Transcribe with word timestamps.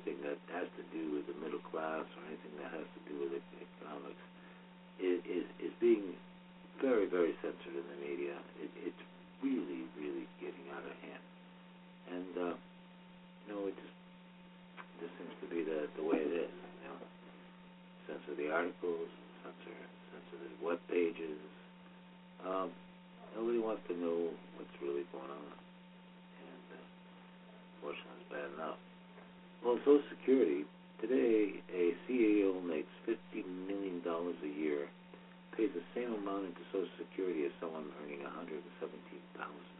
anything 0.00 0.24
that 0.24 0.40
has 0.56 0.64
to 0.80 0.84
do 0.96 1.12
with 1.12 1.28
the 1.28 1.36
middle 1.44 1.60
class 1.68 2.08
or 2.16 2.20
anything 2.24 2.56
that 2.56 2.72
has 2.72 2.88
to 2.96 3.00
do 3.04 3.20
with 3.20 3.36
economics 3.36 4.24
is, 4.96 5.20
is, 5.28 5.44
is 5.60 5.72
being 5.76 6.16
very, 6.80 7.04
very 7.04 7.36
censored 7.44 7.76
in 7.76 7.84
the 7.84 7.98
media. 8.00 8.32
It, 8.64 8.72
it's 8.80 9.02
really, 9.44 9.84
really 10.00 10.24
getting 10.40 10.64
out 10.72 10.80
of 10.80 10.96
hand. 11.04 11.24
And, 12.16 12.32
uh, 12.32 12.54
you 13.44 13.48
know, 13.52 13.68
it 13.68 13.76
just 13.76 13.92
this 15.04 15.12
seems 15.16 15.32
to 15.40 15.48
be 15.48 15.64
the 15.64 15.88
the 15.96 16.04
way 16.04 16.20
it 16.20 16.32
is. 16.44 16.52
You 16.52 16.88
know, 16.92 17.00
censor 18.04 18.36
the 18.36 18.52
articles, 18.52 19.08
censor 19.40 19.76
censor 20.12 20.36
the 20.44 20.52
web 20.60 20.80
pages. 20.92 21.40
Um, 22.44 22.68
nobody 23.32 23.60
wants 23.60 23.80
to 23.88 23.96
know 23.96 24.28
what's 24.56 24.76
really 24.82 25.08
going 25.12 25.32
on, 25.32 25.52
and 26.44 26.64
uh, 26.76 26.84
unfortunately, 27.80 28.20
it's 28.20 28.28
bad 28.28 28.48
enough. 28.60 28.89
Well, 29.60 29.76
Social 29.84 30.00
Security 30.08 30.64
today, 31.04 31.60
a 31.68 31.92
CEO 32.08 32.64
makes 32.64 32.88
fifty 33.04 33.44
million 33.68 34.00
dollars 34.00 34.36
a 34.40 34.48
year, 34.48 34.88
pays 35.52 35.68
the 35.76 35.84
same 35.92 36.16
amount 36.16 36.48
into 36.48 36.64
Social 36.72 36.88
Security 36.96 37.44
as 37.44 37.52
someone 37.60 37.84
earning 38.00 38.24
one 38.24 38.32
hundred 38.32 38.64
seventeen 38.80 39.20
thousand. 39.36 39.76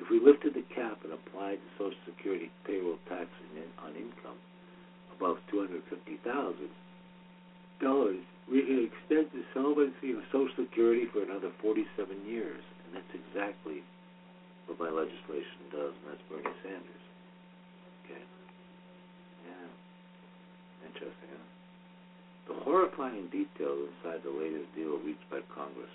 If 0.00 0.08
we 0.08 0.16
lifted 0.18 0.56
the 0.56 0.64
cap 0.72 1.04
and 1.04 1.12
applied 1.12 1.60
the 1.60 1.72
Social 1.76 2.00
Security 2.08 2.48
payroll 2.64 2.96
tax 3.04 3.28
on 3.84 3.92
income 4.00 4.40
above 5.12 5.36
two 5.52 5.60
hundred 5.60 5.84
fifty 5.92 6.16
thousand 6.24 6.72
dollars, 7.84 8.24
we 8.48 8.64
could 8.64 8.80
extend 8.88 9.28
the 9.36 9.44
solvency 9.52 10.16
of 10.16 10.24
Social 10.32 10.64
Security 10.64 11.04
for 11.12 11.20
another 11.20 11.52
forty-seven 11.60 12.24
years, 12.24 12.64
and 12.88 12.96
that's 12.96 13.12
exactly 13.12 13.84
what 14.64 14.80
my 14.80 14.88
legislation 14.88 15.68
does, 15.68 15.92
and 16.00 16.16
that's 16.16 16.24
Bernie 16.32 16.56
Sanders. 16.64 17.01
Okay. 18.04 18.22
Yeah. 19.46 19.68
Interesting, 20.86 21.30
huh? 21.30 21.46
The 22.48 22.54
horrifying 22.64 23.28
details 23.28 23.88
inside 23.90 24.22
the 24.24 24.34
latest 24.34 24.74
deal 24.74 24.98
reached 24.98 25.28
by 25.30 25.40
Congress 25.54 25.90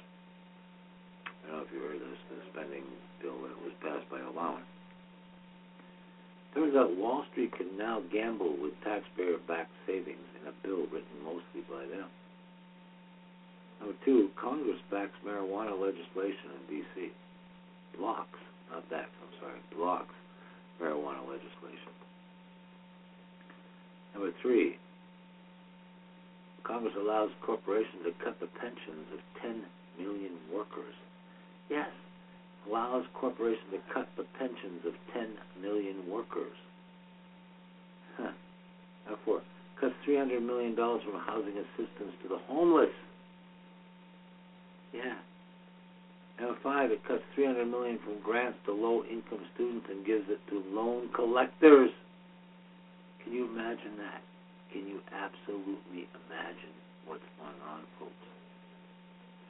I 1.47 1.51
don't 1.51 1.59
know 1.59 1.63
if 1.63 1.71
you 1.71 1.79
heard 1.79 2.03
this, 2.03 2.19
the 2.27 2.43
spending 2.51 2.83
bill 3.23 3.39
that 3.47 3.55
was 3.63 3.71
passed 3.79 4.03
by 4.11 4.19
Obama. 4.19 4.59
Turns 6.53 6.75
out 6.75 6.91
Wall 6.97 7.23
Street 7.31 7.55
can 7.55 7.77
now 7.77 8.03
gamble 8.11 8.51
with 8.59 8.75
taxpayer-backed 8.83 9.71
savings 9.87 10.27
in 10.41 10.51
a 10.51 10.53
bill 10.59 10.83
written 10.91 11.15
mostly 11.23 11.63
by 11.71 11.87
them. 11.87 12.11
Number 13.79 13.95
two, 14.03 14.27
Congress 14.35 14.81
backs 14.91 15.15
marijuana 15.23 15.71
legislation 15.71 16.51
in 16.51 16.61
D.C. 16.67 17.11
Blocks, 17.95 18.39
not 18.71 18.89
backs, 18.89 19.15
I'm 19.23 19.31
sorry, 19.39 19.61
blocks 19.71 20.15
marijuana 20.81 21.21
legislation. 21.27 21.93
Number 24.13 24.31
three, 24.41 24.77
Congress 26.63 26.93
allows 26.99 27.29
corporations 27.41 28.03
to 28.03 28.11
cut 28.23 28.39
the 28.39 28.47
pensions 28.59 29.07
of 29.13 29.19
10 29.41 29.63
million 29.97 30.33
workers. 30.53 30.93
Yes, 31.69 31.89
allows 32.67 33.05
corporations 33.13 33.71
to 33.71 33.79
cut 33.93 34.07
the 34.17 34.25
pensions 34.37 34.85
of 34.85 34.93
10 35.13 35.27
million 35.61 36.09
workers. 36.09 36.57
Huh. 38.17 38.31
Number 39.05 39.19
four, 39.23 39.41
cuts 39.79 39.95
$300 40.07 40.41
million 40.41 40.75
from 40.75 41.21
housing 41.25 41.57
assistance 41.57 42.13
to 42.23 42.29
the 42.29 42.39
homeless. 42.47 42.93
Yeah. 44.93 45.15
Number 46.39 46.57
five, 46.61 46.91
it 46.91 47.01
cuts 47.07 47.23
300 47.33 47.65
million 47.65 47.97
from 48.03 48.21
grants 48.21 48.59
to 48.65 48.71
low-income 48.73 49.41
students 49.55 49.87
and 49.89 50.05
gives 50.05 50.29
it 50.29 50.39
to 50.49 50.63
loan 50.69 51.09
collectors. 51.15 51.89
Can 53.23 53.33
you 53.33 53.45
imagine 53.45 53.97
that? 53.97 54.21
Can 54.71 54.85
you 54.87 55.01
absolutely 55.11 56.05
imagine 56.13 56.75
what's 57.07 57.25
going 57.41 57.61
on, 57.73 57.81
folks? 57.97 58.13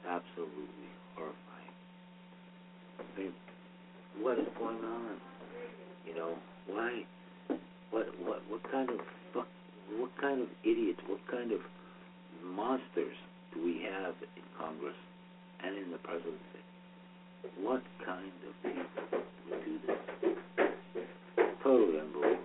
Absolutely 0.08 0.88
horrifying. 1.14 1.74
I 2.98 3.20
mean, 3.20 3.32
what 4.22 4.38
is 4.38 4.48
going 4.58 4.82
on? 4.82 5.20
You 6.06 6.14
know, 6.16 6.34
why? 6.66 7.04
What? 7.90 8.06
What? 8.24 8.42
What 8.48 8.62
kind 8.72 8.88
of 8.88 8.96
fuck? 9.34 9.48
What 9.98 10.10
kind 10.20 10.40
of 10.40 10.48
idiots? 10.64 11.00
What 11.06 11.20
kind 11.30 11.52
of 11.52 11.60
monsters 12.42 13.16
do 13.52 13.62
we 13.62 13.82
have 13.84 14.14
in 14.36 14.42
Congress 14.58 14.96
and 15.62 15.76
in 15.76 15.90
the 15.90 15.98
presidency? 15.98 16.62
What 17.60 17.82
kind 18.04 18.32
of 18.46 18.62
people 18.62 19.20
would 19.50 19.64
do 19.64 19.78
this? 19.86 19.96
Totally 21.62 21.98
unbelievable. 22.00 22.38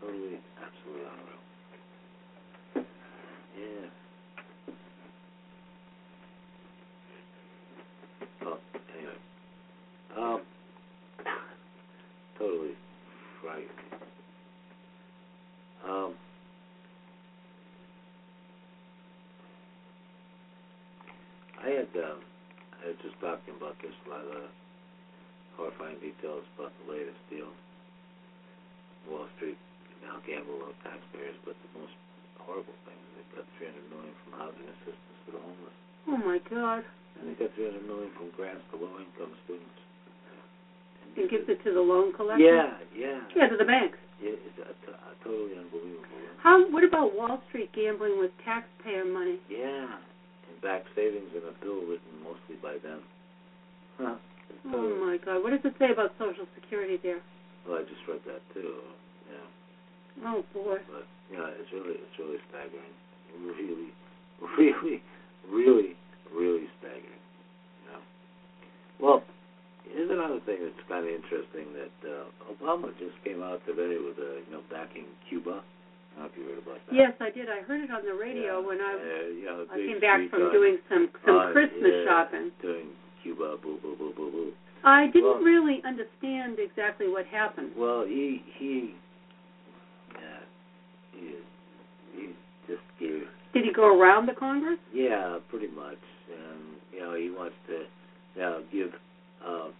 Totally, 0.00 0.38
absolutely 0.62 1.06
unreal. 1.12 1.42
Yeah. 3.58 3.88
Oh, 8.46 8.58
anyway. 8.96 9.18
Um, 10.16 10.40
totally 12.38 12.74
frightening. 13.40 13.68
Um, 15.88 16.12
I 21.62 21.68
had, 21.70 21.88
um, 22.04 22.20
I 22.98 23.06
was 23.06 23.14
just 23.14 23.22
talking 23.22 23.54
about 23.54 23.78
this, 23.78 23.94
a 23.94 24.10
lot 24.10 24.26
of 24.26 24.50
horrifying 25.54 26.02
details 26.02 26.42
about 26.58 26.74
the 26.82 26.90
latest 26.90 27.22
deal. 27.30 27.46
Wall 29.06 29.30
Street 29.38 29.54
now 30.02 30.18
gamble 30.26 30.66
on 30.66 30.74
taxpayers, 30.82 31.38
but 31.46 31.54
the 31.62 31.70
most 31.78 31.94
horrible 32.42 32.74
thing 32.82 32.98
is 32.98 33.22
they 33.22 33.38
got 33.38 33.46
300 33.62 33.86
million 33.94 34.10
from 34.26 34.34
housing 34.34 34.66
assistance 34.66 35.18
to 35.26 35.28
the 35.30 35.38
homeless. 35.38 35.78
Oh 36.10 36.18
my 36.18 36.42
God! 36.50 36.82
And 37.22 37.30
they 37.30 37.38
got 37.38 37.54
300 37.54 37.86
million 37.86 38.10
from 38.18 38.34
grants 38.34 38.66
to 38.74 38.82
low-income 38.82 39.30
students. 39.46 39.78
And 41.14 41.30
gives 41.30 41.46
it 41.46 41.62
to 41.62 41.70
the 41.70 41.78
loan 41.78 42.10
collector. 42.18 42.42
Yeah, 42.42 42.82
yeah. 42.90 43.22
Yeah, 43.30 43.46
to 43.46 43.54
the 43.54 43.66
banks. 43.66 43.98
Yeah, 44.18 44.34
it's 44.34 44.58
uh, 44.58 44.74
t- 44.82 44.90
uh, 44.90 45.14
totally 45.22 45.54
unbelievable. 45.54 46.02
How? 46.42 46.66
What 46.66 46.82
about 46.82 47.14
Wall 47.14 47.38
Street 47.46 47.70
gambling 47.70 48.18
with 48.18 48.34
taxpayer 48.42 49.06
money? 49.06 49.38
Yeah, 49.46 49.86
and 49.86 50.07
back 50.62 50.82
savings 50.94 51.30
in 51.34 51.42
a 51.46 51.54
bill 51.64 51.82
written 51.86 52.14
mostly 52.22 52.56
by 52.62 52.78
them. 52.82 53.00
Huh. 53.98 54.16
Oh 54.72 54.90
my 55.04 55.18
God! 55.22 55.42
What 55.42 55.50
does 55.50 55.64
it 55.64 55.74
say 55.78 55.90
about 55.92 56.14
Social 56.18 56.46
Security 56.54 56.98
there? 57.02 57.20
Well, 57.66 57.78
I 57.78 57.82
just 57.82 58.02
read 58.08 58.20
that 58.26 58.42
too. 58.54 58.80
Yeah, 59.30 60.28
Oh 60.28 60.44
boy! 60.52 60.78
but 60.90 61.06
yeah, 61.30 61.48
it's 61.58 61.70
really, 61.72 61.98
it's 61.98 62.16
really 62.18 62.40
staggering. 62.50 62.94
Really, 63.38 63.92
really, 64.58 65.02
really, 65.46 65.92
really 66.34 66.66
staggering. 66.80 67.22
Know. 67.86 68.00
Well, 68.98 69.22
here's 69.84 70.10
an 70.10 70.18
thing 70.46 70.58
that's 70.64 70.88
kind 70.88 71.04
of 71.04 71.12
interesting 71.12 71.72
that 71.76 71.96
uh, 72.08 72.24
Obama 72.48 72.92
just 72.98 73.16
came 73.24 73.42
out 73.42 73.60
today 73.66 73.96
with 74.00 74.18
a 74.18 74.42
you 74.44 74.50
know 74.52 74.62
backing 74.70 75.06
Cuba. 75.28 75.62
I 76.18 76.26
don't 76.26 76.34
know 76.34 76.34
if 76.34 76.38
you 76.38 76.44
heard 76.50 76.62
about 76.66 76.80
that. 76.82 76.94
Yes, 76.94 77.12
I 77.20 77.30
did. 77.30 77.46
I 77.48 77.62
heard 77.62 77.78
it 77.84 77.90
on 77.94 78.02
the 78.04 78.14
radio 78.14 78.58
Yeah, 78.58 78.66
when 78.66 78.80
I 78.82 78.90
uh, 78.90 79.26
you 79.30 79.44
know, 79.46 79.66
I 79.70 79.76
came 79.78 80.00
back 80.02 80.18
from 80.30 80.50
on, 80.50 80.52
doing 80.52 80.78
some 80.90 81.10
some 81.24 81.36
on, 81.36 81.52
Christmas 81.52 81.94
yeah, 81.94 82.04
shopping. 82.10 82.50
Doing 82.60 82.90
Cuba, 83.22 83.54
boo 83.62 83.78
boo 83.78 83.94
boo 83.94 84.12
boo 84.16 84.30
boo. 84.30 84.52
I 84.82 85.06
didn't 85.14 85.38
Well- 85.38 85.46
really 85.46 85.78
understand 85.86 86.58
exactly 86.58 87.06
what 87.08 87.26
happened. 87.26 87.70
Well, 87.76 88.02
he 88.04 88.42
he, 88.58 88.94
yeah, 90.14 90.42
he 91.14 91.34
he 92.18 92.22
just 92.66 92.82
gave 92.98 93.28
Did 93.54 93.64
he 93.64 93.72
go 93.72 93.86
around 93.86 94.26
the 94.26 94.34
Congress? 94.34 94.78
Yeah, 94.92 95.38
pretty 95.50 95.68
much. 95.70 96.02
And 96.34 96.82
you 96.92 97.00
know, 97.00 97.14
he 97.14 97.30
wants 97.30 97.54
to 97.68 97.86
you 98.34 98.42
know, 98.42 98.62
give 98.72 98.90
uh 99.46 99.70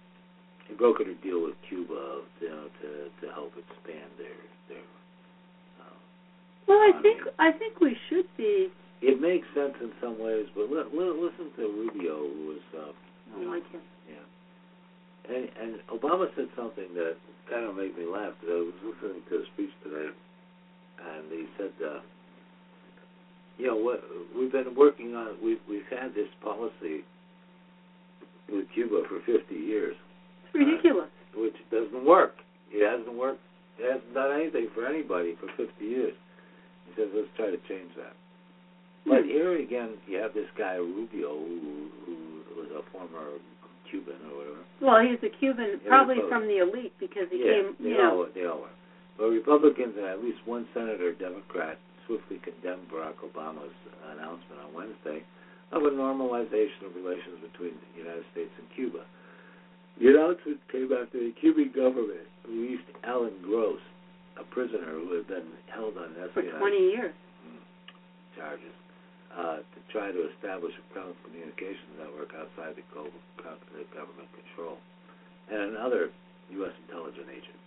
he 0.69 0.75
brokered 0.75 1.11
a 1.11 1.19
deal 1.25 1.43
with 1.43 1.55
Cuba, 1.69 2.23
you 2.41 2.49
know, 2.49 2.67
to 2.83 3.11
to 3.27 3.33
help 3.35 3.53
expand 3.59 4.11
their 4.19 4.39
their 4.69 4.79
uh, 4.87 5.08
Well, 6.69 6.79
I 6.79 6.93
think 7.03 7.23
I 7.39 7.51
think 7.53 7.81
we 7.81 7.97
should 8.09 8.27
be. 8.37 8.69
it 9.01 9.21
makes 9.21 9.47
sense 9.55 9.75
in 9.81 9.91
some 10.03 10.19
ways, 10.21 10.47
but 10.55 10.71
li- 10.71 10.91
li- 10.93 11.17
listen 11.21 11.49
to 11.57 11.63
Rubio 11.65 12.29
who 12.29 12.47
was 12.55 12.65
uh 12.77 12.93
I 13.41 13.45
like 13.45 13.71
him. 13.73 13.81
yeah. 14.09 15.35
And 15.35 15.49
and 15.61 15.81
Obama 15.89 16.29
said 16.37 16.49
something 16.57 16.93
that 16.95 17.17
kind 17.51 17.65
of 17.65 17.77
made 17.77 17.97
me 17.97 18.05
laugh. 18.07 18.33
'cause 18.41 18.51
I 18.53 18.61
was 18.61 18.75
listening 18.85 19.23
to 19.31 19.35
a 19.41 19.45
speech 19.55 19.73
today, 19.83 20.11
and 21.01 21.25
he 21.33 21.47
said, 21.57 21.73
uh, 21.85 22.01
"You 23.59 23.67
know 23.69 23.77
what? 23.77 24.05
We've 24.37 24.53
been 24.53 24.75
working 24.75 25.15
on. 25.15 25.37
We've 25.43 25.61
we've 25.69 25.87
had 25.89 26.15
this 26.15 26.29
policy 26.43 27.05
with 28.49 28.69
Cuba 28.73 29.05
for 29.09 29.21
50 29.21 29.55
years, 29.55 29.97
It's 30.47 30.55
ridiculous. 30.55 31.11
which 31.35 31.57
doesn't 31.71 32.05
work. 32.05 32.37
It 32.73 32.85
hasn't 32.87 33.13
worked. 33.15 33.41
It 33.79 33.85
hasn't 33.93 34.13
done 34.15 34.33
anything 34.41 34.69
for 34.75 34.87
anybody 34.87 35.35
for 35.41 35.49
50 35.57 35.85
years." 35.85 36.15
He 36.89 37.03
says, 37.03 37.09
"Let's 37.15 37.29
try 37.37 37.51
to 37.51 37.61
change 37.69 37.95
that." 37.97 38.15
But 39.07 39.23
Hmm. 39.25 39.29
here 39.29 39.53
again, 39.57 39.97
you 40.07 40.19
have 40.19 40.35
this 40.35 40.49
guy 40.57 40.77
Rubio, 40.77 41.33
who, 41.39 41.89
who 42.05 42.17
was 42.61 42.71
a 42.73 42.83
former 42.91 43.39
Cuban 43.89 44.17
or 44.31 44.37
whatever. 44.37 44.63
Well, 44.81 45.01
he's 45.01 45.23
a 45.23 45.31
Cuban, 45.39 45.81
Yeah, 45.83 45.89
probably 45.89 46.17
both. 46.21 46.29
from 46.29 46.47
the 46.47 46.59
elite 46.59 46.93
because 47.01 47.29
he 47.31 47.39
yeah, 47.45 47.53
came. 47.53 47.77
they 47.81 47.89
You 47.91 47.97
know, 47.99 48.21
all 48.21 48.27
they 48.35 48.45
all 48.45 48.61
were. 48.61 48.77
But 49.17 49.31
Republicans 49.31 49.97
and 49.97 50.07
at 50.07 50.23
least 50.23 50.39
one 50.47 50.69
senator, 50.75 51.13
Democrat, 51.15 51.79
swiftly 52.07 52.39
condemned 52.39 52.89
Barack 52.91 53.17
Obama's 53.25 53.73
announcement 54.13 54.61
on 54.63 54.73
Wednesday 54.75 55.25
of 55.73 55.85
a 55.85 55.91
normalization 55.91 56.85
of 56.87 56.95
relations 56.97 57.41
between 57.41 57.73
the 57.93 57.99
United 58.03 58.25
States 58.33 58.53
and 58.59 58.69
Cuba. 58.77 59.05
The 60.01 60.09
announcement 60.09 60.61
came 60.71 60.93
after 60.93 61.19
the 61.19 61.33
Cuban 61.41 61.73
government 61.75 62.29
released 62.47 62.85
Alan 63.05 63.35
Gross, 63.43 63.81
a 64.39 64.45
prisoner 64.55 64.95
who 64.95 65.15
had 65.15 65.27
been 65.27 65.49
held 65.69 65.99
on 65.99 66.15
for 66.15 66.41
espionage 66.41 66.61
20 66.61 66.77
years. 66.79 67.15
charges 68.37 68.75
uh, 69.35 69.61
to 69.61 69.79
try 69.93 70.11
to 70.11 70.31
establish 70.35 70.73
a 70.79 70.85
telecommunications 70.97 71.95
network 71.99 72.33
outside 72.35 72.75
the, 72.75 72.83
global, 72.95 73.13
government 73.95 74.31
control, 74.35 74.79
and 75.51 75.75
another 75.75 76.11
U.S. 76.63 76.73
intelligence 76.89 77.29
agent. 77.29 77.59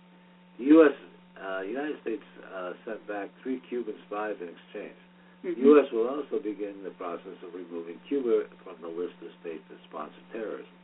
The 0.58 0.64
U.S. 0.80 0.96
Uh, 1.38 1.60
United 1.62 1.96
States 2.02 2.24
uh, 2.50 2.72
sent 2.84 3.00
back 3.08 3.30
three 3.42 3.60
Cuban 3.68 3.94
spies 4.06 4.36
in 4.40 4.48
exchange. 4.52 4.98
Mhm. 5.44 5.54
The 5.56 5.62
U.S. 5.74 5.86
will 5.92 6.08
also 6.08 6.38
begin 6.42 6.82
the 6.84 6.94
process 6.98 7.36
of 7.46 7.54
removing 7.54 7.98
Cuba 8.08 8.46
from 8.62 8.76
the 8.82 8.90
list 8.90 9.14
of 9.22 9.30
states 9.40 9.62
that 9.70 9.78
sponsor 9.88 10.22
terrorism. 10.32 10.76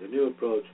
The 0.00 0.08
new 0.08 0.28
approach 0.28 0.64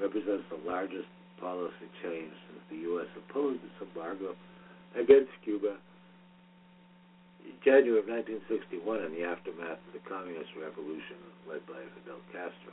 represents 0.00 0.44
the 0.50 0.60
largest 0.68 1.08
policy 1.40 1.88
change 2.02 2.32
since 2.48 2.53
the 2.70 2.76
U.S. 2.94 3.10
opposed 3.16 3.62
its 3.64 3.78
embargo 3.80 4.34
against 4.94 5.32
Cuba 5.42 5.76
in 7.44 7.56
January 7.60 8.00
of 8.00 8.08
1961 8.08 9.04
in 9.04 9.12
the 9.12 9.24
aftermath 9.24 9.80
of 9.84 9.92
the 9.92 10.04
Communist 10.08 10.52
Revolution 10.56 11.20
led 11.44 11.60
by 11.68 11.80
Fidel 11.98 12.22
Castro. 12.32 12.72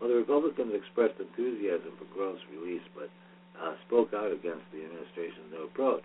Well, 0.00 0.08
the 0.08 0.16
Republicans 0.16 0.72
expressed 0.72 1.20
enthusiasm 1.20 1.92
for 2.00 2.08
Gross' 2.16 2.40
release, 2.48 2.84
but 2.96 3.12
uh, 3.60 3.76
spoke 3.84 4.16
out 4.16 4.32
against 4.32 4.64
the 4.72 4.80
administration's 4.80 5.52
new 5.52 5.68
approach. 5.68 6.04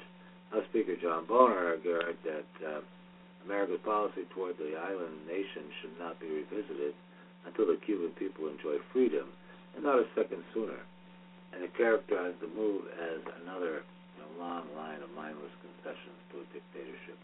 House 0.51 0.67
Speaker 0.67 0.99
John 0.99 1.23
Boehner 1.25 1.79
argued 1.79 2.19
that 2.27 2.51
uh, 2.59 2.83
America's 3.47 3.79
policy 3.87 4.27
toward 4.35 4.59
the 4.59 4.75
island 4.75 5.23
nation 5.27 5.63
should 5.79 5.95
not 5.95 6.19
be 6.19 6.27
revisited 6.27 6.91
until 7.47 7.67
the 7.67 7.79
Cuban 7.85 8.11
people 8.19 8.51
enjoy 8.51 8.83
freedom, 8.91 9.31
and 9.75 9.83
not 9.83 9.99
a 9.99 10.07
second 10.15 10.43
sooner. 10.53 10.83
And 11.55 11.63
it 11.63 11.71
characterized 11.77 12.43
the 12.43 12.51
move 12.51 12.83
as 12.99 13.23
another 13.43 13.87
you 14.15 14.19
know, 14.19 14.29
long 14.43 14.67
line 14.75 14.99
of 14.99 15.07
mindless 15.15 15.55
concessions 15.63 16.19
to 16.35 16.43
a 16.43 16.45
dictatorship. 16.51 17.15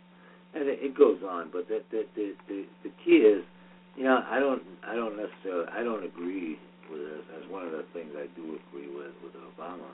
And 0.56 0.68
it, 0.72 0.80
it 0.80 0.96
goes 0.96 1.20
on, 1.28 1.52
but 1.52 1.68
the 1.68 1.84
the, 1.92 2.08
the 2.16 2.34
the 2.48 2.60
the 2.88 2.92
key 3.04 3.28
is, 3.28 3.44
you 4.00 4.04
know, 4.08 4.24
I 4.24 4.40
don't 4.40 4.64
I 4.88 4.96
don't 4.96 5.16
necessarily 5.20 5.68
I 5.76 5.84
don't 5.84 6.04
agree 6.08 6.56
with 6.88 7.00
this 7.04 7.26
as 7.40 7.44
one 7.52 7.68
of 7.68 7.72
the 7.76 7.84
things 7.92 8.12
I 8.16 8.28
do 8.40 8.56
agree 8.68 8.88
with 8.88 9.12
with 9.24 9.36
Obama. 9.36 9.92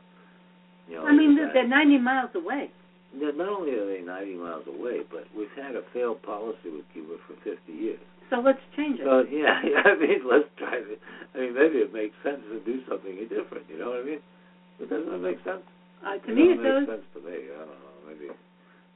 You 0.90 0.96
know, 1.02 1.06
I 1.06 1.12
mean, 1.14 1.36
they're, 1.36 1.48
that- 1.48 1.54
they're 1.54 1.68
90 1.68 1.98
miles 2.00 2.32
away. 2.34 2.70
not 3.14 3.50
only 3.50 3.74
are 3.76 3.86
they 3.86 4.02
90 4.02 4.36
miles 4.36 4.64
away, 4.68 5.02
but 5.12 5.26
we've 5.36 5.52
had 5.58 5.76
a 5.76 5.82
failed 5.94 6.22
policy 6.24 6.70
with 6.72 6.86
Cuba 6.94 7.18
for 7.28 7.34
50 7.44 7.60
years. 7.74 8.00
So 8.30 8.40
let's 8.44 8.60
change 8.76 9.00
it. 9.00 9.06
So 9.08 9.24
yeah, 9.32 9.62
yeah, 9.64 9.84
I 9.86 9.96
mean, 10.00 10.22
let's 10.28 10.50
try 10.58 10.76
it. 10.84 11.00
I 11.36 11.40
mean, 11.48 11.54
maybe 11.56 11.80
it 11.80 11.94
makes 11.94 12.16
sense 12.24 12.42
to 12.52 12.60
do 12.66 12.82
something 12.90 13.16
different. 13.30 13.66
You 13.70 13.80
know 13.80 13.92
what 13.96 14.02
I 14.02 14.06
mean? 14.06 14.24
But 14.80 14.90
doesn't 14.90 15.14
it 15.14 15.24
make 15.24 15.40
sense? 15.44 15.64
uh, 16.06 16.18
to 16.20 16.30
me, 16.34 16.54
it 16.54 16.62
doesn't 16.62 16.86
does. 16.86 16.88
make 16.88 17.02
sense 17.02 17.08
to 17.16 17.20
me. 17.26 17.38
I 17.50 17.58
don't 17.64 17.80
know. 17.82 17.96
Maybe, 18.08 18.28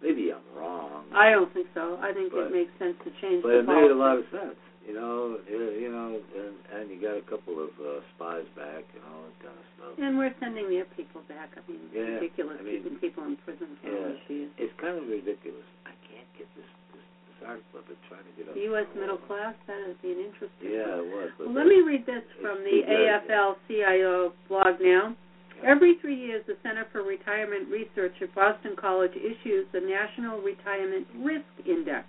maybe 0.03 0.23
I'm 0.31 0.45
wrong. 0.55 1.05
I 1.15 1.31
don't 1.31 1.51
think 1.53 1.67
so. 1.73 1.97
I 2.01 2.13
think 2.13 2.31
But- 2.31 2.51
it 2.51 2.53
makes 2.53 2.71
sense 2.79 2.95
to 3.03 3.11
change 3.21 3.43
But 3.43 3.55
it 3.61 3.67
made 3.67 3.91
a 3.91 3.95
lot 3.97 4.17
of 4.17 4.25
sense. 4.31 4.55
You 4.81 4.97
know, 4.97 5.37
you 5.47 5.93
know, 5.93 6.17
and 6.17 6.55
and 6.73 6.89
you 6.89 6.97
got 6.97 7.13
a 7.13 7.21
couple 7.29 7.61
of 7.61 7.69
uh, 7.77 8.01
spies 8.17 8.49
back 8.57 8.81
and 8.97 9.01
all 9.13 9.29
that 9.29 9.37
kind 9.45 9.53
of 9.53 9.65
stuff. 9.77 9.93
And 10.01 10.17
we're 10.17 10.33
sending 10.41 10.73
their 10.73 10.89
people 10.97 11.21
back. 11.29 11.53
I 11.53 11.61
mean, 11.69 11.85
it's 11.85 11.93
Yeah, 11.93 12.17
ridiculous 12.17 12.57
I 12.59 12.63
mean- 12.65 12.81
keeping 12.81 12.97
people 12.97 13.23
in 13.29 13.37
prison 13.45 13.77
for 13.77 13.93
all 13.93 13.93
Yeah. 13.93 14.17
these 14.25 14.49
years. 14.49 14.51
It's 14.57 14.73
kind 14.81 14.97
of 14.97 15.05
ridiculous. 15.05 15.69
I 15.85 15.93
can't 16.09 16.25
get 16.33 16.49
this 16.57 16.65
this, 17.41 17.49
this 17.49 17.49
article 17.49 17.73
I've 17.81 17.89
been 17.89 18.03
trying 18.07 18.23
to 18.29 18.33
get 18.37 18.45
up. 18.49 18.55
U.S. 18.55 18.87
middle 18.93 19.17
class, 19.25 19.55
that 19.67 19.81
would 19.87 20.01
be 20.05 20.13
an 20.13 20.21
interesting 20.29 20.69
Yeah, 20.69 21.01
one. 21.01 21.01
it 21.01 21.07
was. 21.09 21.29
But 21.37 21.43
Well, 21.49 21.55
let 21.57 21.67
me 21.67 21.81
read 21.81 22.05
this 22.05 22.23
from 22.39 22.61
the 22.61 22.85
It's 22.85 22.87
pretty 22.87 23.09
good, 23.09 23.25
AFL-CIO 23.27 24.33
blog 24.47 24.77
now. 24.81 25.17
Every 25.65 25.97
three 26.01 26.17
years, 26.17 26.41
the 26.47 26.57
Center 26.63 26.85
for 26.91 27.03
Retirement 27.03 27.69
Research 27.69 28.13
at 28.21 28.33
Boston 28.33 28.73
College 28.79 29.13
issues 29.13 29.67
the 29.73 29.81
National 29.81 30.41
Retirement 30.41 31.05
Risk 31.21 31.45
Index, 31.69 32.07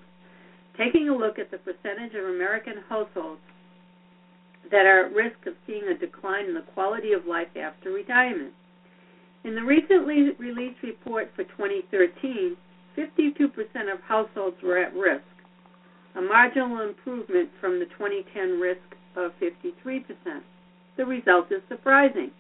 taking 0.79 1.09
a 1.09 1.17
look 1.17 1.39
at 1.39 1.51
the 1.51 1.59
percentage 1.59 2.15
of 2.17 2.25
American 2.33 2.81
households 2.89 3.41
that 4.71 4.87
are 4.87 5.05
at 5.07 5.13
risk 5.13 5.37
of 5.47 5.53
seeing 5.67 5.85
a 5.85 5.99
decline 5.99 6.47
in 6.47 6.55
the 6.55 6.65
quality 6.73 7.13
of 7.13 7.27
life 7.27 7.53
after 7.61 7.91
retirement. 7.93 8.53
In 9.45 9.55
the 9.55 9.63
recently 9.63 10.31
released 10.39 10.81
report 10.83 11.29
for 11.37 11.45
2013, 11.45 12.57
52% 12.97 13.93
of 13.93 14.01
households 14.07 14.57
were 14.63 14.79
at 14.79 14.95
risk, 14.95 15.25
a 16.15 16.21
marginal 16.21 16.81
improvement 16.81 17.51
from 17.61 17.79
the 17.79 17.87
2010 17.87 18.61
risk 18.61 18.81
of 19.17 19.33
53%. 19.41 20.05
The 20.97 21.07
result 21.07 21.51
is 21.51 21.63
surprising, 21.69 22.31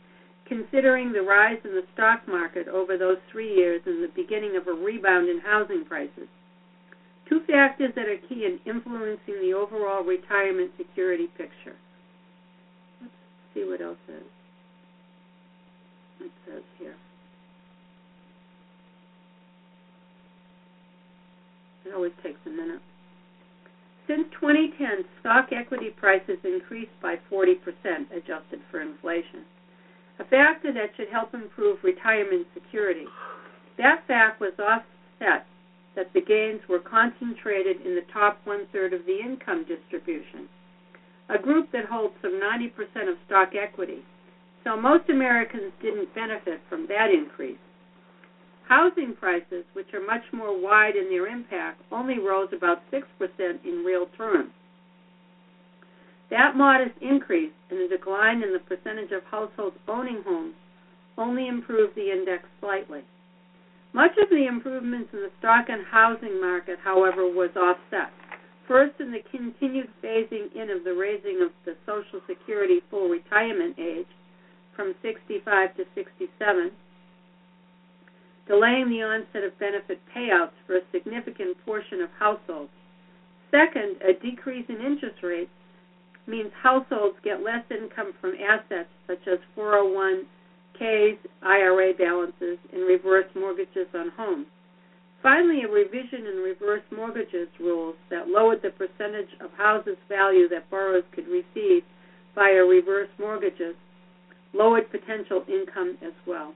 considering 0.47 1.12
the 1.12 1.23
rise 1.23 1.59
in 1.64 1.71
the 1.71 1.85
stock 1.94 2.28
market 2.28 2.68
over 2.68 2.99
those 2.99 3.18
three 3.30 3.54
years 3.54 3.80
and 3.87 4.02
the 4.02 4.12
beginning 4.14 4.56
of 4.56 4.66
a 4.66 4.73
rebound 4.73 5.28
in 5.28 5.40
housing 5.40 5.85
prices. 5.85 6.28
Two 7.28 7.40
factors 7.47 7.92
that 7.97 8.09
are 8.09 8.18
key 8.28 8.44
in 8.44 8.61
influencing 8.66 9.40
the 9.40 9.54
overall 9.54 10.04
retirement 10.04 10.71
security 10.76 11.28
picture. 11.38 11.76
Let's 13.00 13.14
see 13.54 13.64
what 13.64 13.80
else 13.80 13.97
is. 14.09 14.25
It 16.21 16.30
says 16.47 16.62
here. 16.78 16.97
It 21.84 21.94
always 21.94 22.12
takes 22.22 22.40
a 22.46 22.50
minute. 22.50 22.80
Since 24.06 24.28
2010, 24.40 25.04
stock 25.20 25.48
equity 25.52 25.90
prices 25.90 26.38
increased 26.44 26.92
by 27.00 27.16
40%, 27.30 27.56
adjusted 28.10 28.60
for 28.70 28.80
inflation, 28.80 29.44
a 30.18 30.24
factor 30.24 30.72
that 30.72 30.90
should 30.96 31.08
help 31.08 31.34
improve 31.34 31.78
retirement 31.82 32.46
security. 32.52 33.06
That 33.78 34.06
fact 34.06 34.40
was 34.40 34.52
offset 34.58 35.46
that 35.94 36.12
the 36.12 36.20
gains 36.20 36.60
were 36.68 36.80
concentrated 36.80 37.80
in 37.86 37.94
the 37.94 38.04
top 38.12 38.38
one 38.44 38.66
third 38.72 38.92
of 38.92 39.06
the 39.06 39.18
income 39.18 39.64
distribution, 39.66 40.48
a 41.28 41.38
group 41.38 41.70
that 41.72 41.86
holds 41.86 42.14
some 42.22 42.40
90% 42.40 43.08
of 43.08 43.16
stock 43.26 43.50
equity. 43.54 44.02
So 44.64 44.76
most 44.76 45.08
Americans 45.08 45.72
didn't 45.80 46.14
benefit 46.14 46.60
from 46.68 46.86
that 46.88 47.10
increase. 47.10 47.58
Housing 48.69 49.14
prices, 49.14 49.64
which 49.75 49.92
are 49.92 50.04
much 50.04 50.23
more 50.33 50.59
wide 50.59 50.97
in 50.97 51.09
their 51.11 51.26
impact, 51.26 51.83
only 51.90 52.19
rose 52.19 52.49
about 52.52 52.83
6% 52.90 53.02
in 53.64 53.85
real 53.85 54.07
terms. 54.16 54.50
That 56.31 56.57
modest 56.57 56.97
increase 57.02 57.52
and 57.71 57.78
the 57.78 57.95
decline 57.95 58.42
in 58.42 58.52
the 58.52 58.61
percentage 58.61 59.12
of 59.12 59.23
households 59.25 59.76
owning 59.87 60.23
homes 60.25 60.54
only 61.19 61.47
improved 61.47 61.95
the 61.95 62.11
index 62.11 62.45
slightly. 62.61 63.02
Much 63.92 64.16
of 64.16 64.31
the 64.31 64.47
improvements 64.47 65.11
in 65.12 65.21
the 65.21 65.31
stock 65.38 65.66
and 65.69 65.85
housing 65.85 66.40
market, 66.40 66.78
however, 66.83 67.28
was 67.28 67.50
offset. 67.54 68.11
First, 68.66 68.99
in 69.00 69.12
the 69.12 69.21
continued 69.31 69.90
phasing 70.02 70.49
in 70.57 70.71
of 70.71 70.85
the 70.85 70.95
raising 70.95 71.42
of 71.42 71.52
the 71.66 71.76
Social 71.85 72.21
Security 72.26 72.81
full 72.88 73.11
retirement 73.11 73.76
age 73.78 74.09
from 74.75 74.95
65 75.02 75.76
to 75.76 75.85
67, 75.95 76.73
delaying 78.46 78.88
the 78.90 79.02
onset 79.02 79.44
of 79.44 79.58
benefit 79.58 80.00
payouts 80.14 80.56
for 80.66 80.76
a 80.76 80.80
significant 80.92 81.56
portion 81.64 82.00
of 82.00 82.11
households. 82.18 82.70
Second, 83.50 83.96
a 84.02 84.14
decrease 84.14 84.66
in 84.68 84.80
interest 84.80 85.22
rates 85.22 85.50
means 86.26 86.50
households 86.62 87.16
get 87.22 87.42
less 87.42 87.64
income 87.70 88.12
from 88.20 88.32
assets 88.40 88.88
such 89.06 89.26
as 89.26 89.38
401ks, 89.56 91.18
IRA 91.42 91.92
balances, 91.94 92.58
and 92.72 92.87
reverse 92.87 93.26
mortgages 93.34 93.88
on 93.94 94.11
homes. 94.16 94.46
Finally, 95.22 95.62
a 95.62 95.68
revision 95.68 96.26
in 96.26 96.38
reverse 96.42 96.82
mortgages 96.90 97.49
rules 97.61 97.94
that 98.11 98.28
lowered 98.28 98.61
the 98.62 98.70
percentage 98.70 99.30
of 99.40 99.50
houses' 99.56 99.96
value 100.08 100.49
that 100.49 100.68
borrowers 100.68 101.04
could 101.12 101.26
receive 101.28 101.84
via 102.34 102.64
reverse 102.64 103.08
mortgages 103.20 103.76
lowered 104.52 104.90
potential 104.90 105.44
income 105.49 105.96
as 106.02 106.12
well. 106.26 106.54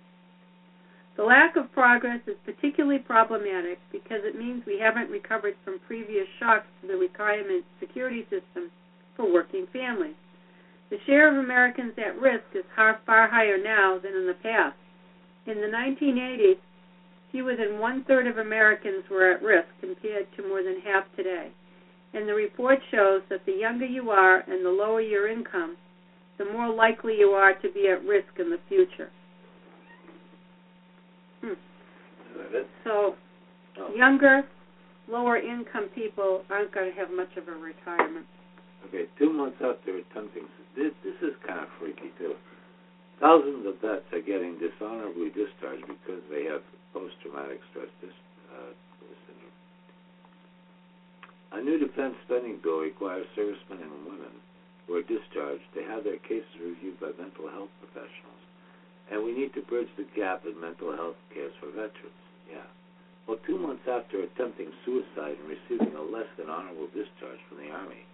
The 1.17 1.25
lack 1.25 1.57
of 1.57 1.73
progress 1.73 2.21
is 2.27 2.37
particularly 2.45 2.99
problematic 2.99 3.79
because 3.91 4.21
it 4.25 4.37
means 4.37 4.65
we 4.67 4.79
haven't 4.79 5.11
recovered 5.11 5.57
from 5.65 5.79
previous 5.87 6.27
shocks 6.39 6.67
to 6.81 6.89
the 6.89 6.97
retirement 6.97 7.65
security 7.81 8.23
system 8.25 8.71
for 9.17 9.33
working 9.33 9.67
families. 9.73 10.15
The 10.91 10.99
share 11.07 11.29
of 11.29 11.43
Americans 11.43 11.95
at 11.99 12.21
risk 12.21 12.45
is 12.55 12.65
far, 12.77 13.01
far 13.07 13.29
higher 13.29 13.57
now 13.57 13.99
than 13.99 14.13
in 14.15 14.27
the 14.27 14.39
past. 14.43 14.77
In 15.47 15.61
the 15.61 15.67
1980s, 15.67 16.59
fewer 17.33 17.57
than 17.57 17.81
one 17.81 18.05
third 18.05 18.27
of 18.27 18.39
Americans 18.39 19.05
were 19.11 19.33
at 19.33 19.43
risk 19.43 19.69
compared 19.81 20.27
to 20.37 20.49
more 20.49 20.63
than 20.63 20.81
half 20.81 21.05
today. 21.17 21.51
And 22.15 22.29
the 22.29 22.35
report 22.35 22.79
shows 22.91 23.23
that 23.31 23.45
the 23.47 23.53
younger 23.53 23.85
you 23.85 24.11
are 24.11 24.41
and 24.41 24.65
the 24.65 24.71
lower 24.71 25.01
your 25.01 25.29
income, 25.29 25.77
the 26.39 26.45
more 26.45 26.73
likely 26.73 27.17
you 27.19 27.31
are 27.31 27.55
to 27.55 27.73
be 27.73 27.89
at 27.89 28.05
risk 28.05 28.39
in 28.39 28.51
the 28.51 28.61
future. 28.69 29.11
Hmm. 31.43 31.53
So, 32.85 33.17
Oh. 33.79 33.93
younger, 33.95 34.47
lower 35.09 35.37
income 35.37 35.89
people 35.95 36.45
aren't 36.51 36.73
going 36.73 36.93
to 36.93 36.99
have 36.99 37.11
much 37.11 37.37
of 37.37 37.49
a 37.49 37.53
retirement. 37.53 38.27
Okay, 38.89 39.07
two 39.19 39.33
months 39.33 39.61
after 39.61 39.97
attempting 39.97 40.49
this, 40.77 40.93
this 41.03 41.17
is 41.23 41.35
kind 41.47 41.61
of 41.61 41.69
freaky 41.81 42.13
too. 42.19 42.35
Thousands 43.21 43.67
of 43.67 43.81
vets 43.81 44.05
are 44.13 44.21
getting 44.21 44.59
dishonorably 44.59 45.31
discharged 45.31 45.87
because 45.87 46.23
they 46.31 46.45
have 46.45 46.61
post-traumatic 46.93 47.61
stress 47.71 47.89
dis- 48.01 48.13
uh, 48.53 48.73
syndrome. 49.27 49.57
A 51.53 51.61
new 51.61 51.79
defense 51.79 52.15
spending 52.25 52.59
bill 52.63 52.81
requires 52.81 53.27
servicemen 53.35 53.81
and 53.83 54.05
women 54.05 54.37
who 54.87 54.95
are 54.97 55.03
discharged 55.03 55.65
to 55.75 55.83
have 55.85 56.05
their 56.05 56.19
cases 56.19 56.61
reviewed 56.61 57.01
by 57.01 57.11
mental 57.19 57.49
health 57.49 57.73
professionals, 57.81 58.43
and 59.11 59.25
we 59.25 59.33
need 59.33 59.53
to 59.55 59.63
bridge 59.63 59.89
the 59.97 60.07
gap 60.15 60.45
in 60.45 60.61
mental 60.61 60.95
health 60.95 61.17
care 61.33 61.51
for 61.59 61.69
veterans. 61.73 62.26
Yeah. 62.51 62.67
Well, 63.27 63.39
two 63.47 63.59
months 63.59 63.83
after 63.91 64.23
attempting 64.23 64.71
suicide 64.87 65.35
and 65.35 65.49
receiving 65.51 65.95
a 65.99 66.03
less 66.03 66.31
than 66.39 66.49
honorable 66.49 66.87
discharge 66.95 67.43
from 67.51 67.59
the 67.59 67.71
Army, 67.75 68.07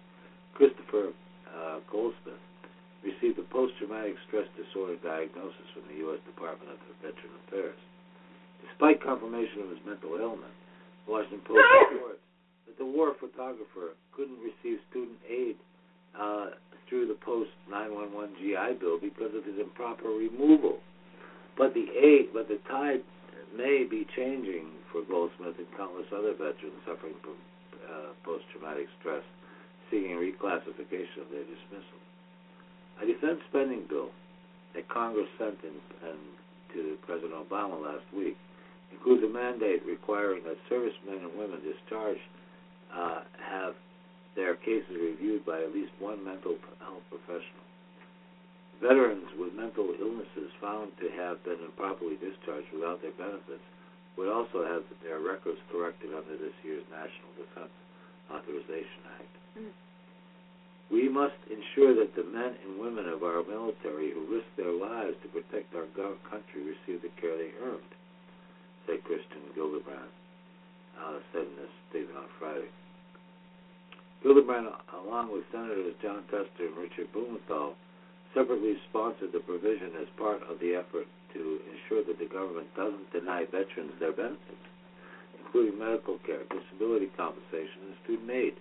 Christopher 0.57 1.13
uh, 1.49 1.79
Goldsmith 1.89 2.41
received 3.05 3.37
a 3.37 3.45
post-traumatic 3.53 4.15
stress 4.27 4.47
disorder 4.57 4.97
diagnosis 5.03 5.67
from 5.75 5.83
the 5.91 6.01
U.S. 6.07 6.21
Department 6.25 6.71
of 6.71 6.79
Veteran 7.03 7.35
Affairs. 7.45 7.77
Despite 8.65 9.03
confirmation 9.03 9.61
of 9.61 9.69
his 9.69 9.83
mental 9.85 10.17
ailment, 10.17 10.55
the 11.05 11.11
Washington 11.11 11.43
Post 11.45 11.67
reports 11.91 12.23
that 12.65 12.77
the 12.79 12.87
war 12.87 13.13
photographer 13.19 13.99
couldn't 14.15 14.39
receive 14.39 14.79
student 14.89 15.19
aid 15.27 15.59
uh, 16.17 16.55
through 16.87 17.07
the 17.07 17.19
post-911 17.21 18.39
GI 18.39 18.79
Bill 18.79 18.97
because 18.97 19.35
of 19.35 19.43
his 19.43 19.59
improper 19.59 20.09
removal. 20.09 20.79
But 21.57 21.73
the 21.73 21.85
aid, 21.91 22.33
but 22.33 22.47
the 22.47 22.57
tide 22.71 23.03
may 23.55 23.83
be 23.83 24.07
changing 24.15 24.67
for 24.91 25.01
Goldsmith 25.05 25.57
and 25.57 25.69
countless 25.77 26.07
other 26.11 26.33
veterans 26.33 26.81
suffering 26.85 27.15
from 27.21 27.37
uh, 27.85 28.13
post-traumatic 28.23 28.87
stress 28.99 29.23
seeking 29.89 30.17
reclassification 30.17 31.21
of 31.21 31.29
their 31.29 31.45
dismissal. 31.45 31.99
A 33.01 33.05
defense 33.05 33.39
spending 33.49 33.85
bill 33.89 34.09
that 34.73 34.87
Congress 34.89 35.29
sent 35.37 35.57
in, 35.63 35.77
in 36.07 36.17
to 36.73 36.97
President 37.05 37.33
Obama 37.33 37.77
last 37.77 38.05
week 38.15 38.37
includes 38.91 39.23
a 39.23 39.29
mandate 39.29 39.85
requiring 39.85 40.43
that 40.43 40.57
servicemen 40.69 41.21
and 41.21 41.37
women 41.37 41.59
discharged 41.61 42.21
uh, 42.93 43.21
have 43.37 43.73
their 44.35 44.55
cases 44.55 44.89
reviewed 44.97 45.45
by 45.45 45.61
at 45.61 45.73
least 45.73 45.91
one 45.99 46.23
mental 46.23 46.55
health 46.79 47.05
professional. 47.09 47.65
Veterans 48.83 49.31
with 49.39 49.55
mental 49.55 49.95
illnesses 49.95 50.51
found 50.59 50.91
to 50.99 51.07
have 51.15 51.39
been 51.47 51.63
improperly 51.63 52.19
discharged 52.19 52.67
without 52.75 52.99
their 52.99 53.15
benefits 53.15 53.63
would 54.19 54.27
also 54.27 54.67
have 54.67 54.83
their 54.99 55.23
records 55.23 55.63
corrected 55.71 56.11
under 56.11 56.35
this 56.35 56.51
year's 56.67 56.83
National 56.91 57.31
Defense 57.39 57.71
Authorization 58.27 59.01
Act. 59.15 59.33
Mm. 59.55 59.71
We 60.91 61.07
must 61.07 61.39
ensure 61.47 61.95
that 61.95 62.11
the 62.11 62.27
men 62.27 62.59
and 62.59 62.75
women 62.75 63.07
of 63.07 63.23
our 63.23 63.39
military 63.47 64.11
who 64.11 64.27
risk 64.27 64.51
their 64.59 64.75
lives 64.75 65.15
to 65.23 65.31
protect 65.31 65.71
our 65.71 65.87
country 66.27 66.75
receive 66.75 66.99
the 66.99 67.13
care 67.23 67.39
they 67.39 67.55
earned, 67.63 67.91
said 68.83 68.99
Kirsten 69.07 69.47
Gillibrand, 69.55 70.11
uh, 70.99 71.23
said 71.31 71.47
in 71.47 71.55
this 71.55 71.71
statement 71.87 72.19
on 72.19 72.27
Friday. 72.35 72.67
Gillibrand, 74.27 74.67
along 74.91 75.31
with 75.31 75.47
Senators 75.55 75.95
Jon 76.03 76.27
Tester 76.27 76.67
and 76.67 76.75
Richard 76.75 77.07
Blumenthal, 77.15 77.79
separately 78.33 78.75
sponsored 78.89 79.31
the 79.31 79.39
provision 79.39 79.93
as 80.01 80.09
part 80.17 80.41
of 80.49 80.59
the 80.59 80.73
effort 80.75 81.07
to 81.33 81.61
ensure 81.69 82.03
that 82.05 82.19
the 82.19 82.29
government 82.29 82.67
doesn't 82.75 83.09
deny 83.13 83.45
veterans 83.45 83.93
their 83.99 84.13
benefits, 84.13 84.65
including 85.41 85.77
medical 85.77 86.17
care, 86.25 86.45
disability 86.49 87.09
compensation, 87.17 87.89
and 87.89 87.95
student 88.03 88.29
aid. 88.29 88.55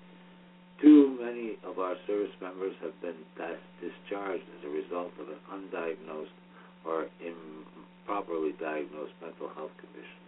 Too 0.81 1.17
many 1.21 1.57
of 1.65 1.79
our 1.79 1.97
service 2.07 2.33
members 2.41 2.75
have 2.83 2.97
been 3.01 3.17
dis- 3.37 3.69
discharged 3.81 4.45
as 4.59 4.63
a 4.65 4.73
result 4.73 5.13
of 5.21 5.29
an 5.29 5.41
undiagnosed 5.53 6.37
or 6.85 7.07
improperly 7.23 8.53
diagnosed 8.59 9.15
mental 9.23 9.49
health 9.55 9.73
condition, 9.79 10.21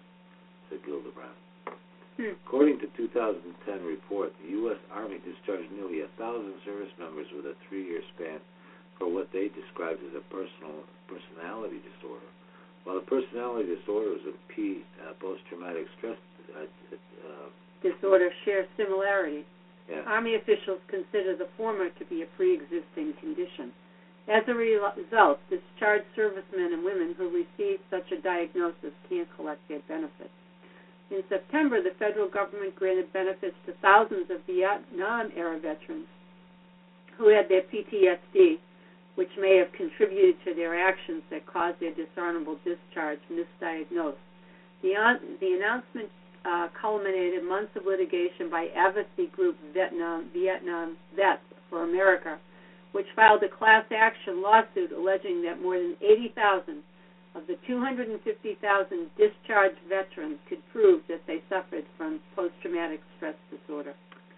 said 0.70 0.80
Gillibrand. 0.86 1.36
Hmm. 2.16 2.38
According 2.46 2.78
to 2.80 2.88
2010 2.94 3.82
report, 3.82 4.30
the 4.44 4.54
U.S. 4.62 4.78
Army 4.94 5.18
discharged 5.26 5.72
nearly 5.74 6.06
a 6.06 6.10
thousand 6.14 6.54
service 6.64 6.92
members 7.00 7.26
with 7.34 7.46
a 7.46 7.58
three-year 7.66 8.02
span 8.14 8.38
for 8.98 9.12
what 9.12 9.28
they 9.32 9.48
described 9.48 10.00
as 10.02 10.14
a 10.14 10.24
personal 10.32 10.84
personality 11.08 11.80
disorder. 11.82 12.26
While 12.84 13.00
the 13.00 13.06
personality 13.08 13.74
disorder 13.74 14.14
is 14.14 14.24
a 14.28 14.34
P, 14.52 14.82
uh, 15.00 15.14
post-traumatic 15.20 15.86
stress 15.98 16.18
uh, 16.54 16.64
uh, 16.64 17.48
Disorder 17.82 18.30
share 18.44 18.66
similarities. 18.76 19.44
yeah. 19.90 20.00
Army 20.06 20.36
officials 20.36 20.80
consider 20.88 21.36
the 21.36 21.48
former 21.56 21.88
to 21.90 22.04
be 22.06 22.22
a 22.22 22.28
pre-existing 22.36 23.12
condition. 23.20 23.72
As 24.28 24.42
a 24.48 24.54
re- 24.54 24.80
result, 24.96 25.38
discharged 25.50 26.08
servicemen 26.16 26.72
and 26.72 26.84
women 26.84 27.14
who 27.16 27.28
receive 27.28 27.80
such 27.90 28.08
a 28.12 28.20
diagnosis 28.22 28.92
can't 29.08 29.28
collect 29.36 29.60
their 29.68 29.80
benefits. 29.88 30.32
In 31.10 31.22
September, 31.28 31.82
the 31.82 31.92
federal 31.98 32.28
government 32.28 32.74
granted 32.74 33.12
benefits 33.12 33.56
to 33.66 33.72
thousands 33.82 34.30
of 34.30 34.40
Vietnam-era 34.46 35.60
veterans 35.60 36.08
who 37.18 37.28
had 37.28 37.48
their 37.48 37.62
PTSD, 37.62 38.56
which 39.14 39.30
may 39.38 39.56
have 39.56 39.72
contributed 39.72 40.36
to 40.44 40.54
their 40.54 40.74
actions 40.78 41.22
that 41.30 41.46
caused 41.46 41.80
their 41.80 41.94
dishonorable 41.94 42.58
discharge, 42.64 43.18
misdiagnosed. 43.30 44.18
The, 44.82 44.96
on- 44.96 45.20
the 45.40 45.52
announcement 45.54 46.10
uh, 46.44 46.68
culminated 46.80 47.42
months 47.44 47.70
of 47.76 47.86
litigation 47.86 48.50
by 48.50 48.68
advocacy 48.76 49.28
group 49.32 49.56
Vietnam, 49.72 50.28
Vietnam 50.32 50.96
Vets 51.16 51.40
for 51.70 51.84
America, 51.84 52.38
which 52.92 53.06
filed 53.16 53.42
a 53.42 53.48
class 53.48 53.84
action 53.90 54.42
lawsuit 54.42 54.92
alleging 54.92 55.42
that 55.42 55.60
more 55.60 55.78
than 55.78 55.96
80,000 56.02 56.82
of 57.34 57.46
the 57.46 57.56
250,000 57.66 59.10
discharged 59.18 59.78
veterans 59.88 60.38
could 60.48 60.62
prove 60.70 61.02
that 61.08 61.20
they 61.26 61.42
suffered 61.48 61.84
from 61.96 62.20
post-traumatic 62.36 63.00
stress 63.16 63.34
disorder. 63.50 63.94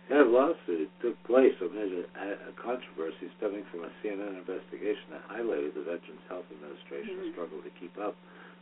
That 0.08 0.30
lawsuit 0.30 0.86
took 1.02 1.18
place 1.26 1.54
amid 1.58 2.06
a, 2.14 2.48
a 2.48 2.52
controversy 2.54 3.26
stemming 3.38 3.66
from 3.74 3.82
a 3.82 3.90
CNN 4.02 4.38
investigation 4.38 5.10
that 5.10 5.26
highlighted 5.26 5.74
the 5.74 5.82
Veterans 5.82 6.22
Health 6.30 6.46
Administration's 6.54 7.26
Mhm. 7.26 7.32
struggle 7.34 7.60
to 7.62 7.70
keep 7.80 7.98
up 7.98 8.14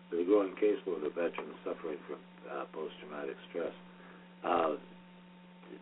with 0.09 0.21
the 0.21 0.25
growing 0.25 0.57
caseload 0.57 1.05
of 1.05 1.13
veterans 1.13 1.55
suffering 1.65 1.99
from 2.09 2.17
uh, 2.49 2.65
post-traumatic 2.73 3.37
stress, 3.51 3.73
uh, 4.45 4.77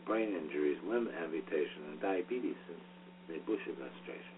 brain 0.06 0.34
injuries, 0.34 0.78
limb 0.84 1.08
amputation, 1.22 1.82
and 1.90 2.00
diabetes 2.00 2.56
since 2.66 2.84
the 3.28 3.38
Bush 3.46 3.62
administration. 3.68 4.34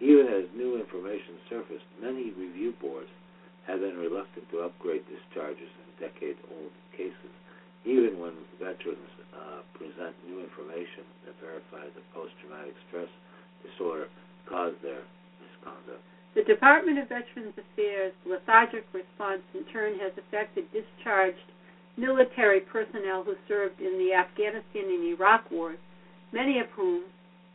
Even 0.00 0.26
as 0.28 0.44
new 0.54 0.76
information 0.76 1.38
surfaced, 1.48 1.86
many 2.00 2.30
review 2.32 2.72
boards 2.80 3.10
have 3.66 3.80
been 3.80 3.96
reluctant 3.98 4.48
to 4.50 4.60
upgrade 4.60 5.02
discharges 5.08 5.70
in 5.82 5.86
decade 6.06 6.36
old 6.50 6.70
cases, 6.92 7.32
even 7.86 8.18
when 8.18 8.34
veterans 8.58 9.10
uh, 9.30 9.62
present 9.78 10.12
new 10.26 10.42
information 10.42 11.06
that 11.24 11.38
verifies 11.38 11.94
that 11.94 12.06
post 12.12 12.34
traumatic 12.42 12.74
stress 12.90 13.08
disorder 13.62 14.10
caused 14.50 14.76
their 14.82 15.06
misconduct. 15.38 16.02
The 16.34 16.42
Department 16.42 16.98
of 16.98 17.08
Veterans 17.08 17.54
Affairs' 17.56 18.12
lethargic 18.26 18.84
response, 18.92 19.40
in 19.54 19.64
turn, 19.72 19.98
has 20.02 20.12
affected 20.18 20.66
discharged 20.74 21.48
military 21.96 22.60
personnel 22.60 23.24
who 23.24 23.34
served 23.48 23.80
in 23.80 23.96
the 23.96 24.12
Afghanistan 24.12 24.84
and 24.84 25.16
Iraq 25.16 25.48
wars, 25.50 25.78
many 26.32 26.58
of 26.58 26.66
whom 26.76 27.04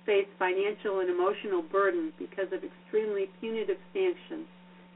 face 0.05 0.25
financial 0.39 0.99
and 0.99 1.09
emotional 1.11 1.61
burden 1.61 2.11
because 2.17 2.49
of 2.51 2.63
extremely 2.63 3.29
punitive 3.39 3.77
sanctions 3.93 4.47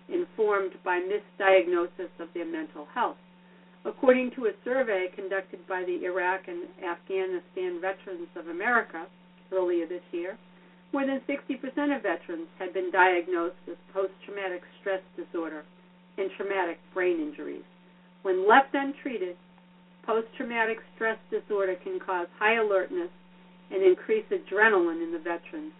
informed 0.09 0.73
by 0.83 0.99
misdiagnosis 0.99 2.09
of 2.19 2.29
their 2.33 2.45
mental 2.45 2.87
health. 2.93 3.17
According 3.85 4.31
to 4.31 4.47
a 4.47 4.51
survey 4.63 5.07
conducted 5.15 5.65
by 5.67 5.83
the 5.83 6.05
Iraq 6.05 6.47
and 6.47 6.63
Afghanistan 6.83 7.79
Veterans 7.79 8.27
of 8.35 8.47
America 8.47 9.05
earlier 9.51 9.85
this 9.85 10.01
year, 10.11 10.37
more 10.91 11.05
than 11.05 11.21
60% 11.29 11.95
of 11.95 12.01
veterans 12.01 12.47
had 12.57 12.73
been 12.73 12.89
diagnosed 12.89 13.61
with 13.67 13.77
post 13.93 14.13
traumatic 14.25 14.63
stress 14.81 15.01
disorder 15.15 15.63
and 16.17 16.31
traumatic 16.35 16.79
brain 16.95 17.19
injuries. 17.19 17.63
When 18.23 18.47
left 18.47 18.73
untreated, 18.73 19.35
post 20.03 20.27
traumatic 20.35 20.79
stress 20.95 21.19
disorder 21.29 21.75
can 21.83 21.99
cause 21.99 22.27
high 22.39 22.55
alertness 22.55 23.09
and 23.69 23.83
increase 23.83 24.25
adrenaline 24.31 25.03
in 25.03 25.11
the 25.11 25.19
veterans, 25.19 25.73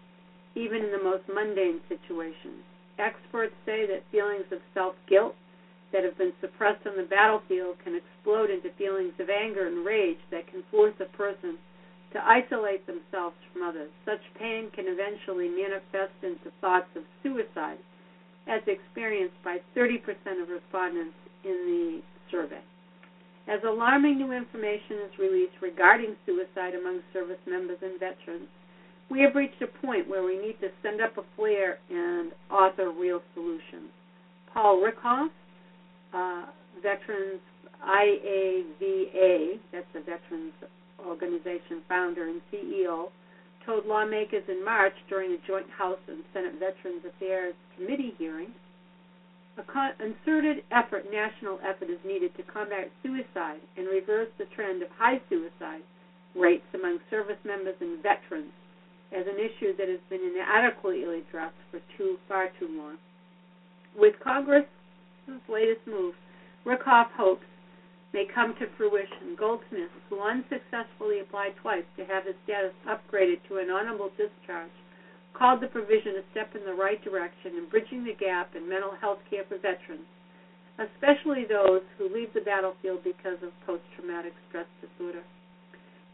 even 0.54 0.84
in 0.84 0.92
the 0.92 1.04
most 1.04 1.24
mundane 1.34 1.82
situations. 1.90 2.62
Experts 3.00 3.56
say 3.66 3.88
that 3.88 4.04
feelings 4.12 4.46
of 4.52 4.60
self 4.76 4.96
guilt 5.10 5.36
that 5.92 6.04
have 6.04 6.18
been 6.18 6.34
suppressed 6.42 6.86
on 6.88 6.98
the 6.98 7.08
battlefield 7.08 7.77
can 7.84 7.96
explode 7.96 8.50
into 8.50 8.70
feelings 8.77 9.13
of 9.20 9.30
anger 9.30 9.68
and 9.68 9.86
rage 9.86 10.20
that 10.32 10.48
can 10.48 10.63
force 10.72 10.96
a 11.00 11.18
person 11.18 11.58
to 12.13 12.20
isolate 12.24 12.86
themselves 12.88 13.36
from 13.51 13.63
others. 13.63 13.92
Such 14.06 14.22
pain 14.39 14.72
can 14.74 14.86
eventually 14.88 15.50
manifest 15.50 16.15
into 16.24 16.51
thoughts 16.62 16.89
of 16.96 17.04
suicide, 17.22 17.77
as 18.48 18.62
experienced 18.68 19.36
by 19.44 19.60
30% 19.75 20.00
of 20.42 20.50
respondents 20.50 21.15
in 21.44 21.58
the 21.68 22.01
survey. 22.32 22.62
As 23.48 23.60
alarming 23.63 24.18
new 24.18 24.32
information 24.32 25.06
is 25.06 25.20
released 25.20 25.62
regarding 25.62 26.15
suicide 26.25 26.74
among 26.74 27.01
service 27.13 27.42
members 27.46 27.77
and 27.82 28.00
veterans, 28.00 28.50
we 29.10 29.22
have 29.22 29.36
reached 29.36 29.62
a 29.62 29.86
point 29.86 30.10
where 30.10 30.24
we 30.24 30.38
need 30.38 30.60
to 30.62 30.70
send 30.82 31.00
up 31.00 31.18
a 31.18 31.24
flare 31.36 31.77
and 31.89 32.32
author 32.50 32.92
real 32.92 33.22
solutions. 33.34 33.92
Paul 34.51 34.82
Rieckhoff, 34.82 35.30
uh, 36.14 36.46
Veterans 36.82 37.42
IAVA, 37.84 39.60
that's 39.72 39.88
the 39.94 40.02
Veterans 40.02 40.54
Organization 41.06 41.82
founder 41.88 42.30
and 42.30 42.42
CEO, 42.52 43.10
told 43.66 43.86
lawmakers 43.86 44.44
in 44.48 44.64
March 44.64 44.94
during 45.10 45.32
a 45.32 45.38
joint 45.48 45.70
House 45.70 46.00
and 46.08 46.24
Senate 46.34 46.54
Veterans 46.60 47.04
Affairs 47.06 47.56
Committee 47.78 48.14
hearing 48.18 48.54
a 49.58 49.64
concerted 49.64 50.64
effort, 50.72 51.06
national 51.12 51.60
effort, 51.64 51.90
is 51.90 52.00
needed 52.06 52.36
to 52.36 52.44
combat 52.44 52.92
suicide 53.02 53.62
and 53.78 53.88
reverse 53.88 54.28
the 54.38 54.46
trend 54.56 54.84
of 54.84 54.90
high 54.98 55.22
suicide 55.30 55.82
rates 56.36 56.68
among 56.74 57.00
service 57.10 57.40
members 57.46 57.76
and 57.80 58.04
veterans 58.04 58.52
as 59.16 59.26
an 59.28 59.40
issue 59.40 59.76
that 59.78 59.88
has 59.88 60.00
been 60.10 60.20
inadequately 60.20 61.20
addressed 61.20 61.56
for 61.72 61.80
too 61.98 62.18
far 62.28 62.50
too 62.60 62.68
long. 62.68 62.98
With 63.96 64.20
Congress's 65.25 65.50
latest 65.50 65.88
move, 65.88 66.13
Rieckhoff 66.65 67.10
hopes 67.17 67.45
may 68.13 68.26
come 68.26 68.54
to 68.60 68.67
fruition. 68.78 69.36
Goldsmith, 69.38 69.89
who 70.10 70.21
unsuccessfully 70.21 71.19
applied 71.19 71.56
twice 71.62 71.86
to 71.97 72.06
have 72.06 72.26
his 72.26 72.36
status 72.43 72.73
upgraded 72.88 73.39
to 73.47 73.58
an 73.58 73.69
honorable 73.69 74.12
discharge, 74.17 74.71
called 75.34 75.62
the 75.62 75.67
provision 75.67 76.15
a 76.17 76.23
step 76.32 76.56
in 76.56 76.63
the 76.63 76.73
right 76.73 77.04
direction 77.04 77.58
in 77.58 77.69
bridging 77.69 78.04
the 78.04 78.13
gap 78.13 78.56
in 78.56 78.69
mental 78.69 78.93
health 79.02 79.19
care 79.30 79.43
for 79.50 79.58
veterans, 79.58 80.06
especially 80.78 81.45
those 81.45 81.82
who 81.97 82.13
leave 82.13 82.32
the 82.34 82.41
battlefield 82.41 83.04
because 83.04 83.41
of 83.41 83.50
post 83.65 83.84
traumatic 83.95 84.34
stress 84.47 84.67
disorder. 84.80 85.23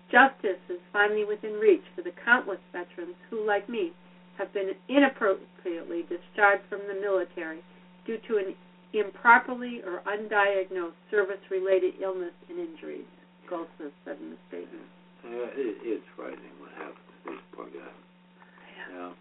Justice 0.10 0.62
is 0.70 0.80
finally 0.92 1.24
within 1.24 1.54
reach 1.54 1.84
for 1.96 2.02
the 2.02 2.16
countless 2.26 2.60
veterans 2.72 3.16
who, 3.30 3.46
like 3.46 3.70
me, 3.70 3.92
have 4.38 4.52
been 4.54 4.72
inappropriately 4.90 6.04
discharged 6.10 6.64
from 6.70 6.82
the 6.88 7.00
military 7.00 7.60
due 8.06 8.18
to 8.28 8.38
an 8.38 8.56
improperly 8.94 9.82
or 9.86 10.02
undiagnosed 10.04 11.00
service 11.10 11.42
related 11.50 11.96
illness 12.02 12.36
and 12.50 12.60
injuries, 12.60 13.08
Goldsmith 13.50 13.94
said 14.06 14.18
in 14.20 14.32
the 14.32 14.40
statement. 14.48 14.88
Uh, 15.24 15.54
it, 15.56 15.78
it's 15.84 16.08
frightening 16.16 16.56
what 16.60 16.72
happened 16.76 16.98
to 16.98 17.32
this 17.32 17.44
poor 17.54 17.68
guy. 17.70 17.94
Yeah. 18.92 19.12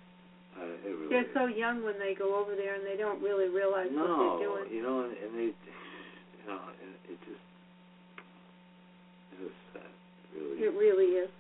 Uh, 0.59 0.75
it 0.83 0.91
really 0.91 1.09
They're 1.11 1.29
is. 1.29 1.35
so 1.35 1.47
young 1.47 1.85
when 1.85 1.99
they 1.99 2.15
go 2.19 2.35
over 2.35 2.57
there 2.57 2.75
and 2.75 2.85
they 2.85 2.97
don't 2.97 3.23
really 3.23 3.49
realize 3.49 3.89
no, 3.93 4.03
what 4.03 4.17
they're 4.19 4.49
doing. 4.49 4.65
No, 4.67 4.75
you 4.75 4.83
know, 4.83 4.97
and, 5.07 5.15
and 5.15 5.33
they, 5.39 5.51
you 5.55 6.45
know, 6.49 6.59
and 6.59 6.91
it 7.07 7.19
just, 7.23 7.45
it's 9.39 9.55
sad. 9.73 9.93
Really. 10.35 10.67
It 10.67 10.75
really 10.75 11.11
is. 11.21 11.31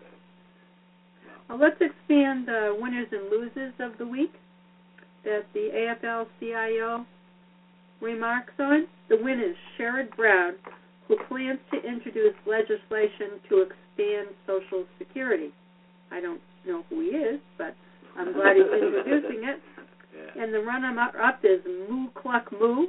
Well, 1.49 1.59
let's 1.59 1.81
expand 1.81 2.47
the 2.47 2.77
winners 2.79 3.09
and 3.11 3.29
losers 3.29 3.75
of 3.81 3.99
the 3.99 4.07
week 4.07 4.33
that 5.25 5.47
the 5.53 5.69
AFL-CIO 5.75 7.05
remarks 8.01 8.53
on. 8.59 8.87
The 9.09 9.17
winner 9.17 9.51
is 9.51 9.57
Sherrod 9.79 10.15
Brown, 10.17 10.55
who 11.09 11.17
plans 11.29 11.59
to 11.73 11.79
introduce 11.87 12.35
legislation 12.47 13.41
to 13.49 13.63
expand 13.63 14.29
Social 14.47 14.85
Security. 14.99 15.51
I 16.11 16.21
don't 16.21 16.41
know 16.67 16.85
who 16.89 17.01
he 17.01 17.09
is, 17.09 17.41
but 17.59 17.75
I'm 18.17 18.33
glad 18.33 18.57
he's 18.57 18.67
introducing 18.67 19.45
it. 19.45 19.61
Yeah. 20.11 20.43
And 20.43 20.53
the 20.53 20.59
runner-up 20.59 21.39
is 21.45 21.61
Moo 21.89 22.09
Cluck 22.21 22.51
Moo 22.51 22.89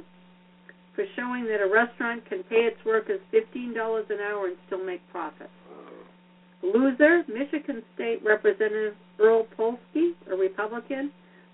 for 0.94 1.04
showing 1.16 1.44
that 1.46 1.60
a 1.62 1.70
restaurant 1.72 2.28
can 2.28 2.42
pay 2.42 2.66
its 2.66 2.76
workers 2.84 3.20
$15 3.32 4.10
an 4.10 4.18
hour 4.20 4.46
and 4.48 4.56
still 4.66 4.84
make 4.84 5.00
profit. 5.10 5.48
Uh, 5.70 6.66
Loser, 6.66 7.22
Michigan 7.32 7.82
State 7.94 8.20
Representative 8.24 8.94
Earl 9.20 9.46
Poleski, 9.56 10.12
a 10.30 10.36
Republican, 10.36 11.12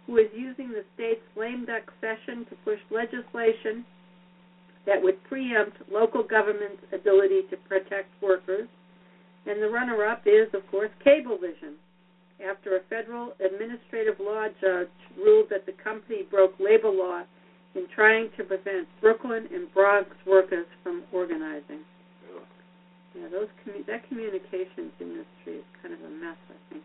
who 0.08 0.16
is 0.16 0.32
using 0.34 0.70
the 0.70 0.82
state's 0.94 1.20
lame 1.36 1.66
duck 1.66 1.92
session 2.00 2.46
to 2.48 2.56
push 2.64 2.80
legislation 2.90 3.84
that 4.86 5.02
would 5.02 5.22
preempt 5.24 5.76
local 5.92 6.24
government's 6.24 6.82
ability 6.96 7.42
to 7.50 7.56
protect 7.68 8.08
workers. 8.22 8.66
And 9.44 9.62
the 9.62 9.68
runner 9.68 10.02
up 10.04 10.22
is, 10.24 10.48
of 10.54 10.66
course, 10.70 10.90
Cablevision, 11.04 11.76
after 12.40 12.76
a 12.76 12.80
federal 12.88 13.34
administrative 13.44 14.16
law 14.18 14.46
judge 14.60 14.88
ruled 15.16 15.48
that 15.50 15.66
the 15.66 15.76
company 15.84 16.24
broke 16.30 16.54
labor 16.58 16.88
law 16.88 17.22
in 17.74 17.84
trying 17.94 18.30
to 18.38 18.44
prevent 18.44 18.88
Brooklyn 19.02 19.46
and 19.52 19.72
Bronx 19.74 20.08
workers 20.26 20.66
from 20.82 21.04
organizing. 21.12 21.84
Yeah, 23.14 23.28
those 23.28 23.48
commu- 23.66 23.84
that 23.86 24.08
communications 24.08 24.92
industry 25.00 25.60
is 25.60 25.64
kind 25.82 25.92
of 25.92 26.00
a 26.00 26.10
mess, 26.10 26.38
I 26.48 26.72
think. 26.72 26.84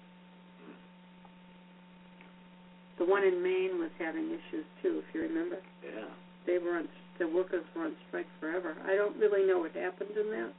The 3.00 3.06
one 3.06 3.24
in 3.24 3.42
Maine 3.42 3.80
was 3.80 3.92
having 3.98 4.28
issues 4.30 4.66
too, 4.82 5.02
if 5.02 5.16
you 5.16 5.22
remember. 5.22 5.58
Yeah. 5.84 6.06
They 6.46 6.58
were 6.58 6.78
on 6.78 6.88
the 7.20 7.28
workers 7.28 7.64
were 7.76 7.86
on 7.86 7.94
strike 8.08 8.28
forever. 8.40 8.76
I 8.86 8.96
don't 8.96 9.16
really 9.18 9.48
know 9.48 9.60
what 9.60 9.72
happened 9.74 10.12
in 10.18 10.30
that. 10.32 10.54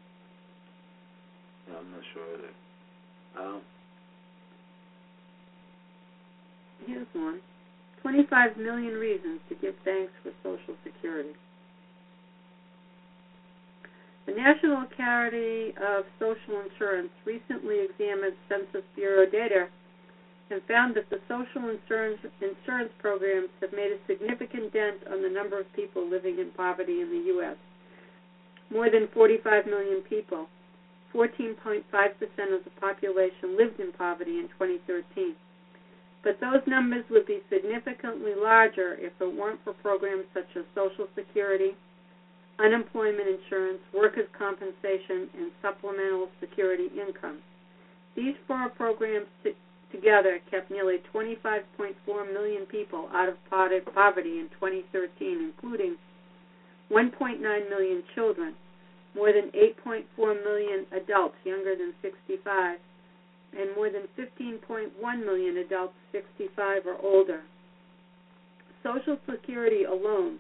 No, 1.68 1.78
I'm 1.78 1.90
not 1.90 2.00
sure 2.12 2.22
either. 2.38 3.46
Um, 3.46 3.62
Here's 6.86 7.06
one. 7.14 7.40
25 8.02 8.58
million 8.58 8.94
reasons 8.94 9.40
to 9.48 9.54
give 9.54 9.74
thanks 9.84 10.12
for 10.22 10.30
Social 10.42 10.76
Security. 10.84 11.30
The 14.26 14.32
National 14.32 14.82
Academy 14.82 15.72
of 15.80 16.04
Social 16.18 16.60
Insurance 16.60 17.10
recently 17.24 17.80
examined 17.88 18.36
Census 18.48 18.84
Bureau 18.94 19.24
data 19.24 19.68
and 20.50 20.60
found 20.68 20.94
that 20.96 21.08
the 21.10 21.20
social 21.28 21.70
insurance, 21.70 22.20
insurance 22.40 22.92
programs 22.98 23.48
have 23.60 23.72
made 23.72 23.92
a 23.92 23.98
significant 24.06 24.72
dent 24.72 25.00
on 25.10 25.22
the 25.22 25.28
number 25.28 25.58
of 25.58 25.66
people 25.74 26.08
living 26.08 26.38
in 26.38 26.50
poverty 26.56 27.00
in 27.00 27.08
the 27.08 27.32
U.S. 27.38 27.56
More 28.70 28.90
than 28.90 29.08
45 29.14 29.66
million 29.66 30.02
people, 30.02 30.48
14.5% 31.14 31.80
of 32.52 32.64
the 32.64 32.74
population, 32.80 33.56
lived 33.56 33.80
in 33.80 33.92
poverty 33.92 34.38
in 34.38 34.48
2013. 34.58 35.34
But 36.22 36.40
those 36.40 36.64
numbers 36.66 37.04
would 37.10 37.26
be 37.26 37.40
significantly 37.52 38.32
larger 38.36 38.96
if 38.98 39.12
it 39.20 39.34
weren't 39.36 39.60
for 39.62 39.74
programs 39.74 40.24
such 40.32 40.48
as 40.56 40.64
Social 40.74 41.06
Security, 41.14 41.76
unemployment 42.58 43.28
insurance, 43.28 43.80
workers' 43.92 44.28
compensation, 44.36 45.28
and 45.36 45.52
supplemental 45.60 46.28
security 46.40 46.88
income. 46.96 47.38
These 48.16 48.36
four 48.46 48.68
programs 48.70 49.26
together 49.94 50.40
kept 50.50 50.70
nearly 50.70 50.98
25.4 51.14 52.32
million 52.32 52.66
people 52.66 53.08
out 53.12 53.28
of 53.28 53.36
poverty 53.50 54.40
in 54.40 54.48
2013, 54.60 55.52
including 55.54 55.96
1.9 56.90 57.40
million 57.70 58.02
children, 58.14 58.54
more 59.14 59.32
than 59.32 59.50
8.4 59.52 60.44
million 60.44 60.86
adults 60.92 61.36
younger 61.44 61.74
than 61.76 61.94
65, 62.02 62.78
and 63.58 63.70
more 63.76 63.90
than 63.90 64.08
15.1 64.18 64.90
million 65.24 65.58
adults 65.58 65.94
65 66.12 66.86
or 66.86 66.96
older. 67.02 67.40
Social 68.82 69.16
Security 69.30 69.84
alone 69.84 70.38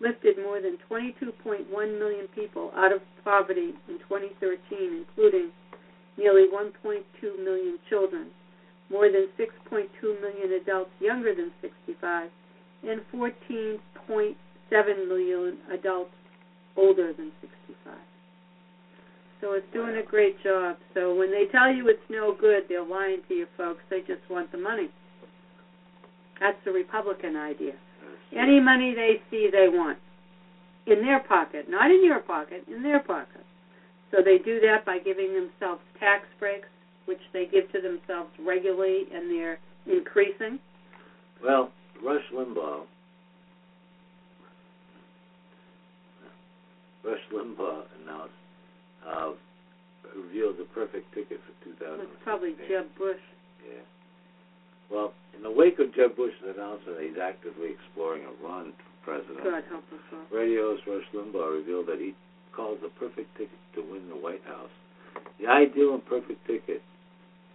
lifted 0.00 0.36
more 0.38 0.60
than 0.60 0.78
22.1 0.90 1.70
million 1.98 2.26
people 2.34 2.72
out 2.74 2.92
of 2.92 3.00
poverty 3.22 3.74
in 3.88 3.98
2013, 4.08 4.58
including 5.06 5.50
nearly 6.16 6.46
1.2 6.52 7.02
million 7.44 7.78
children, 7.88 8.28
more 8.90 9.10
than 9.10 9.28
6.2 9.38 9.88
million 10.20 10.60
adults 10.60 10.90
younger 11.00 11.34
than 11.34 11.50
65, 11.60 12.30
and 12.86 13.00
14.7 13.12 15.08
million 15.08 15.58
adults 15.72 16.10
older 16.76 17.12
than 17.12 17.32
65. 17.40 17.94
So 19.40 19.52
it's 19.52 19.66
doing 19.72 19.96
a 19.96 20.02
great 20.02 20.42
job. 20.42 20.76
So 20.94 21.14
when 21.14 21.30
they 21.30 21.44
tell 21.52 21.72
you 21.72 21.88
it's 21.88 22.00
no 22.08 22.34
good, 22.38 22.64
they're 22.68 22.84
lying 22.84 23.20
to 23.28 23.34
you 23.34 23.46
folks. 23.56 23.80
They 23.90 24.00
just 24.00 24.22
want 24.30 24.50
the 24.52 24.58
money. 24.58 24.88
That's 26.40 26.56
the 26.64 26.72
Republican 26.72 27.36
idea. 27.36 27.74
Any 28.32 28.60
money 28.60 28.94
they 28.94 29.20
see, 29.30 29.48
they 29.52 29.68
want 29.68 29.98
in 30.86 31.00
their 31.02 31.20
pocket, 31.20 31.66
not 31.68 31.90
in 31.90 32.04
your 32.04 32.20
pocket, 32.20 32.64
in 32.68 32.82
their 32.82 33.00
pocket. 33.00 33.44
So 34.10 34.18
they 34.24 34.38
do 34.38 34.60
that 34.60 34.84
by 34.84 34.98
giving 34.98 35.32
themselves 35.32 35.80
tax 35.98 36.24
breaks, 36.38 36.68
which 37.06 37.20
they 37.32 37.46
give 37.46 37.70
to 37.72 37.80
themselves 37.80 38.30
regularly, 38.40 39.04
and 39.12 39.30
they're 39.30 39.58
increasing. 39.86 40.58
Well, 41.42 41.70
Rush 42.02 42.24
Limbaugh, 42.34 42.84
Rush 47.04 47.20
Limbaugh 47.32 47.82
announced, 48.02 48.32
uh, 49.06 49.32
revealed 50.16 50.56
the 50.58 50.64
perfect 50.74 51.12
ticket 51.14 51.40
for 51.44 51.52
2016. 51.64 52.00
It's 52.00 52.24
probably 52.24 52.54
Jeb 52.68 52.88
Bush. 52.96 53.20
Yeah. 53.60 53.84
Well, 54.90 55.12
in 55.36 55.42
the 55.42 55.50
wake 55.50 55.78
of 55.78 55.94
Jeb 55.94 56.16
Bush's 56.16 56.44
announcement 56.44 56.96
that 56.98 57.04
he's 57.04 57.20
actively 57.20 57.76
exploring 57.76 58.24
a 58.24 58.32
run 58.40 58.72
for 59.04 59.20
president, 59.20 59.44
God 59.44 59.64
help 59.68 59.84
us 59.92 60.04
all. 60.12 60.24
Radio 60.32 60.72
host 60.72 60.82
Rush 60.86 61.08
Limbaugh 61.12 61.60
revealed 61.60 61.86
that 61.88 62.00
he 62.00 62.14
calls 62.54 62.78
the 62.80 62.88
perfect 63.00 63.28
ticket 63.36 63.58
to 63.74 63.82
win 63.82 64.08
the 64.08 64.16
White 64.16 64.44
House. 64.46 64.72
The 65.40 65.46
ideal 65.48 65.94
and 65.94 66.04
perfect 66.06 66.46
ticket 66.46 66.82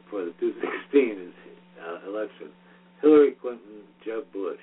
for 0.10 0.26
the 0.26 0.34
2016 0.39 1.34
uh, 1.80 2.10
election. 2.10 2.50
Hillary 3.02 3.34
Clinton, 3.41 3.88
Jeb 4.04 4.26
Bush, 4.34 4.60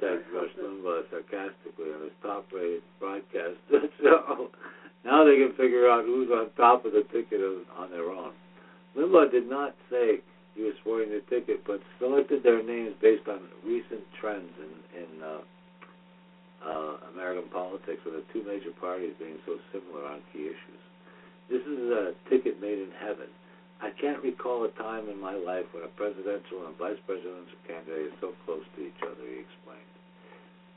said 0.00 0.24
Rush 0.32 0.52
Limbaugh 0.60 1.08
sarcastically 1.10 1.92
on 1.92 2.02
his 2.04 2.16
top-rated 2.22 2.82
broadcast 2.98 3.56
show. 4.02 4.48
now 5.04 5.24
they 5.24 5.36
can 5.36 5.52
figure 5.56 5.88
out 5.88 6.04
who's 6.04 6.30
on 6.30 6.50
top 6.56 6.84
of 6.84 6.92
the 6.92 7.04
ticket 7.12 7.40
on 7.76 7.90
their 7.90 8.10
own. 8.10 8.32
Limbaugh 8.96 9.30
did 9.30 9.48
not 9.48 9.74
say 9.90 10.20
he 10.54 10.62
was 10.62 10.74
supporting 10.78 11.10
the 11.10 11.22
ticket, 11.30 11.64
but 11.66 11.80
selected 11.98 12.42
their 12.42 12.62
names 12.62 12.94
based 13.00 13.28
on 13.28 13.40
recent 13.64 14.02
trends 14.20 14.50
in, 14.58 15.02
in 15.02 15.10
uh, 15.22 15.40
uh, 16.60 16.96
American 17.14 17.48
politics, 17.50 18.00
with 18.04 18.14
the 18.14 18.24
two 18.32 18.44
major 18.44 18.72
parties 18.80 19.14
being 19.18 19.38
so 19.46 19.56
similar 19.72 20.06
on 20.06 20.20
key 20.32 20.50
issues. 20.50 20.82
This 21.48 21.62
is 21.62 21.90
a 21.90 22.12
ticket 22.28 22.60
made 22.60 22.78
in 22.78 22.90
heaven. 23.00 23.32
I 23.82 23.90
can't 23.96 24.22
recall 24.22 24.64
a 24.64 24.72
time 24.76 25.08
in 25.08 25.18
my 25.20 25.34
life 25.34 25.64
when 25.72 25.84
a 25.84 25.92
presidential 25.96 26.68
and 26.68 26.76
vice 26.76 27.00
presidential 27.06 27.60
candidate 27.66 28.12
is 28.12 28.16
so 28.20 28.32
close 28.44 28.64
to 28.76 28.80
each 28.84 29.00
other, 29.00 29.24
he 29.24 29.40
explained. 29.40 29.90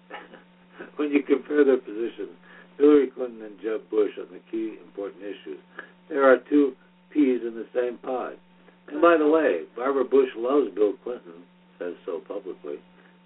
when 0.95 1.11
you 1.11 1.21
compare 1.23 1.65
their 1.65 1.83
positions, 1.83 2.31
Hillary 2.77 3.11
Clinton 3.11 3.43
and 3.43 3.59
Jeb 3.59 3.89
Bush 3.91 4.15
on 4.17 4.31
the 4.31 4.39
key 4.49 4.79
important 4.79 5.21
issues, 5.21 5.59
there 6.07 6.23
are 6.23 6.37
two 6.49 6.73
peas 7.11 7.41
in 7.45 7.55
the 7.55 7.67
same 7.75 7.97
pod. 7.99 8.39
And 8.87 9.01
by 9.01 9.17
the 9.17 9.27
way, 9.27 9.63
Barbara 9.75 10.05
Bush 10.05 10.29
loves 10.35 10.73
Bill 10.73 10.93
Clinton, 11.03 11.43
says 11.79 11.93
so 12.05 12.19
publicly, 12.19 12.79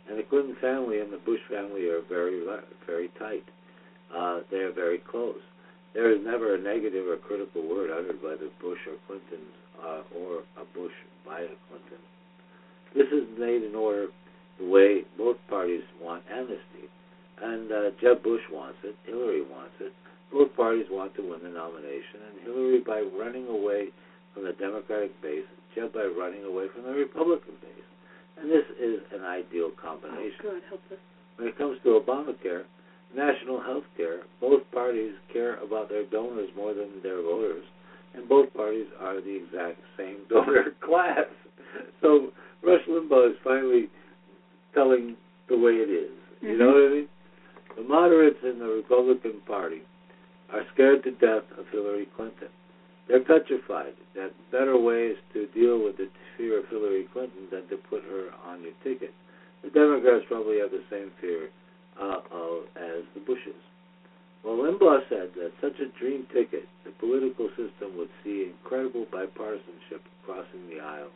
and 0.10 0.18
the 0.18 0.24
Clinton 0.24 0.58
family 0.60 1.00
and 1.00 1.14
the 1.14 1.22
Bush 1.22 1.42
family 1.50 1.88
are 1.88 2.02
very, 2.10 2.42
very 2.86 3.10
tight. 3.20 3.44
Uh, 4.16 4.42
they 4.50 4.58
are 4.58 4.72
very 4.72 5.00
close. 5.00 5.42
There 5.98 6.14
is 6.14 6.22
never 6.22 6.54
a 6.54 6.62
negative 6.62 7.10
or 7.10 7.18
critical 7.18 7.66
word 7.66 7.90
uttered 7.90 8.22
by 8.22 8.38
the 8.38 8.54
Bush 8.62 8.78
or 8.86 9.02
Clinton 9.10 9.42
uh, 9.82 10.06
or 10.14 10.46
a 10.54 10.66
Bush 10.78 10.94
by 11.26 11.42
a 11.42 11.58
Clinton. 11.66 11.98
This 12.94 13.10
is 13.10 13.26
made 13.34 13.66
in 13.66 13.74
order 13.74 14.14
the 14.62 14.70
way 14.70 15.10
both 15.18 15.38
parties 15.50 15.82
want 15.98 16.22
amnesty. 16.30 16.86
And 17.42 17.72
uh, 17.72 17.90
Jeb 18.00 18.22
Bush 18.22 18.46
wants 18.54 18.78
it, 18.84 18.94
Hillary 19.10 19.42
wants 19.42 19.74
it. 19.82 19.92
Both 20.32 20.54
parties 20.56 20.86
want 20.92 21.16
to 21.16 21.26
win 21.26 21.42
the 21.42 21.50
nomination, 21.50 22.22
and 22.30 22.46
Hillary 22.46 22.86
by 22.86 23.02
running 23.18 23.48
away 23.48 23.90
from 24.36 24.46
the 24.46 24.54
Democratic 24.54 25.20
base, 25.26 25.50
Jeb 25.74 25.94
by 25.98 26.06
running 26.06 26.46
away 26.46 26.68
from 26.76 26.84
the 26.84 26.94
Republican 26.94 27.58
base. 27.58 27.90
And 28.38 28.52
this 28.52 28.70
is 28.78 29.02
an 29.18 29.26
ideal 29.26 29.72
combination. 29.82 30.46
Oh, 30.46 30.54
God 30.54 30.62
help 30.70 30.82
us. 30.94 31.02
When 31.38 31.48
it 31.48 31.58
comes 31.58 31.82
to 31.82 31.98
Obamacare, 31.98 32.70
national 33.16 33.62
health 33.62 33.86
care, 33.96 34.22
both 34.42 34.62
parties 34.72 35.14
care 35.32 35.56
about 35.64 35.90
their 35.90 36.06
donors 36.06 36.50
more 36.56 36.74
than 36.74 37.02
their 37.04 37.22
voters, 37.22 37.64
and 38.14 38.28
both 38.28 38.54
parties 38.54 38.88
are 39.00 39.22
the 39.22 39.36
exact 39.44 39.80
same 39.98 40.18
donor 40.30 40.74
class. 40.84 41.26
So 42.02 42.32
Rush 42.64 42.82
Limbaugh 42.90 43.32
is 43.32 43.38
finally 43.44 43.90
telling 44.74 45.16
the 45.50 45.58
way 45.58 45.74
it 45.74 45.90
is. 45.90 46.12
You 46.42 46.50
Mhm. 46.50 46.58
know 46.60 46.68
what 46.74 46.84
I 46.84 46.90
mean? 46.90 47.10
The 47.76 47.84
moderates 47.84 48.44
in 48.44 48.60
the 48.60 48.68
Republican 48.68 49.42
Party 49.46 49.82
are 50.52 50.66
scared 50.74 51.04
to 51.04 51.12
death 51.12 51.44
of 51.58 51.68
Hillary 51.70 52.08
Clinton. 52.16 52.50
They're 53.08 53.24
petrified 53.24 53.94
that 54.16 54.34
better 54.52 54.78
ways 54.78 55.16
to 55.34 55.48
deal 55.48 55.80
with 55.80 55.98
the 55.98 56.10
fear 56.38 56.60
of 56.60 56.68
Hillary 56.70 57.08
Clinton 57.14 57.48
than 57.52 57.68
to 57.70 57.78
put 57.90 58.04
her 58.04 58.34
on 58.46 58.64
your 58.64 58.74
ticket. 58.84 59.14
The 59.64 59.70
Democrats 59.70 60.26
probably 60.28 60.60
have 60.60 60.72
the 60.72 60.84
same 60.90 61.12
fear 61.22 61.50
uh, 62.02 62.22
of, 62.32 62.64
as 62.76 63.04
the 63.14 63.22
Bushes. 63.26 63.58
Well, 64.44 64.58
Limbaugh 64.58 65.10
said 65.10 65.32
that 65.36 65.52
such 65.62 65.80
a 65.80 65.92
dream 66.00 66.28
ticket, 66.34 66.68
the 66.86 66.92
political 67.00 67.50
system 67.50 67.98
would 67.98 68.10
see 68.24 68.52
incredible 68.54 69.06
bipartisanship 69.12 70.00
crossing 70.26 70.70
the 70.70 70.80
aisle, 70.80 71.10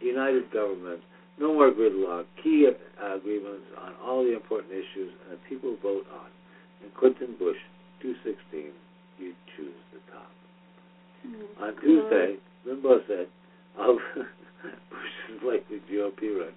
united 0.00 0.50
government, 0.52 1.00
no 1.38 1.54
more 1.54 1.70
gridlock, 1.72 2.26
key 2.42 2.68
uh, 2.68 3.16
agreements 3.16 3.66
on 3.80 3.94
all 4.04 4.22
the 4.22 4.34
important 4.34 4.72
issues, 4.72 5.10
and 5.24 5.32
the 5.32 5.40
people 5.48 5.76
vote 5.82 6.06
on. 6.12 6.28
And 6.82 6.94
Clinton 6.94 7.34
Bush, 7.38 7.56
216, 8.02 8.72
you 9.18 9.32
choose 9.56 9.80
the 9.92 10.00
top. 10.12 10.30
Oh, 11.26 11.66
On 11.66 11.74
Tuesday, 11.80 12.36
Limbaugh 12.68 13.06
said 13.08 13.26
of 13.78 13.96
Bush's 14.62 15.42
likely 15.42 15.80
GOP 15.90 16.38
run, 16.38 16.52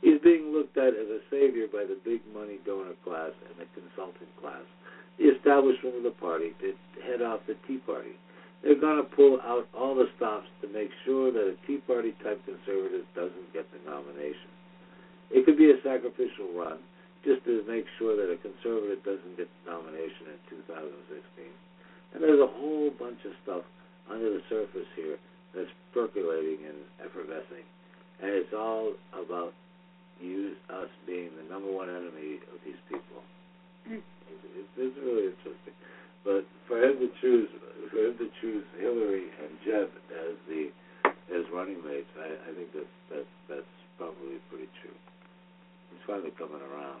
he's 0.00 0.20
being 0.22 0.52
looked 0.52 0.76
at 0.76 0.94
as 0.94 1.08
a 1.08 1.20
savior 1.30 1.66
by 1.66 1.84
the 1.84 1.98
big 2.04 2.20
money 2.32 2.58
donor 2.64 2.96
class 3.04 3.32
and 3.46 3.56
the 3.58 3.68
consultant 3.74 4.30
class, 4.40 4.64
the 5.18 5.30
establishment 5.34 5.96
of 5.96 6.02
the 6.02 6.16
party 6.22 6.54
to 6.60 6.74
head 7.02 7.22
off 7.22 7.40
the 7.46 7.56
Tea 7.66 7.78
Party. 7.82 8.14
They're 8.62 8.78
going 8.78 8.98
to 8.98 9.06
pull 9.14 9.38
out 9.42 9.70
all 9.70 9.94
the 9.94 10.10
stops 10.16 10.50
to 10.62 10.68
make 10.68 10.90
sure 11.04 11.30
that 11.30 11.46
a 11.46 11.54
Tea 11.66 11.78
Party 11.86 12.14
type 12.22 12.42
conservative 12.42 13.06
doesn't 13.14 13.52
get 13.54 13.66
the 13.70 13.78
nomination. 13.88 14.50
It 15.30 15.46
could 15.46 15.58
be 15.58 15.70
a 15.70 15.78
sacrificial 15.84 16.50
run 16.56 16.78
just 17.24 17.44
to 17.44 17.62
make 17.66 17.86
sure 17.98 18.16
that 18.16 18.30
a 18.32 18.38
conservative 18.38 19.02
doesn't 19.04 19.36
get 19.36 19.46
the 19.46 19.70
nomination 19.70 20.34
in 20.34 20.38
2016. 20.64 21.50
And 22.14 22.22
there's 22.22 22.40
a 22.40 22.50
whole 22.50 22.90
bunch 22.94 23.20
of 23.26 23.34
stuff 23.42 23.62
under 24.10 24.30
the 24.30 24.42
surface 24.48 24.88
here 24.96 25.18
that's 25.54 25.70
percolating 25.92 26.64
and 26.66 26.78
effervescing. 27.04 27.66
And 28.22 28.30
it's 28.32 28.54
all 28.54 28.94
about 29.12 29.52
you, 30.20 30.54
us 30.70 30.90
being 31.06 31.30
the 31.36 31.46
number 31.52 31.70
one 31.70 31.88
enemy 31.88 32.42
of 32.52 32.58
these 32.64 32.78
people. 32.88 33.22
Mm. 33.88 34.02
It's, 34.58 34.72
it's 34.76 34.98
really 35.00 35.32
interesting. 35.32 35.76
But 36.24 36.44
for 36.66 36.82
him 36.82 36.98
to 36.98 37.08
choose, 37.20 37.48
for 37.90 37.98
him 37.98 38.18
to 38.18 38.28
choose 38.40 38.64
Hillary 38.78 39.30
and 39.38 39.50
Jeb 39.64 39.88
as 40.12 40.34
the 40.48 40.70
as 41.32 41.44
running 41.52 41.80
mates, 41.84 42.08
I, 42.18 42.50
I 42.50 42.50
think 42.56 42.72
that's 42.74 42.96
that's 43.08 43.34
that's 43.48 43.74
probably 43.96 44.40
pretty 44.50 44.68
true. 44.82 44.96
He's 45.90 46.04
finally 46.06 46.32
coming 46.36 46.60
around. 46.60 47.00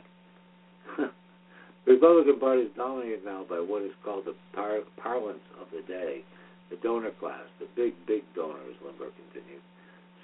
the 1.84 1.92
Republican 1.92 2.38
Party 2.40 2.62
is 2.62 2.72
dominated 2.76 3.24
now 3.24 3.44
by 3.48 3.60
what 3.60 3.82
is 3.82 3.92
called 4.04 4.24
the 4.24 4.34
par- 4.54 4.86
parlance 4.96 5.44
of 5.60 5.68
the 5.72 5.84
day, 5.86 6.24
the 6.70 6.76
donor 6.82 7.12
class, 7.20 7.44
the 7.60 7.68
big, 7.76 7.94
big 8.06 8.22
donors, 8.34 8.76
Limbaugh 8.84 9.12
continued. 9.14 9.62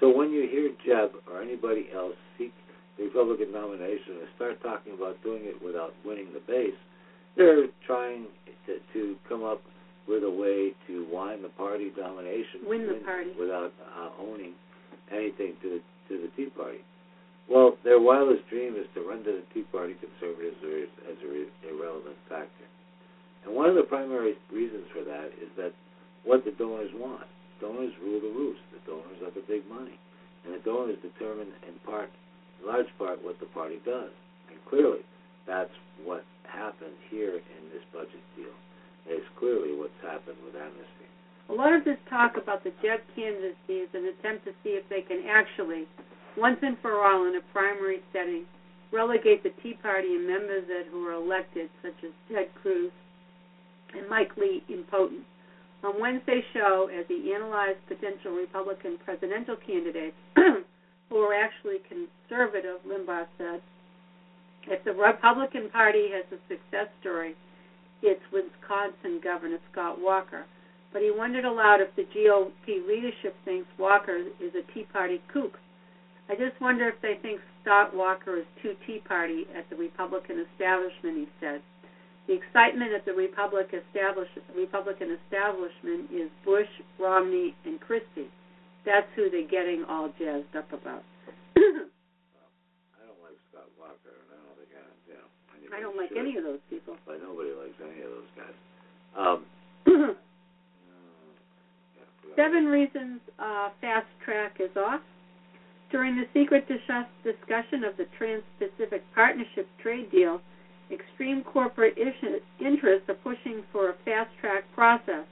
So 0.01 0.11
when 0.11 0.31
you 0.31 0.49
hear 0.49 0.73
Jeb 0.85 1.17
or 1.31 1.41
anybody 1.41 1.89
else 1.95 2.17
seek 2.37 2.53
Republican 2.99 3.53
nomination 3.53 4.23
and 4.23 4.29
start 4.37 4.63
talking 4.63 4.95
about 4.95 5.21
doing 5.23 5.43
it 5.45 5.61
without 5.63 5.95
winning 6.05 6.33
the 6.33 6.41
base, 6.47 6.79
they're 7.37 7.67
trying 7.87 8.27
to, 8.67 8.79
to 8.93 9.17
come 9.29 9.43
up 9.43 9.61
with 10.07 10.23
a 10.23 10.31
way 10.31 10.73
to 10.87 11.07
win 11.11 11.43
the 11.43 11.49
party 11.57 11.91
domination 11.97 12.61
Win 12.67 12.87
the 12.87 13.01
party. 13.05 13.33
without 13.41 13.73
uh, 13.97 14.11
owning 14.21 14.53
anything 15.11 15.55
to 15.63 15.81
the 15.81 15.81
to 16.09 16.21
the 16.21 16.29
Tea 16.37 16.53
Party. 16.53 16.85
Well, 17.49 17.77
their 17.83 18.01
wildest 18.01 18.45
dream 18.49 18.77
is 18.77 18.85
to 18.93 19.01
render 19.09 19.33
the 19.33 19.45
Tea 19.53 19.65
Party 19.73 19.97
conservatives 19.97 20.61
as 21.09 21.17
an 21.25 21.49
irrelevant 21.65 22.17
factor. 22.29 22.69
And 23.45 23.57
one 23.57 23.69
of 23.69 23.77
the 23.77 23.89
primary 23.89 24.37
reasons 24.53 24.85
for 24.93 25.05
that 25.05 25.33
is 25.41 25.49
that 25.57 25.73
what 26.25 26.45
the 26.45 26.53
donors 26.53 26.93
want. 26.97 27.25
Donors 27.61 27.93
rule 28.05 28.21
the 28.21 28.33
roost. 28.33 28.61
The 28.73 28.81
donors 28.85 29.21
are 29.25 29.33
the 29.33 29.45
big 29.49 29.65
money. 29.69 29.97
And 30.45 30.53
the 30.53 30.61
donors 30.65 30.97
determine 31.01 31.49
in 31.69 31.77
part, 31.89 32.11
large 32.67 32.89
part, 32.99 33.23
what 33.23 33.39
the 33.41 33.47
party 33.47 33.81
does. 33.85 34.11
And 34.51 34.59
clearly, 34.69 35.01
that's 35.47 35.73
what 36.05 36.25
happened 36.45 36.97
here 37.11 37.37
in 37.37 37.63
this 37.73 37.85
budget 37.93 38.23
deal. 38.37 38.55
It's 39.07 39.27
clearly 39.39 39.77
what's 39.77 39.97
happened 40.03 40.39
with 40.45 40.57
amnesty. 40.57 41.09
A 41.51 41.53
lot 41.53 41.75
of 41.75 41.85
this 41.85 42.01
talk 42.09 42.37
about 42.41 42.65
the 42.65 42.73
JEB 42.81 43.01
candidacy 43.15 43.85
is 43.85 43.91
an 43.93 44.09
attempt 44.09 44.47
to 44.47 44.53
see 44.65 44.81
if 44.81 44.89
they 44.89 45.03
can 45.03 45.25
actually, 45.29 45.85
once 46.39 46.57
and 46.63 46.79
for 46.81 47.05
all 47.05 47.29
in 47.29 47.37
a 47.37 47.45
primary 47.53 48.01
setting, 48.13 48.45
relegate 48.93 49.43
the 49.43 49.53
Tea 49.63 49.75
Party 49.75 50.15
and 50.15 50.27
members 50.27 50.65
that 50.69 50.89
who 50.91 51.05
were 51.05 51.13
elected, 51.13 51.69
such 51.83 51.97
as 52.03 52.13
Ted 52.33 52.49
Cruz 52.63 52.93
and 53.93 54.09
Mike 54.09 54.33
Lee, 54.37 54.63
impotent. 54.73 55.27
On 55.83 56.01
Wednesday's 56.01 56.45
show, 56.55 56.89
as 56.89 57.05
he 57.09 57.35
analyzed 57.35 57.79
potential 57.89 58.33
Republican 58.33 58.97
presidential 59.05 59.57
candidates 59.67 60.17
who 61.09 61.19
are 61.19 61.35
actually 61.35 61.79
conservative, 61.89 62.81
Limbaugh 62.87 63.27
said, 63.39 63.61
if 64.67 64.83
the 64.85 64.93
Republican 64.93 65.69
Party 65.71 66.09
has 66.13 66.25
a 66.33 66.41
success 66.49 66.89
story, 67.01 67.35
it's 68.03 68.23
Wisconsin 68.33 69.21
Governor 69.23 69.59
Scott 69.71 70.01
Walker. 70.01 70.47
But 70.93 71.03
he 71.03 71.11
wondered 71.11 71.45
aloud 71.45 71.81
if 71.81 71.95
the 71.97 72.05
GOP 72.05 72.87
leadership 72.87 73.35
thinks 73.45 73.67
Walker 73.79 74.17
is 74.41 74.55
a 74.55 74.63
Tea 74.73 74.87
Party 74.93 75.21
kook. 75.33 75.59
I 76.31 76.35
just 76.35 76.59
wonder 76.61 76.89
if 76.89 77.01
they 77.03 77.19
think 77.21 77.41
Scott 77.63 77.95
Walker 77.95 78.39
is 78.39 78.47
too 78.63 78.75
Tea 78.87 79.01
Party 79.07 79.45
at 79.57 79.69
the 79.69 79.77
Republican 79.77 80.47
establishment, 80.53 81.19
he 81.19 81.29
said. 81.41 81.61
The 82.27 82.35
excitement 82.35 82.95
at 82.95 83.05
the 83.05 83.13
Republic 83.13 83.69
establish, 83.75 84.29
Republican 84.57 85.19
establishment 85.25 86.11
is 86.11 86.31
Bush, 86.45 86.71
Romney, 86.99 87.55
and 87.67 87.79
Christie. 87.81 88.31
That's 88.85 89.09
who 89.17 89.31
they're 89.31 89.49
getting 89.49 89.85
all 89.89 90.13
jazzed 90.19 90.55
up 90.57 90.71
about. 90.73 91.03
I 91.57 91.89
don't 93.09 93.21
like 93.25 93.39
Scott 93.51 93.69
Walker, 93.81 94.13
and 94.13 94.29
I 94.29 94.37
don't 94.45 94.57
think 94.61 94.71
I, 94.77 94.85
you 95.63 95.71
know, 95.71 95.77
I 95.77 95.81
don't 95.81 95.97
like 95.97 96.11
should. 96.11 96.19
any 96.19 96.37
of 96.37 96.45
those 96.45 96.61
people. 96.69 96.97
But 97.07 97.23
nobody 97.23 97.51
likes 97.51 97.81
any 97.81 98.03
of 98.03 98.11
those 98.13 98.29
guys. 98.37 98.53
Um, 99.17 99.45
yeah, 101.97 102.05
Seven 102.37 102.67
reasons 102.67 103.21
uh, 103.39 103.71
fast 103.81 104.07
track 104.25 104.57
is 104.61 104.77
off. 104.77 105.01
During 105.91 106.17
the 106.17 106.27
secret 106.35 106.67
discussion 106.67 107.85
of 107.85 107.97
the 107.97 108.07
Trans-Pacific 108.19 109.05
Partnership 109.15 109.69
trade 109.81 110.11
deal, 110.11 110.41
extreme 110.91 111.45
corporate 111.45 111.97
interests 111.97 113.09
are 113.09 113.15
pushing 113.15 113.63
for 113.71 113.91
a 113.91 113.95
fast 114.05 114.31
track 114.41 114.65
process 114.75 115.25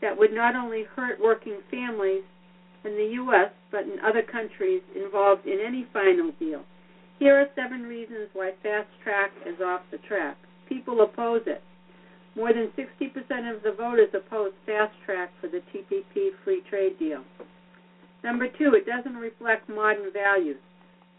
that 0.00 0.16
would 0.16 0.32
not 0.32 0.56
only 0.56 0.84
hurt 0.96 1.20
working 1.20 1.58
families 1.70 2.22
in 2.84 2.92
the 2.92 3.10
U.S., 3.14 3.50
but 3.70 3.82
in 3.82 3.98
other 4.00 4.22
countries 4.22 4.82
involved 4.94 5.46
in 5.46 5.58
any 5.64 5.86
final 5.92 6.32
deal. 6.38 6.62
Here 7.18 7.34
are 7.40 7.48
seven 7.56 7.82
reasons 7.82 8.28
why 8.32 8.52
fast 8.62 8.88
track 9.02 9.32
is 9.44 9.60
off 9.60 9.82
the 9.90 9.98
track. 9.98 10.36
People 10.68 11.00
oppose 11.00 11.42
it. 11.46 11.62
More 12.36 12.52
than 12.52 12.70
60% 12.78 13.52
of 13.52 13.62
the 13.62 13.72
voters 13.72 14.14
oppose 14.14 14.52
fast 14.64 14.92
track 15.04 15.30
for 15.40 15.48
the 15.48 15.62
TPP 15.74 16.30
free 16.44 16.62
trade 16.70 16.98
deal. 16.98 17.24
Number 18.22 18.46
two, 18.46 18.74
it 18.74 18.86
doesn't 18.86 19.16
reflect 19.16 19.68
modern 19.68 20.12
values. 20.12 20.58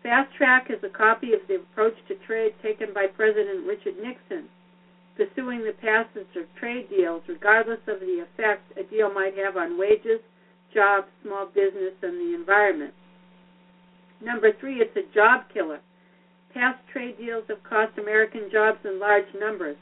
Fast 0.02 0.34
track 0.36 0.67
is 0.69 0.82
a 0.84 0.89
copy 0.89 1.34
of 1.34 1.41
the 1.48 1.56
approach 1.56 1.95
to 2.08 2.15
trade 2.26 2.54
taken 2.63 2.93
by 2.93 3.08
President 3.08 3.67
Richard 3.67 3.95
Nixon, 4.02 4.48
pursuing 5.17 5.65
the 5.65 5.74
passage 5.74 6.34
of 6.38 6.45
trade 6.56 6.89
deals 6.89 7.24
regardless 7.28 7.82
of 7.88 8.00
the 8.00 8.24
effect 8.24 8.63
a 8.78 8.84
deal 8.84 9.12
might 9.13 9.36
have 9.36 9.58
on 9.58 9.78
wages, 9.78 10.22
jobs, 10.74 11.08
small 11.24 11.48
business, 11.48 11.94
and 12.02 12.20
the 12.20 12.36
environment. 12.36 12.94
Number 14.22 14.52
three, 14.60 14.82
it's 14.82 14.96
a 14.98 15.14
job 15.14 15.44
killer. 15.54 15.80
Past 16.54 16.80
trade 16.92 17.18
deals 17.18 17.46
have 17.48 17.64
cost 17.64 17.98
American 17.98 18.50
jobs 18.52 18.80
in 18.84 19.00
large 19.00 19.28
numbers. 19.40 19.78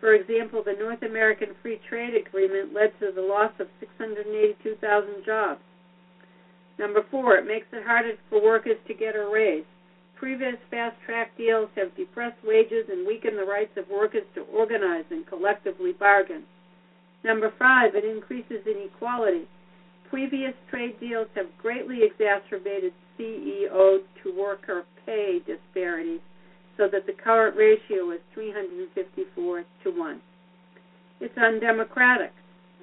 For 0.00 0.14
example, 0.14 0.62
the 0.62 0.74
North 0.78 1.02
American 1.02 1.54
Free 1.62 1.80
Trade 1.88 2.14
Agreement 2.14 2.74
led 2.74 2.92
to 3.00 3.10
the 3.10 3.22
loss 3.22 3.52
of 3.58 3.68
682,000 3.80 5.24
jobs. 5.24 5.60
Number 6.78 7.04
four, 7.10 7.36
it 7.36 7.46
makes 7.46 7.66
it 7.72 7.86
harder 7.86 8.14
for 8.28 8.42
workers 8.42 8.76
to 8.86 8.94
get 8.94 9.16
a 9.16 9.26
raise. 9.26 9.64
Previous 10.16 10.56
fast 10.70 10.96
track 11.04 11.36
deals 11.36 11.68
have 11.76 11.96
depressed 11.96 12.42
wages 12.44 12.88
and 12.90 13.06
weakened 13.06 13.38
the 13.38 13.44
rights 13.44 13.76
of 13.76 13.88
workers 13.88 14.24
to 14.34 14.42
organize 14.42 15.04
and 15.10 15.26
collectively 15.26 15.92
bargain. 15.92 16.44
Number 17.24 17.52
five, 17.58 17.94
it 17.94 18.04
increases 18.04 18.66
inequality. 18.66 19.48
Previous 20.14 20.54
trade 20.70 20.94
deals 21.00 21.26
have 21.34 21.46
greatly 21.60 22.04
exacerbated 22.04 22.92
CEO 23.18 23.98
to 24.22 24.38
worker 24.38 24.84
pay 25.04 25.40
disparities 25.44 26.20
so 26.76 26.86
that 26.86 27.04
the 27.06 27.12
current 27.12 27.56
ratio 27.56 28.12
is 28.12 28.20
354 28.32 29.64
to 29.82 29.90
1. 29.90 30.20
It's 31.18 31.36
undemocratic. 31.36 32.30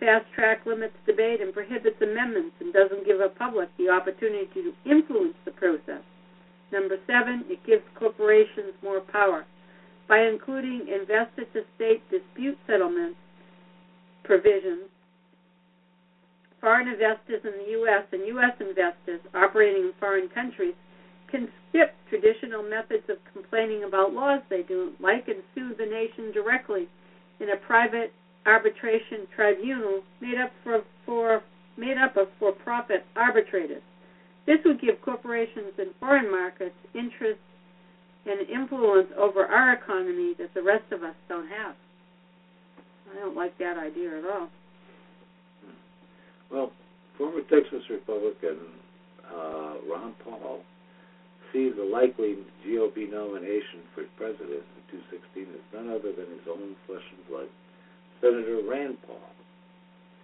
Fast 0.01 0.25
track 0.35 0.65
limits 0.65 0.93
debate 1.05 1.39
and 1.39 1.53
prohibits 1.53 1.95
amendments 2.01 2.51
and 2.59 2.73
doesn't 2.73 3.05
give 3.05 3.19
the 3.19 3.31
public 3.39 3.69
the 3.77 3.87
opportunity 3.87 4.51
to 4.53 4.73
influence 4.83 5.39
the 5.45 5.51
process. 5.51 6.03
Number 6.73 6.97
seven, 7.07 7.45
it 7.47 7.65
gives 7.65 7.83
corporations 7.95 8.75
more 8.83 8.99
power. 8.99 9.45
By 10.09 10.27
including 10.27 10.89
investor 10.91 11.45
to 11.53 11.63
state 11.77 12.03
dispute 12.11 12.57
settlement 12.67 13.15
provisions, 14.25 14.91
foreign 16.61 16.87
investors 16.87 17.41
in 17.43 17.51
the 17.65 17.71
U.S. 17.81 18.05
and 18.13 18.25
U.S. 18.27 18.53
investors 18.59 19.19
operating 19.33 19.83
in 19.83 19.93
foreign 19.99 20.29
countries 20.29 20.75
can 21.29 21.49
skip 21.69 21.95
traditional 22.09 22.61
methods 22.61 23.03
of 23.09 23.17
complaining 23.33 23.83
about 23.83 24.13
laws 24.13 24.41
they 24.49 24.63
don't 24.63 24.99
like 25.01 25.27
and 25.27 25.41
sue 25.55 25.73
the 25.77 25.85
nation 25.85 26.31
directly 26.31 26.87
in 27.39 27.49
a 27.49 27.55
private 27.55 28.13
arbitration 28.45 29.27
tribunal 29.35 30.01
made 30.21 30.37
up 30.37 30.51
for, 30.63 30.83
for 31.05 31.41
made 31.77 31.97
up 31.97 32.15
of 32.17 32.27
for-profit 32.37 33.03
arbitrators. 33.15 33.81
This 34.45 34.57
would 34.65 34.81
give 34.81 35.01
corporations 35.01 35.73
in 35.77 35.87
foreign 35.99 36.29
markets 36.29 36.75
interest 36.93 37.39
and 38.25 38.47
influence 38.49 39.07
over 39.17 39.45
our 39.45 39.73
economy 39.73 40.35
that 40.37 40.53
the 40.53 40.61
rest 40.61 40.91
of 40.91 41.01
us 41.03 41.15
don't 41.29 41.47
have. 41.47 41.75
I 43.11 43.19
don't 43.19 43.35
like 43.35 43.57
that 43.57 43.77
idea 43.77 44.17
at 44.19 44.25
all. 44.25 44.49
Well, 46.51 46.71
former 47.17 47.41
Texas 47.47 47.83
Republican 47.89 48.57
uh, 49.23 49.75
Ron 49.89 50.13
Paul 50.23 50.59
sees 51.53 51.73
a 51.79 51.83
likely 51.83 52.35
GOP 52.65 53.09
nomination 53.11 53.87
for 53.95 54.03
president 54.17 54.63
in 54.63 54.99
2016 55.11 55.47
as 55.55 55.63
none 55.73 55.87
other 55.87 56.11
than 56.11 56.27
his 56.31 56.43
own 56.47 56.75
flesh 56.87 57.03
and 57.15 57.23
blood, 57.27 57.47
Senator 58.19 58.59
Rand 58.67 58.97
Paul. 59.07 59.31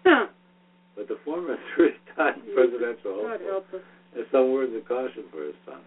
Huh. 0.05 0.27
But 0.95 1.07
the 1.07 1.17
former 1.23 1.55
three-time 1.75 2.41
presidential 2.55 3.23
hopeful 3.23 3.79
has 4.15 4.25
some 4.31 4.51
words 4.51 4.73
of 4.75 4.87
caution 4.87 5.23
for 5.31 5.43
his 5.45 5.55
son. 5.65 5.79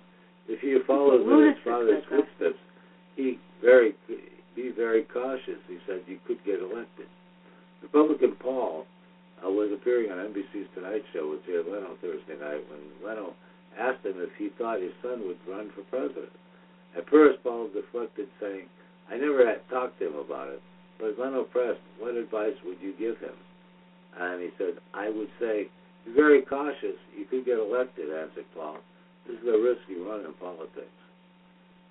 If 0.48 0.60
he 0.60 0.76
follows 0.86 1.20
in 1.20 1.52
his 1.52 1.62
father's 1.64 2.04
footsteps, 2.08 2.58
he 3.16 3.38
very 3.62 3.94
be 4.56 4.72
very 4.74 5.04
cautious. 5.04 5.60
He 5.68 5.78
said 5.86 6.00
you 6.06 6.18
could 6.26 6.42
get 6.44 6.60
elected. 6.60 7.06
Republican 7.82 8.36
Paul 8.40 8.86
uh, 9.44 9.50
was 9.50 9.72
appearing 9.72 10.10
on 10.10 10.18
NBC's 10.18 10.68
Tonight 10.74 11.04
Show 11.12 11.30
with 11.30 11.44
Jay 11.46 11.58
Leno 11.58 11.96
Thursday 12.00 12.36
night 12.38 12.64
when 12.68 12.80
Leno 13.04 13.34
asked 13.78 14.04
him 14.04 14.20
if 14.20 14.30
he 14.36 14.50
thought 14.58 14.80
his 14.80 14.92
son 15.02 15.26
would 15.26 15.38
run 15.48 15.70
for 15.74 15.82
president. 15.88 16.32
At 16.96 17.08
first, 17.08 17.42
Paul 17.42 17.68
deflected, 17.72 18.28
saying, 18.40 18.68
"I 19.08 19.16
never 19.16 19.46
had 19.46 19.66
talked 19.68 19.98
to 19.98 20.08
him 20.08 20.16
about 20.16 20.48
it." 20.48 20.62
But 20.98 21.18
Leno 21.18 21.44
pressed, 21.44 21.80
"What 21.98 22.14
advice 22.14 22.56
would 22.64 22.80
you 22.80 22.92
give 22.92 23.18
him?" 23.18 23.36
And 24.18 24.42
he 24.42 24.50
said, 24.58 24.78
"I 24.92 25.08
would 25.08 25.30
say, 25.38 25.70
be 26.04 26.12
very 26.12 26.42
cautious. 26.42 26.96
You 27.16 27.24
could 27.24 27.44
get 27.44 27.58
elected," 27.58 28.12
answered 28.12 28.46
Paul. 28.54 28.78
This 29.26 29.38
is 29.40 29.48
a 29.48 29.58
risk 29.58 29.82
you 29.88 30.08
run 30.08 30.24
in 30.24 30.32
politics. 30.34 31.00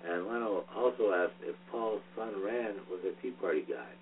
And 0.04 0.26
Leno 0.26 0.64
also 0.74 1.12
asked 1.12 1.40
if 1.42 1.56
Paul's 1.70 2.02
son 2.16 2.32
Rand 2.42 2.80
was 2.90 3.00
a 3.04 3.12
Tea 3.20 3.32
Party 3.32 3.62
guy. 3.68 3.92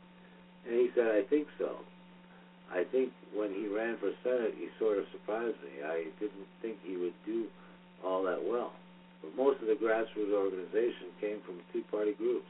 And 0.67 0.75
he 0.75 0.91
said, 0.95 1.09
I 1.09 1.23
think 1.23 1.49
so. 1.59 1.79
I 2.73 2.85
think 2.85 3.13
when 3.33 3.53
he 3.53 3.67
ran 3.67 3.97
for 3.97 4.13
Senate, 4.23 4.55
he 4.57 4.69
sort 4.79 4.99
of 4.99 5.05
surprised 5.13 5.57
me. 5.65 5.83
I 5.85 6.05
didn't 6.21 6.49
think 6.61 6.77
he 6.85 6.97
would 6.97 7.17
do 7.25 7.47
all 8.05 8.23
that 8.25 8.45
well. 8.45 8.73
But 9.23 9.37
most 9.37 9.61
of 9.61 9.69
the 9.69 9.75
grassroots 9.81 10.33
organization 10.33 11.09
came 11.21 11.41
from 11.45 11.61
Tea 11.73 11.83
Party 11.91 12.13
groups. 12.13 12.47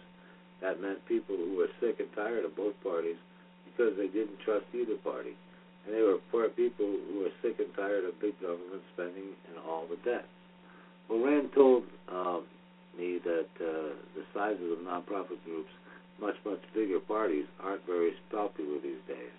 That 0.60 0.82
meant 0.82 1.06
people 1.06 1.36
who 1.36 1.56
were 1.56 1.70
sick 1.80 2.00
and 2.00 2.10
tired 2.14 2.44
of 2.44 2.56
both 2.56 2.74
parties 2.82 3.16
because 3.64 3.96
they 3.96 4.08
didn't 4.08 4.40
trust 4.44 4.66
either 4.74 4.96
party. 5.04 5.38
And 5.86 5.94
they 5.94 6.02
were 6.02 6.18
poor 6.30 6.48
people 6.48 6.86
who 6.86 7.20
were 7.20 7.34
sick 7.40 7.60
and 7.60 7.72
tired 7.74 8.04
of 8.04 8.20
big 8.20 8.34
government 8.42 8.82
spending 8.92 9.38
and 9.48 9.56
all 9.66 9.86
the 9.86 9.96
debt. 10.04 10.26
Well, 11.08 11.24
Rand 11.24 11.50
told 11.54 11.84
uh, 12.10 12.40
me 12.98 13.18
that 13.24 13.48
uh, 13.62 13.94
the 14.18 14.24
sizes 14.34 14.72
of 14.72 14.78
nonprofit 14.84 15.38
groups, 15.46 15.70
much, 16.20 16.34
much 16.44 16.60
bigger 16.74 16.98
parties, 17.00 17.46
aren't 17.62 17.86
very 17.86 18.12
popular 18.30 18.80
these 18.82 19.00
days. 19.06 19.32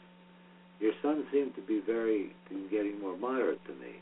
Your 0.80 0.94
son 1.02 1.26
seemed 1.32 1.56
to 1.56 1.62
be 1.62 1.82
very 1.86 2.32
getting 2.72 3.00
more 3.02 3.18
moderate 3.18 3.64
to 3.66 3.74
me, 3.74 4.00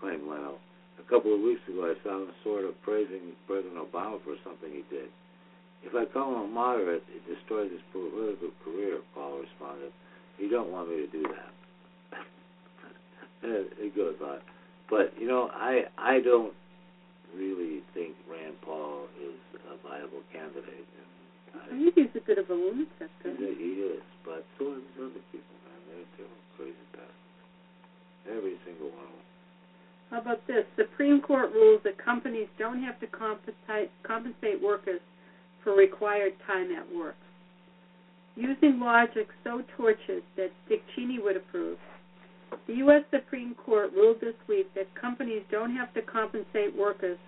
claimed 0.00 0.28
Leno. 0.28 0.56
A 0.98 1.06
couple 1.08 1.34
of 1.34 1.40
weeks 1.40 1.62
ago, 1.68 1.88
I 1.88 1.94
saw 2.04 2.22
him 2.22 2.28
sort 2.44 2.64
of 2.64 2.80
praising 2.82 3.32
President 3.46 3.76
Obama 3.76 4.20
for 4.24 4.36
something 4.44 4.68
he 4.68 4.84
did. 4.90 5.08
If 5.82 5.94
I 5.94 6.04
call 6.04 6.34
him 6.34 6.50
a 6.50 6.52
moderate, 6.52 7.04
it 7.08 7.22
destroys 7.24 7.70
his 7.70 7.80
political 7.92 8.50
career, 8.64 8.98
Paul 9.14 9.40
responded. 9.40 9.92
You 10.36 10.50
don't 10.50 10.70
want 10.70 10.90
me 10.90 10.96
to 10.96 11.06
do 11.06 11.22
that. 11.22 11.52
it 13.80 13.96
goes 13.96 14.16
on. 14.22 14.40
But, 14.90 15.14
you 15.18 15.28
know, 15.28 15.50
I 15.54 15.84
I 15.96 16.20
don't 16.20 16.52
really 17.36 17.82
think 17.94 18.16
Rand 18.30 18.56
Paul 18.64 19.06
is 19.20 19.38
a 19.70 19.76
viable 19.86 20.22
candidate. 20.32 20.86
I, 21.54 21.68
think 21.70 21.94
he's 21.94 22.22
a 22.22 22.24
bit 22.24 22.38
of 22.38 22.50
a 22.50 22.54
lunatic. 22.54 23.10
He 23.22 23.80
is, 23.80 24.02
but 24.24 24.44
so 24.58 24.72
are 24.72 24.76
these 24.76 24.98
other 24.98 25.24
people, 25.32 25.56
man. 25.88 26.04
They're, 26.16 26.26
they're 26.26 26.36
crazy 26.56 26.86
bastards. 26.92 27.40
Every 28.28 28.56
single 28.64 28.92
one 28.92 29.08
of 29.08 29.16
them. 29.16 29.28
How 30.10 30.20
about 30.20 30.46
this? 30.46 30.64
Supreme 30.76 31.20
Court 31.20 31.52
rules 31.52 31.80
that 31.84 32.02
companies 32.02 32.48
don't 32.58 32.82
have 32.82 32.98
to 33.00 33.06
compensate, 33.06 33.90
compensate 34.02 34.60
workers 34.62 35.00
for 35.62 35.74
required 35.74 36.32
time 36.46 36.72
at 36.72 36.84
work. 36.94 37.16
Using 38.36 38.80
logic 38.80 39.28
so 39.44 39.62
tortured 39.76 40.22
that 40.36 40.50
Dick 40.68 40.80
Cheney 40.94 41.18
would 41.18 41.36
approve, 41.36 41.76
the 42.66 42.74
U.S. 42.74 43.02
Supreme 43.10 43.54
Court 43.54 43.92
ruled 43.92 44.20
this 44.20 44.34
week 44.48 44.72
that 44.74 44.86
companies 44.94 45.42
don't 45.50 45.74
have 45.74 45.92
to 45.94 46.02
compensate 46.02 46.74
workers 46.76 47.18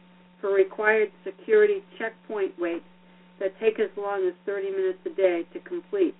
for 0.41 0.53
required 0.53 1.11
security 1.25 1.83
checkpoint 1.99 2.59
waits 2.59 2.85
that 3.39 3.53
take 3.61 3.79
as 3.81 3.91
long 3.97 4.27
as 4.27 4.35
30 4.47 4.71
minutes 4.71 4.99
a 5.05 5.11
day 5.11 5.43
to 5.53 5.61
complete. 5.61 6.15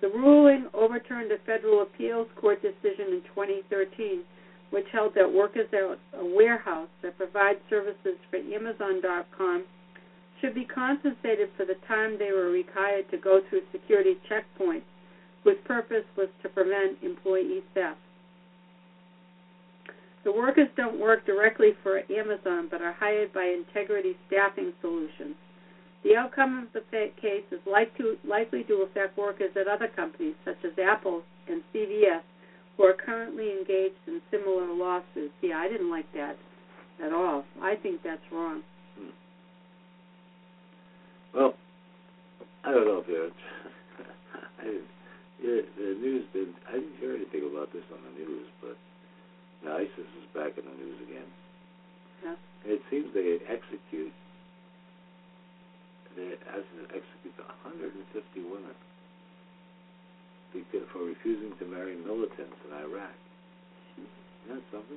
The 0.00 0.08
ruling 0.08 0.68
overturned 0.74 1.32
a 1.32 1.38
federal 1.46 1.82
appeals 1.82 2.28
court 2.36 2.60
decision 2.60 3.14
in 3.14 3.22
2013, 3.34 4.22
which 4.70 4.86
held 4.92 5.14
that 5.14 5.32
workers 5.32 5.68
at 5.72 6.20
a 6.20 6.24
warehouse 6.24 6.88
that 7.02 7.16
provides 7.16 7.60
services 7.70 8.18
for 8.30 8.36
Amazon.com 8.36 9.64
should 10.40 10.54
be 10.54 10.64
compensated 10.66 11.48
for 11.56 11.64
the 11.64 11.76
time 11.88 12.18
they 12.18 12.32
were 12.32 12.50
required 12.50 13.10
to 13.10 13.16
go 13.16 13.40
through 13.48 13.62
security 13.72 14.16
checkpoints, 14.28 14.84
whose 15.44 15.56
purpose 15.64 16.04
was 16.16 16.28
to 16.42 16.48
prevent 16.50 16.98
employee 17.02 17.62
theft. 17.72 17.98
The 20.24 20.32
workers 20.32 20.68
don't 20.76 20.98
work 21.00 21.24
directly 21.24 21.70
for 21.82 22.02
Amazon 22.10 22.68
but 22.70 22.82
are 22.82 22.92
hired 22.92 23.32
by 23.32 23.44
Integrity 23.44 24.16
Staffing 24.26 24.72
Solutions. 24.80 25.36
The 26.06 26.14
outcome 26.14 26.68
of 26.72 26.84
the 26.92 27.10
case 27.20 27.42
is 27.50 27.58
likely 27.66 28.62
to 28.62 28.86
affect 28.86 29.18
workers 29.18 29.50
at 29.58 29.66
other 29.66 29.88
companies 29.88 30.36
such 30.44 30.58
as 30.64 30.70
Apple 30.78 31.22
and 31.48 31.62
CVS 31.74 32.22
who 32.76 32.84
are 32.84 32.94
currently 32.94 33.50
engaged 33.50 33.98
in 34.06 34.22
similar 34.30 34.72
lawsuits. 34.72 35.34
Yeah, 35.42 35.58
I 35.58 35.68
didn't 35.68 35.90
like 35.90 36.06
that 36.14 36.36
at 37.04 37.12
all. 37.12 37.44
I 37.60 37.74
think 37.74 38.04
that's 38.04 38.22
wrong. 38.30 38.62
Hmm. 38.96 39.10
Well, 41.34 41.54
I 42.62 42.70
don't 42.70 42.86
know 42.86 43.02
if 43.02 43.08
you're. 43.08 43.26
I 44.60 44.64
didn't. 44.64 44.86
The 45.42 45.98
news 45.98 46.24
did. 46.32 46.54
I 46.68 46.74
didn't 46.74 46.96
hear 47.00 47.16
anything 47.16 47.50
about 47.50 47.72
this 47.72 47.82
on 47.90 47.98
the 48.06 48.20
news, 48.20 48.46
but 48.60 48.76
now, 49.64 49.76
ISIS 49.78 49.90
is 49.98 50.26
back 50.32 50.56
in 50.56 50.70
the 50.70 50.76
news 50.78 51.02
again. 51.02 51.28
Yeah. 52.22 52.36
It 52.64 52.80
seems 52.90 53.12
they 53.12 53.38
execute 53.50 54.12
they 56.16 56.34
execute 56.90 57.36
150 57.36 57.92
women 58.42 58.74
for 60.96 61.04
refusing 61.04 61.52
to 61.60 61.64
marry 61.68 61.92
militants 61.96 62.56
in 62.64 62.72
Iraq. 62.72 63.12
Isn't 64.00 64.48
that 64.48 64.64
something? 64.72 64.96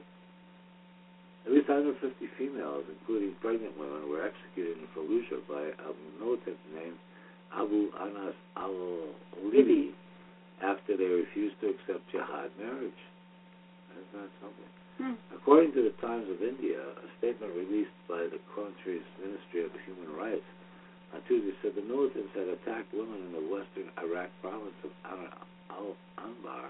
At 1.43 1.51
least 1.51 1.67
150 1.67 1.99
females, 2.39 2.87
including 2.87 3.35
pregnant 3.43 3.75
women, 3.75 4.07
were 4.07 4.23
executed 4.23 4.79
in 4.79 4.87
Fallujah 4.95 5.43
by 5.43 5.75
a 5.75 5.91
militant 6.23 6.59
named 6.71 6.99
Abu 7.51 7.91
Anas 7.99 8.35
al-Libi 8.55 9.91
after 10.63 10.95
they 10.95 11.11
refused 11.11 11.59
to 11.59 11.75
accept 11.75 12.07
jihad 12.11 12.51
marriage. 12.59 13.01
Isn't 13.91 14.15
that 14.15 14.31
something? 14.39 14.71
Hmm. 14.99 15.15
According 15.35 15.73
to 15.75 15.83
the 15.83 15.95
Times 15.99 16.27
of 16.31 16.43
India, 16.43 16.79
a 16.79 17.07
statement 17.19 17.55
released 17.55 17.95
by 18.07 18.27
the 18.27 18.39
country's 18.55 19.03
Ministry 19.19 19.63
of 19.67 19.71
Human 19.87 20.15
Rights 20.15 20.47
on 21.13 21.21
Tuesday 21.27 21.53
said 21.61 21.73
the 21.75 21.81
militants 21.81 22.29
had 22.35 22.47
attacked 22.47 22.93
women 22.93 23.25
in 23.25 23.31
the 23.33 23.45
western 23.49 23.89
Iraq 23.97 24.29
province 24.41 24.77
of 24.83 24.91
Al-Anbar 25.05 26.69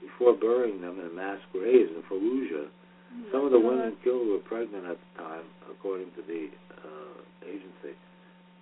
before 0.00 0.36
burying 0.36 0.80
them 0.80 1.00
in 1.00 1.14
mass 1.16 1.40
graves 1.52 1.90
in 1.90 2.02
Fallujah. 2.04 2.68
Oh 2.68 3.30
Some 3.32 3.44
of 3.46 3.52
the 3.52 3.60
women 3.60 3.96
killed 4.04 4.28
were 4.28 4.44
pregnant 4.44 4.84
at 4.84 4.98
the 4.98 5.10
time, 5.22 5.46
according 5.70 6.12
to 6.18 6.22
the 6.26 6.50
uh, 6.76 7.48
agency. 7.48 7.96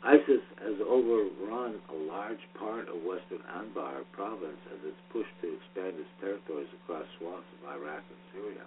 ISIS 0.03 0.43
has 0.59 0.77
overrun 0.83 1.79
a 1.91 1.99
large 2.11 2.43
part 2.59 2.89
of 2.91 3.03
western 3.07 3.39
Anbar 3.55 4.03
province 4.13 4.59
as 4.75 4.79
it's 4.83 5.03
pushed 5.15 5.35
to 5.43 5.55
expand 5.55 5.95
its 5.99 6.11
territories 6.21 6.67
across 6.83 7.07
swaths 7.19 7.47
of 7.59 7.71
Iraq 7.71 8.03
and 8.03 8.23
Syria. 8.35 8.67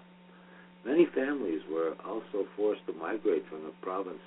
Many 0.86 1.08
families 1.12 1.60
were 1.68 1.96
also 2.08 2.48
forced 2.56 2.86
to 2.88 2.94
migrate 2.94 3.44
from 3.50 3.64
the 3.64 3.76
province 3.82 4.22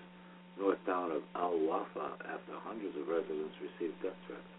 north 0.59 0.83
town 0.87 1.11
of 1.14 1.23
Al 1.35 1.59
Wafa 1.59 2.18
after 2.27 2.53
hundreds 2.66 2.94
of 2.99 3.07
residents 3.07 3.55
received 3.62 3.97
death 4.03 4.18
threats. 4.27 4.53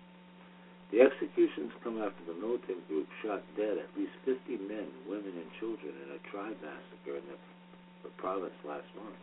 The 0.92 1.06
executions 1.06 1.70
come 1.84 2.02
after 2.02 2.24
the 2.26 2.34
militant 2.34 2.82
group 2.88 3.06
shot 3.22 3.44
dead 3.54 3.78
at 3.78 3.94
least 3.94 4.16
50 4.26 4.58
men, 4.66 4.90
women, 5.06 5.38
and 5.38 5.50
children 5.60 5.94
in 5.94 6.18
a 6.18 6.22
tribe 6.34 6.58
massacre 6.66 7.22
in 7.22 7.26
the, 7.30 7.38
the 8.04 8.12
province 8.18 8.58
last 8.66 8.90
month. 8.98 9.20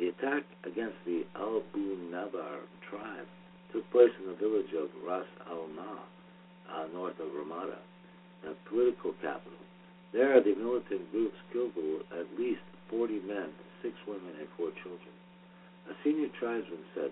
The 0.00 0.08
attack 0.08 0.44
against 0.64 0.96
the 1.04 1.26
Abu 1.36 2.00
Nabar 2.08 2.64
tribe 2.88 3.28
took 3.72 3.84
place 3.90 4.14
in 4.22 4.30
the 4.30 4.38
village 4.40 4.72
of 4.72 4.88
Ras 5.04 5.26
al 5.50 5.68
Nah, 5.76 6.00
uh, 6.72 6.86
north 6.94 7.18
of 7.20 7.28
Ramadi, 7.28 7.76
the 8.42 8.54
political 8.70 9.12
capital. 9.20 9.58
There, 10.12 10.40
the 10.40 10.54
militant 10.54 11.10
groups 11.12 11.36
killed 11.52 11.76
at 12.12 12.26
least 12.38 12.64
40 12.88 13.20
men, 13.26 13.52
six 13.82 13.92
women, 14.06 14.32
and 14.40 14.48
four 14.56 14.70
children. 14.80 15.12
A 15.88 15.94
senior 16.04 16.28
tribesman 16.38 16.84
said 16.94 17.10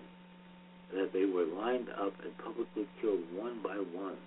that 0.93 1.11
they 1.11 1.25
were 1.25 1.45
lined 1.45 1.89
up 1.89 2.13
and 2.23 2.31
publicly 2.37 2.87
killed 3.01 3.25
one 3.33 3.59
by 3.61 3.75
one. 3.75 4.17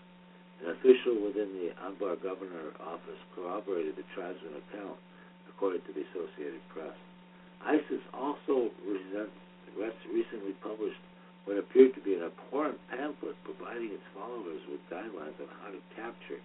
An 0.60 0.76
official 0.76 1.16
within 1.22 1.54
the 1.56 1.72
Anbar 1.80 2.20
governor 2.20 2.74
office 2.84 3.20
corroborated 3.34 3.96
the 3.96 4.04
tribesman 4.14 4.60
account, 4.60 4.98
according 5.48 5.80
to 5.86 5.92
the 5.94 6.04
Associated 6.12 6.60
Press. 6.68 6.92
ISIS 7.64 8.02
also 8.12 8.70
recently 9.76 10.52
published 10.60 11.00
what 11.44 11.56
appeared 11.56 11.94
to 11.94 12.00
be 12.00 12.14
an 12.14 12.22
abhorrent 12.22 12.78
pamphlet 12.90 13.36
providing 13.44 13.90
its 13.92 14.04
followers 14.14 14.60
with 14.68 14.80
guidelines 14.92 15.38
on 15.40 15.48
how 15.62 15.70
to 15.70 15.80
capture, 15.96 16.40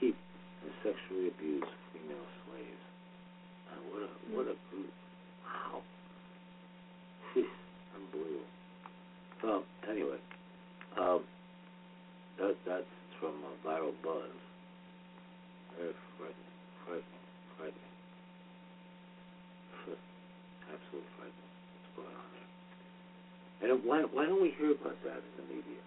keep, 0.00 0.16
and 0.62 0.72
sexually 0.82 1.28
abuse 1.28 1.64
female 1.92 2.28
slaves. 2.44 2.84
Uh, 3.72 3.80
what 3.90 4.02
a 4.02 4.10
what 4.34 4.46
a 4.46 4.56
group! 4.70 4.92
Wow, 5.44 5.82
unbelievable. 7.96 8.50
Well, 9.42 9.62
anyway, 9.90 10.20
um, 10.98 11.24
that 12.38 12.54
that's 12.66 12.92
from 13.20 13.34
uh, 13.42 13.68
Viral 13.68 13.92
Buzz. 14.02 14.30
Very 15.76 15.92
frightening, 16.16 16.54
frightening, 16.86 17.24
frightening 17.58 17.94
absolutely 20.74 21.10
frightening 21.18 21.50
what's 21.70 21.92
going 21.94 22.16
on 22.18 22.28
there. 22.34 22.48
And 23.64 23.70
why 23.86 23.98
why 24.10 24.26
don't 24.26 24.42
we 24.42 24.52
hear 24.58 24.74
about 24.74 24.98
that 25.06 25.20
in 25.22 25.32
the 25.38 25.46
media? 25.48 25.80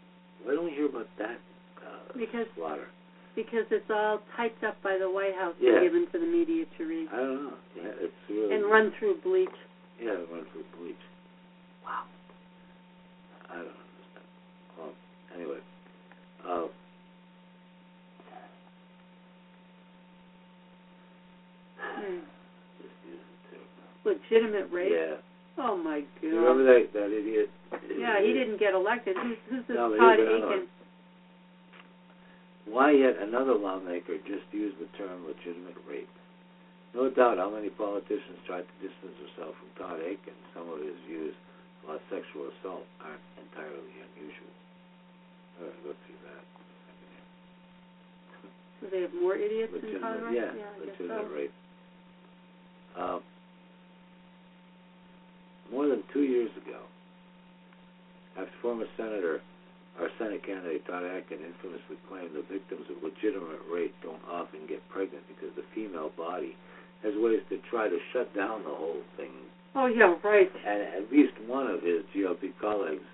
Why 0.43 0.55
don't 0.55 0.65
we 0.65 0.75
hear 0.75 0.87
about 0.87 1.09
that 1.19 1.39
uh, 1.83 2.15
because, 2.15 2.47
slaughter? 2.55 2.89
Because 3.35 3.67
it's 3.69 3.89
all 3.89 4.21
typed 4.35 4.63
up 4.63 4.81
by 4.81 4.97
the 4.97 5.09
White 5.09 5.35
House 5.35 5.55
yeah. 5.59 5.77
and 5.77 5.81
given 5.83 6.03
to 6.11 6.17
the 6.17 6.29
media 6.29 6.65
to 6.77 6.81
read. 6.85 7.07
I 7.11 7.17
don't 7.17 7.43
know. 7.51 7.59
Yeah, 7.75 8.07
it's 8.07 8.21
really 8.29 8.55
and 8.55 8.65
run 8.65 8.93
through 8.97 9.21
bleach. 9.21 9.57
Yeah, 10.01 10.17
run 10.31 10.45
through 10.53 10.65
bleach. 10.77 11.03
Wow. 11.87 12.03
I 13.47 13.55
don't 13.55 13.79
understand. 13.79 14.27
Well, 14.77 14.91
anyway. 15.33 15.61
Uh, 16.43 16.67
Hmm. 21.97 22.19
Just 22.77 22.93
use 23.07 23.23
it 23.23 23.39
too. 23.49 23.63
Legitimate 24.05 24.67
rape. 24.71 24.91
Yeah. 24.93 25.15
Oh 25.57 25.77
my 25.77 26.01
God. 26.01 26.21
You 26.21 26.37
remember 26.39 26.63
that 26.67 26.93
that 26.93 27.09
idiot? 27.09 27.49
Yeah, 27.97 28.21
he 28.21 28.33
didn't 28.33 28.59
get 28.59 28.73
elected. 28.75 29.15
Who's, 29.17 29.37
who's 29.49 29.63
this 29.67 29.75
No, 29.75 29.95
Todd 29.97 30.19
Akin? 30.19 30.67
Why 32.67 32.91
yet 32.91 33.15
another 33.19 33.55
lawmaker 33.55 34.17
just 34.27 34.45
used 34.51 34.77
the 34.77 34.85
term 34.97 35.25
legitimate 35.25 35.79
rape? 35.89 36.09
No 36.93 37.09
doubt 37.09 37.37
how 37.37 37.49
many 37.49 37.69
politicians 37.69 38.37
tried 38.45 38.67
to 38.67 38.75
distance 38.83 39.15
themselves 39.17 39.57
from 39.57 39.71
Todd 39.79 39.99
Akin. 39.99 40.37
Some 40.53 40.69
of 40.69 40.79
his 40.79 40.95
views 41.07 41.33
sexual 42.11 42.51
assault 42.51 42.83
aren't 42.99 43.23
entirely 43.39 43.95
unusual. 44.11 44.53
All 45.57 45.71
right, 45.71 45.81
let's 45.87 46.03
see 46.03 46.17
that. 46.27 46.43
Do 48.81 48.85
they 48.91 49.01
have 49.01 49.15
more 49.15 49.35
idiots 49.35 49.73
in 49.73 49.99
Colorado? 49.99 50.35
yeah, 50.35 50.51
yeah 50.53 50.67
I 50.67 50.85
guess 50.85 50.99
legitimate 50.99 51.31
so. 51.31 51.35
rape. 51.35 51.55
Uh, 52.97 53.19
more 55.71 55.87
than 55.87 56.03
two 56.13 56.23
years 56.23 56.51
ago, 56.57 56.83
after 58.37 58.51
former 58.61 58.85
Senator, 58.95 59.41
our 59.99 60.09
Senate 60.19 60.45
candidate 60.45 60.85
Todd 60.85 61.03
Akin 61.03 61.41
infamously 61.41 61.97
claimed 62.07 62.35
that 62.35 62.47
victims 62.49 62.85
of 62.89 63.01
legitimate 63.01 63.65
rape 63.71 63.95
don't 64.03 64.21
often 64.29 64.67
get 64.69 64.87
pregnant 64.89 65.25
because 65.27 65.49
the 65.55 65.65
female 65.73 66.11
body 66.15 66.55
has 67.01 67.13
ways 67.17 67.41
to 67.49 67.57
try 67.69 67.89
to 67.89 67.97
shut 68.13 68.33
down 68.35 68.63
the 68.63 68.73
whole 68.73 69.01
thing. 69.17 69.33
Oh 69.77 69.85
yeah, 69.85 70.15
right. 70.25 70.49
And 70.65 70.81
at 71.05 71.11
least 71.11 71.33
one 71.45 71.67
of 71.69 71.83
his 71.85 72.01
GOP 72.15 72.49
colleagues 72.59 73.05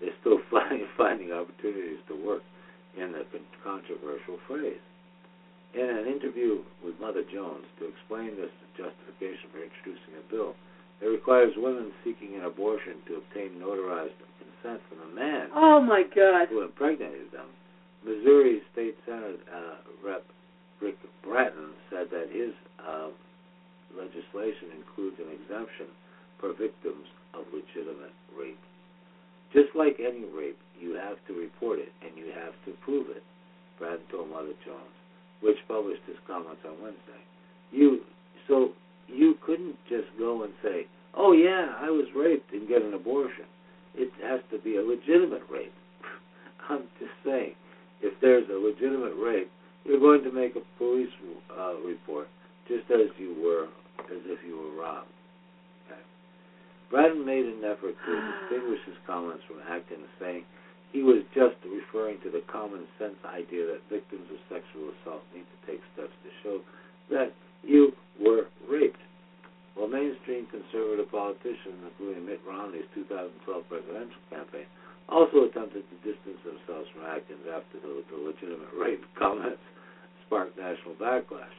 is 0.00 0.14
still 0.20 0.38
finding, 0.50 0.86
finding 0.96 1.32
opportunities 1.32 1.98
to 2.08 2.14
work 2.14 2.42
in 2.96 3.10
the 3.12 3.26
controversial 3.64 4.38
phrase. 4.46 4.78
In 5.74 5.82
an 5.90 6.06
interview 6.06 6.62
with 6.86 6.94
Mother 7.00 7.26
Jones 7.26 7.66
to 7.82 7.90
explain 7.90 8.38
this 8.38 8.54
justification 8.78 9.50
for 9.50 9.58
introducing 9.58 10.14
a 10.14 10.24
bill 10.30 10.54
that 11.02 11.10
requires 11.10 11.50
women 11.58 11.90
seeking 12.06 12.38
an 12.38 12.46
abortion 12.46 13.02
to 13.10 13.18
obtain 13.18 13.58
notarized 13.58 14.14
consent 14.38 14.78
from 14.86 15.02
a 15.02 15.10
man 15.18 15.50
Oh 15.50 15.82
my 15.82 16.06
God. 16.14 16.46
who 16.46 16.62
impregnated 16.62 17.34
them, 17.34 17.50
Missouri 18.06 18.62
State 18.72 18.94
Senate 19.04 19.40
uh, 19.50 19.82
Rep. 20.06 20.22
Rick 20.80 20.94
Brattin 21.26 21.74
said 21.90 22.06
that 22.14 22.30
his 22.30 22.54
uh, 22.78 23.08
legislation 23.98 24.70
includes 24.78 25.16
an 25.18 25.30
exemption 25.34 25.90
for 26.40 26.52
victims 26.52 27.06
of 27.34 27.44
legitimate 27.52 28.14
rape. 28.36 28.60
Just 29.52 29.74
like 29.74 30.00
any 30.00 30.24
rape, 30.34 30.58
you 30.80 30.94
have 30.94 31.16
to 31.28 31.32
report 31.32 31.78
it 31.78 31.92
and 32.02 32.16
you 32.16 32.32
have 32.34 32.54
to 32.66 32.72
prove 32.82 33.08
it, 33.10 33.22
Brattin 33.80 34.02
told 34.10 34.30
Mother 34.30 34.54
Jones, 34.64 34.96
which 35.40 35.56
published 35.68 36.02
his 36.06 36.16
comments 36.26 36.62
on 36.66 36.82
Wednesday. 36.82 37.22
You 37.70 38.00
so 38.48 38.72
you 39.08 39.34
couldn't 39.44 39.76
just 39.88 40.08
go 40.18 40.42
and 40.42 40.52
say, 40.62 40.86
"Oh 41.14 41.32
yeah, 41.32 41.74
I 41.78 41.90
was 41.90 42.06
raped," 42.14 42.52
and 42.52 42.68
get 42.68 42.82
an 42.82 42.94
abortion. 42.94 43.46
It 43.94 44.10
has 44.22 44.40
to 44.50 44.58
be 44.58 44.76
a 44.76 44.82
legitimate 44.82 45.42
rape. 45.50 45.74
I'm 46.68 46.84
just 46.98 47.12
saying, 47.24 47.54
if 48.02 48.18
there's 48.20 48.48
a 48.50 48.58
legitimate 48.58 49.14
rape, 49.14 49.50
you're 49.84 50.00
going 50.00 50.24
to 50.24 50.32
make 50.32 50.56
a 50.56 50.78
police 50.78 51.12
uh, 51.56 51.74
report, 51.76 52.28
just 52.66 52.90
as 52.90 53.08
you 53.18 53.36
were, 53.42 53.68
as 54.10 54.22
if 54.26 54.38
you 54.44 54.56
were 54.56 54.82
robbed. 54.82 55.13
Okay. 56.92 57.18
Made 57.24 57.46
an 57.46 57.64
effort 57.64 57.96
to 57.96 58.12
distinguish 58.12 58.80
his 58.86 59.00
comments 59.06 59.42
from 59.48 59.58
Atkins, 59.64 60.06
saying 60.20 60.44
he 60.92 61.02
was 61.02 61.24
just 61.34 61.56
referring 61.66 62.20
to 62.22 62.30
the 62.30 62.44
common 62.46 62.86
sense 63.00 63.18
idea 63.26 63.66
that 63.66 63.82
victims 63.90 64.28
of 64.30 64.38
sexual 64.46 64.92
assault 64.94 65.24
need 65.34 65.42
to 65.48 65.58
take 65.66 65.80
steps 65.96 66.14
to 66.22 66.30
show 66.44 66.56
that 67.10 67.32
you 67.64 67.90
were 68.20 68.46
raped. 68.70 69.00
Well, 69.74 69.90
mainstream 69.90 70.46
conservative 70.54 71.10
politicians, 71.10 71.82
including 71.82 72.28
Mitt 72.28 72.38
Romney's 72.46 72.86
2012 72.94 73.42
presidential 73.66 74.22
campaign, 74.30 74.70
also 75.10 75.50
attempted 75.50 75.82
to 75.82 75.96
distance 76.06 76.38
themselves 76.46 76.86
from 76.94 77.10
Atkins 77.10 77.42
after 77.50 77.82
the, 77.82 78.06
the 78.06 78.18
legitimate 78.22 78.70
rape 78.78 79.02
comments 79.18 79.64
sparked 80.26 80.54
national 80.54 80.94
backlash, 80.94 81.52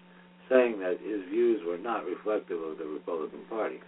saying 0.50 0.80
that 0.80 1.02
his 1.02 1.26
views 1.30 1.62
were 1.66 1.78
not 1.78 2.06
reflective 2.06 2.62
of 2.62 2.78
the 2.78 2.86
Republican 2.86 3.42
Party. 3.50 3.80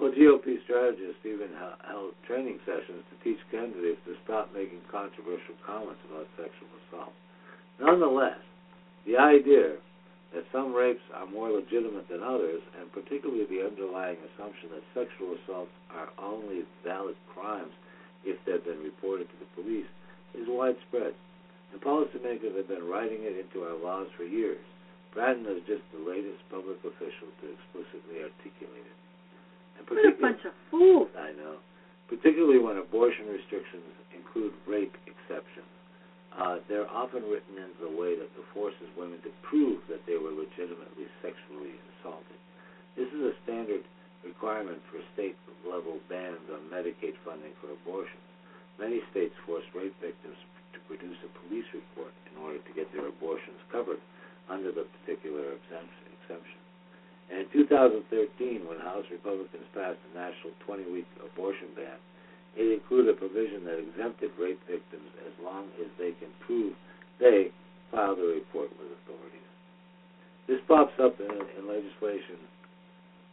Well, 0.00 0.10
GOP 0.10 0.62
strategists 0.64 1.20
even 1.24 1.52
held 1.84 2.16
training 2.26 2.58
sessions 2.64 3.04
to 3.12 3.14
teach 3.22 3.38
candidates 3.50 4.00
to 4.08 4.16
stop 4.24 4.48
making 4.54 4.80
controversial 4.90 5.54
comments 5.66 6.00
about 6.08 6.26
sexual 6.36 6.72
assault. 6.88 7.12
Nonetheless, 7.78 8.40
the 9.06 9.18
idea 9.18 9.76
that 10.32 10.48
some 10.50 10.72
rapes 10.72 11.04
are 11.12 11.28
more 11.28 11.52
legitimate 11.52 12.08
than 12.08 12.24
others, 12.24 12.64
and 12.80 12.90
particularly 12.92 13.44
the 13.44 13.68
underlying 13.68 14.16
assumption 14.32 14.72
that 14.72 14.84
sexual 14.96 15.36
assaults 15.36 15.72
are 15.92 16.08
only 16.16 16.64
valid 16.84 17.16
crimes 17.28 17.72
if 18.24 18.40
they've 18.46 18.64
been 18.64 18.80
reported 18.80 19.28
to 19.28 19.36
the 19.44 19.62
police, 19.62 19.88
is 20.32 20.48
widespread. 20.48 21.12
And 21.72 21.80
policymakers 21.80 22.56
have 22.56 22.68
been 22.68 22.88
writing 22.88 23.28
it 23.28 23.36
into 23.36 23.66
our 23.66 23.76
laws 23.76 24.08
for 24.16 24.24
years. 24.24 24.64
Brattin 25.12 25.44
is 25.44 25.60
just 25.68 25.84
the 25.92 26.00
latest 26.00 26.40
public 26.48 26.80
official 26.80 27.28
to 27.40 27.44
explicitly 27.52 28.24
articulate 28.24 28.88
it. 28.88 28.98
And 29.78 29.84
what 29.84 30.08
a 30.08 30.16
bunch 30.16 30.40
of 30.48 30.56
fools. 30.72 31.12
I 31.16 31.36
know. 31.36 31.60
Particularly 32.08 32.58
when 32.58 32.76
abortion 32.76 33.28
restrictions 33.28 33.88
include 34.16 34.52
rape 34.64 34.96
exceptions. 35.04 35.68
Uh, 36.32 36.64
they're 36.64 36.88
often 36.88 37.24
written 37.28 37.60
in 37.60 37.68
the 37.76 37.92
way 37.92 38.16
that 38.16 38.32
forces 38.54 38.88
women 38.96 39.20
to 39.20 39.32
prove 39.44 39.80
that 39.88 40.00
they 40.08 40.16
were 40.16 40.32
legitimately 40.32 41.08
sexually 41.20 41.76
assaulted. 41.96 42.40
This 42.96 43.08
is 43.12 43.32
a 43.32 43.34
standard 43.44 43.84
requirement 44.24 44.80
for 44.88 45.00
state 45.12 45.36
level 45.64 46.00
bans 46.08 46.40
on 46.52 46.68
Medicaid 46.72 47.16
funding 47.24 47.52
for 47.60 47.72
abortions. 47.72 48.24
Many 48.80 49.00
states 49.10 49.34
force 49.44 49.64
rape 49.76 49.96
victims 50.00 50.36
to 50.72 50.78
produce 50.88 51.16
a 51.24 51.30
police 51.44 51.68
report 51.72 52.12
in 52.32 52.40
order 52.40 52.60
to 52.60 52.72
get 52.72 52.88
their 52.92 53.08
abortions 53.08 53.60
covered 53.68 54.00
under 54.52 54.68
the 54.68 54.84
particular 55.00 55.56
exemption. 55.56 56.12
And 57.32 57.48
in 57.48 57.64
2013, 57.64 58.68
when 58.68 58.76
House 58.84 59.08
Republicans 59.08 59.64
passed 59.72 59.96
the 60.04 60.20
national 60.20 60.52
20 60.68 60.92
week 60.92 61.08
abortion 61.24 61.72
ban, 61.72 61.96
it 62.60 62.68
included 62.68 63.16
a 63.16 63.18
provision 63.18 63.64
that 63.64 63.80
exempted 63.80 64.36
rape 64.36 64.60
victims 64.68 65.08
as 65.24 65.32
long 65.40 65.72
as 65.80 65.88
they 65.96 66.12
can 66.20 66.28
prove 66.44 66.76
they 67.16 67.48
filed 67.88 68.20
a 68.20 68.28
report 68.36 68.68
with 68.76 68.92
authorities. 69.00 69.48
This 70.44 70.60
pops 70.68 70.92
up 71.00 71.16
in, 71.16 71.32
in 71.32 71.64
legislation 71.64 72.36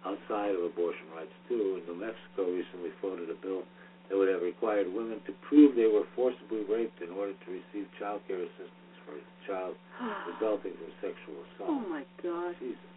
outside 0.08 0.56
of 0.56 0.64
abortion 0.64 1.12
rights 1.12 1.36
too. 1.52 1.84
New 1.84 2.00
Mexico 2.00 2.48
recently 2.48 2.96
floated 3.04 3.28
a 3.28 3.36
bill 3.44 3.68
that 4.08 4.16
would 4.16 4.32
have 4.32 4.42
required 4.42 4.88
women 4.88 5.20
to 5.28 5.36
prove 5.44 5.76
they 5.76 5.92
were 5.92 6.08
forcibly 6.16 6.64
raped 6.72 7.04
in 7.04 7.12
order 7.12 7.36
to 7.36 7.48
receive 7.52 7.92
child 8.00 8.24
care 8.32 8.40
assistance 8.40 8.89
for 9.10 9.18
a 9.18 9.26
child 9.50 9.74
resulting 10.38 10.78
from 10.78 10.92
sexual 11.02 11.38
assault. 11.50 11.74
oh 11.74 11.84
my 11.90 12.06
God. 12.22 12.54
Jesus. 12.62 12.94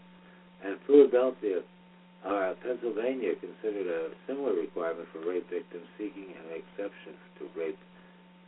And 0.63 0.79
Philadelphia, 0.87 1.65
uh, 2.23 2.55
Pennsylvania 2.63 3.35
considered 3.41 3.89
a 3.89 4.15
similar 4.29 4.55
requirement 4.55 5.09
for 5.11 5.25
rape 5.27 5.49
victims 5.51 5.89
seeking 5.99 6.37
an 6.37 6.55
exception 6.55 7.17
to 7.41 7.49
rape 7.59 7.81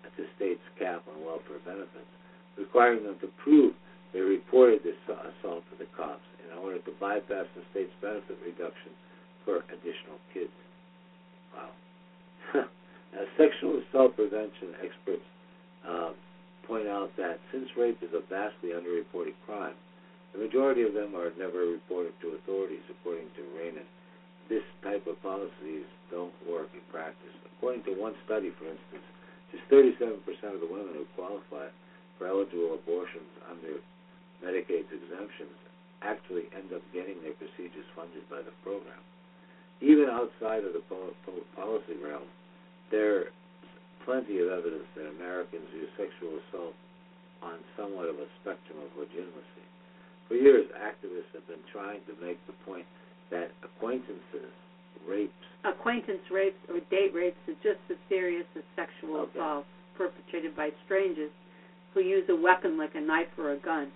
at 0.07 0.13
the 0.21 0.29
state's 0.37 0.63
cap 0.79 1.03
on 1.11 1.25
welfare 1.25 1.59
benefits, 1.65 2.13
requiring 2.55 3.03
them 3.03 3.17
to 3.19 3.29
prove 3.43 3.75
they 4.13 4.21
reported 4.21 4.85
this 4.87 4.95
assault 5.11 5.67
to 5.73 5.75
the 5.75 5.91
cops 5.97 6.23
in 6.47 6.55
order 6.57 6.79
to 6.79 6.93
bypass 7.01 7.51
the 7.59 7.67
state's 7.75 7.91
benefit 7.99 8.39
reduction 8.47 8.95
for 9.43 9.67
additional 9.75 10.23
kids. 10.31 10.55
Wow. 11.51 11.75
now, 13.11 13.25
sexual 13.35 13.83
assault 13.83 14.15
prevention 14.15 14.79
experts 14.79 15.27
uh, 15.83 16.15
point 16.67 16.89
out 16.89 17.11
that 17.17 17.39
since 17.53 17.69
rape 17.77 18.03
is 18.03 18.13
a 18.13 18.23
vastly 18.29 18.71
underreported 18.77 19.35
crime, 19.47 19.75
the 20.33 20.43
majority 20.43 20.83
of 20.83 20.95
them 20.95 21.15
are 21.15 21.31
never 21.39 21.71
reported 21.71 22.13
to 22.21 22.35
authorities, 22.35 22.83
according 22.91 23.31
to 23.39 23.43
RAINN. 23.55 23.79
This 24.49 24.67
type 24.83 25.07
of 25.07 25.21
policies 25.23 25.87
don't 26.11 26.35
work 26.49 26.69
in 26.75 26.83
practice. 26.91 27.33
According 27.57 27.85
to 27.85 27.95
one 27.95 28.15
study, 28.27 28.51
for 28.59 28.67
instance, 28.67 29.07
just 29.55 29.65
37% 29.71 30.19
of 30.53 30.61
the 30.61 30.67
women 30.67 30.99
who 30.99 31.07
qualify 31.15 31.71
for 32.19 32.27
eligible 32.27 32.75
abortions 32.75 33.31
under 33.47 33.79
Medicaid's 34.43 34.91
exemptions 34.91 35.55
actually 36.03 36.51
end 36.53 36.69
up 36.75 36.83
getting 36.93 37.23
their 37.23 37.39
procedures 37.39 37.87
funded 37.97 38.29
by 38.29 38.43
the 38.43 38.53
program. 38.67 39.01
Even 39.81 40.11
outside 40.11 40.67
of 40.67 40.75
the 40.75 40.83
pol- 40.91 41.17
pol- 41.25 41.47
policy 41.55 41.97
realm, 42.03 42.27
there's 42.91 43.31
plenty 44.05 44.41
of 44.41 44.49
evidence 44.49 44.87
that 44.97 45.09
Americans 45.17 45.65
view 45.73 45.89
sexual 45.97 46.39
assault 46.49 46.77
on 47.43 47.59
somewhat 47.77 48.09
of 48.09 48.17
a 48.21 48.29
spectrum 48.41 48.79
of 48.85 48.91
legitimacy. 48.97 49.65
For 50.29 50.37
years, 50.37 50.65
activists 50.77 51.33
have 51.35 51.47
been 51.49 51.65
trying 51.73 52.01
to 52.09 52.15
make 52.25 52.41
the 52.47 52.57
point 52.65 52.87
that 53.31 53.51
acquaintances, 53.63 54.53
rapes, 55.09 55.33
Acquaintance 55.65 56.21
rapes 56.31 56.61
or 56.69 56.81
date 56.91 57.15
rapes 57.15 57.41
are 57.49 57.57
just 57.65 57.81
as 57.91 57.97
serious 58.09 58.45
as 58.57 58.63
sexual 58.77 59.17
Okay. 59.25 59.39
assaults 59.39 59.69
perpetrated 59.97 60.55
by 60.55 60.71
strangers 60.85 61.31
who 61.95 62.01
use 62.01 62.29
a 62.29 62.37
weapon 62.37 62.77
like 62.77 62.95
a 62.95 63.01
knife 63.01 63.33
or 63.39 63.53
a 63.53 63.57
gun. 63.57 63.91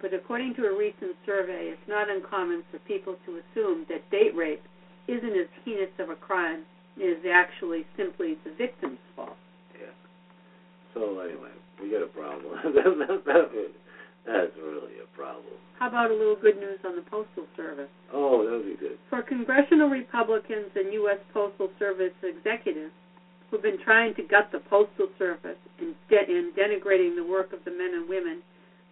But 0.00 0.14
according 0.14 0.54
to 0.54 0.64
a 0.64 0.76
recent 0.76 1.14
survey, 1.26 1.68
it's 1.68 1.88
not 1.88 2.08
uncommon 2.08 2.64
for 2.70 2.78
people 2.80 3.16
to 3.26 3.40
assume 3.40 3.84
that 3.88 4.08
date 4.10 4.34
rape 4.34 4.62
isn't 5.06 5.36
as 5.36 5.48
heinous 5.64 5.90
of 5.98 6.08
a 6.08 6.16
crime. 6.16 6.64
It 6.96 7.04
is 7.04 7.24
actually 7.30 7.84
simply 7.96 8.38
the 8.44 8.52
victim's 8.52 8.98
fault. 9.14 9.36
So 10.94 11.20
anyway, 11.20 11.52
we 11.80 11.90
got 11.90 12.02
a 12.02 12.12
problem. 12.12 12.52
that, 12.64 12.84
that, 12.84 13.24
that, 13.24 13.72
That's 14.26 14.54
really 14.56 15.02
a 15.02 15.08
problem. 15.16 15.58
How 15.78 15.88
about 15.88 16.10
a 16.10 16.14
little 16.14 16.36
good 16.36 16.56
news 16.56 16.78
on 16.84 16.94
the 16.94 17.02
Postal 17.02 17.46
Service? 17.56 17.90
Oh, 18.12 18.44
that 18.44 18.52
would 18.52 18.66
be 18.66 18.78
good. 18.78 18.98
For 19.10 19.22
congressional 19.22 19.88
Republicans 19.88 20.70
and 20.76 20.92
U.S. 20.92 21.18
Postal 21.34 21.70
Service 21.78 22.14
executives 22.22 22.92
who've 23.50 23.62
been 23.62 23.82
trying 23.84 24.14
to 24.14 24.22
gut 24.22 24.48
the 24.52 24.60
Postal 24.70 25.08
Service 25.18 25.58
and, 25.80 25.94
de- 26.08 26.30
and 26.30 26.54
denigrating 26.54 27.16
the 27.16 27.26
work 27.28 27.52
of 27.52 27.64
the 27.64 27.70
men 27.70 27.92
and 27.94 28.08
women 28.08 28.42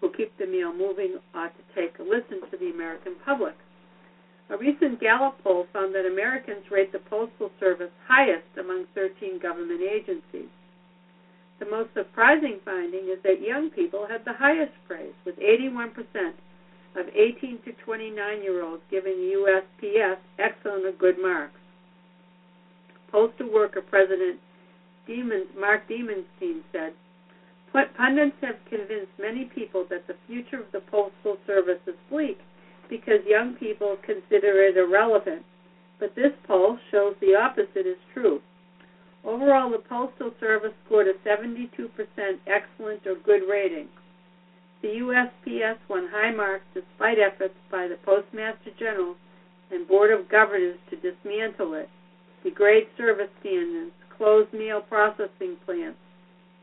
who 0.01 0.11
keep 0.13 0.37
the 0.39 0.47
mail 0.47 0.75
moving 0.75 1.17
ought 1.35 1.53
to 1.55 1.65
take 1.79 1.99
a 1.99 2.03
listen 2.03 2.43
to 2.51 2.57
the 2.59 2.71
American 2.75 3.15
public. 3.25 3.55
A 4.51 4.57
recent 4.59 5.01
Gallup 5.01 5.39
poll 5.45 5.67
found 5.73 5.95
that 5.95 6.11
Americans 6.11 6.67
rate 6.73 6.91
the 6.91 6.99
Postal 6.99 7.51
Service 7.61 7.93
highest 8.09 8.51
among 8.59 8.87
13 8.97 9.39
government 9.39 9.81
agencies. 9.81 10.51
The 11.61 11.67
most 11.67 11.93
surprising 11.95 12.59
finding 12.65 13.09
is 13.13 13.23
that 13.23 13.43
young 13.43 13.71
people 13.71 14.07
had 14.09 14.25
the 14.25 14.33
highest 14.33 14.73
praise, 14.89 15.13
with 15.25 15.37
81% 15.39 15.93
of 16.97 17.07
18 17.15 17.59
to 17.65 17.73
29 17.85 18.43
year 18.43 18.65
olds 18.65 18.83
giving 18.91 19.13
USPS 19.13 20.17
excellent 20.39 20.87
or 20.87 20.93
good 20.93 21.21
marks. 21.21 21.61
Postal 23.13 23.53
worker 23.53 23.83
President 23.83 24.41
Demons, 25.07 25.47
Mark 25.59 25.87
Dimondstein 25.89 26.63
said, 26.73 26.95
Pundits 27.73 28.37
have 28.41 28.57
convinced 28.69 29.13
many 29.21 29.45
people 29.45 29.85
that 29.91 30.07
the 30.07 30.17
future 30.27 30.61
of 30.61 30.73
the 30.73 30.81
Postal 30.91 31.37
Service 31.47 31.81
is 31.87 31.95
bleak 32.09 32.39
because 32.89 33.21
young 33.27 33.55
people 33.55 33.97
consider 34.05 34.65
it 34.65 34.77
irrelevant. 34.77 35.45
But 36.01 36.15
this 36.17 36.33
poll 36.47 36.79
shows 36.91 37.15
the 37.21 37.37
opposite 37.37 37.87
is 37.87 37.99
true. 38.15 38.41
Overall, 39.25 39.71
the 39.71 39.79
Postal 39.79 40.33
Service 40.41 40.73
scored 40.87 41.07
a 41.07 41.15
72% 41.29 41.69
excellent 42.47 43.07
or 43.07 43.17
good 43.25 43.43
rating. 43.49 43.89
The 44.83 44.89
USPS 44.89 45.77
won 45.89 46.09
high 46.11 46.33
marks 46.35 46.65
despite 46.73 47.19
efforts 47.19 47.55
by 47.71 47.87
the 47.87 47.97
Postmaster 48.05 48.71
General 48.79 49.15
and 49.71 49.87
Board 49.87 50.11
of 50.11 50.29
Governors 50.31 50.79
to 50.89 50.97
dismantle 50.97 51.75
it, 51.75 51.89
degrade 52.43 52.89
service 52.97 53.29
standards, 53.41 53.93
close 54.17 54.47
mail 54.53 54.81
processing 54.81 55.57
plants, 55.67 55.99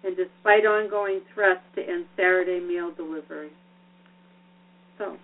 and 0.04 0.16
despite 0.18 0.66
ongoing 0.66 1.22
threats 1.34 1.62
to 1.76 1.82
end 1.82 2.06
Saturday 2.16 2.60
mail 2.60 2.92
delivery. 2.92 3.52
So. 4.98 5.18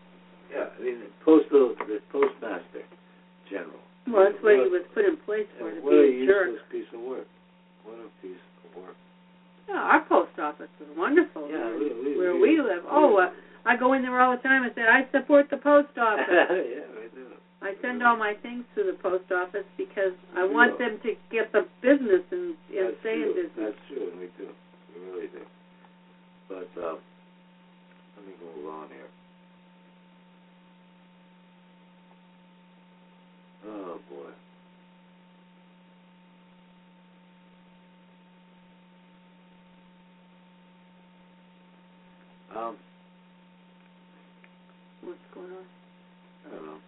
Yeah, 0.51 0.65
I 0.79 0.83
mean, 0.83 0.99
the 0.99 1.09
postal, 1.25 1.73
the 1.87 1.99
postmaster 2.11 2.85
general. 3.49 3.79
Well, 4.07 4.25
that's 4.29 4.43
what 4.43 4.53
he 4.59 4.67
was 4.67 4.83
put 4.93 5.05
in 5.05 5.15
place 5.23 5.47
for 5.57 5.71
to 5.71 5.79
what 5.81 5.91
be 5.91 5.97
a 5.97 6.23
a 6.23 6.27
jerk. 6.27 6.47
useless 6.51 6.67
piece 6.71 6.91
of 6.93 7.01
work. 7.01 7.27
What 7.87 7.99
a 8.03 8.09
piece 8.21 8.43
of 8.67 8.81
work. 8.83 8.95
Yeah, 9.69 9.79
our 9.79 10.01
post 10.05 10.35
office 10.39 10.67
is 10.81 10.87
wonderful. 10.97 11.47
Yeah, 11.49 11.71
where, 11.71 11.77
we- 11.79 11.93
we- 12.03 12.17
where 12.17 12.33
we- 12.35 12.59
we 12.59 12.61
live. 12.61 12.83
Oh, 12.89 13.15
uh, 13.17 13.31
I 13.65 13.77
go 13.77 13.93
in 13.93 14.01
there 14.01 14.19
all 14.19 14.35
the 14.35 14.43
time 14.43 14.63
and 14.63 14.73
say 14.75 14.83
I 14.83 15.07
support 15.11 15.49
the 15.49 15.57
post 15.57 15.87
office. 15.97 16.27
yeah, 16.27 16.43
I 16.51 17.07
do. 17.15 17.27
I 17.61 17.75
send 17.81 18.03
all 18.03 18.17
my 18.17 18.33
things 18.43 18.65
to 18.75 18.83
the 18.83 18.91
post 18.99 19.31
office 19.31 19.63
because 19.77 20.11
I 20.35 20.43
Yeah. 20.43 20.51
want 20.51 20.77
them 20.79 20.99
to 21.03 21.15
get 21.31 21.51
the 21.53 21.65
business 21.79 22.23
and, 22.31 22.55
and 22.75 22.87
That's 22.91 22.99
stay 22.99 23.15
in 23.23 23.31
true. 23.31 23.33
business. 23.39 23.71
That's 23.71 23.87
true, 23.87 24.09
and 24.11 24.19
we 24.19 24.27
do. 24.37 24.49
We 24.93 25.05
really 25.11 25.27
do. 25.27 25.39
But 26.49 26.67
um, 26.83 26.99
let 28.19 28.27
me 28.27 28.33
move 28.43 28.67
on 28.67 28.89
here. 28.89 29.07
Oh 33.65 33.99
boy. 34.09 34.31
Um, 42.59 42.77
What's 45.01 45.19
going 45.33 45.51
on? 45.51 45.65
I 46.45 46.49
don't 46.55 46.65
know. 46.65 46.79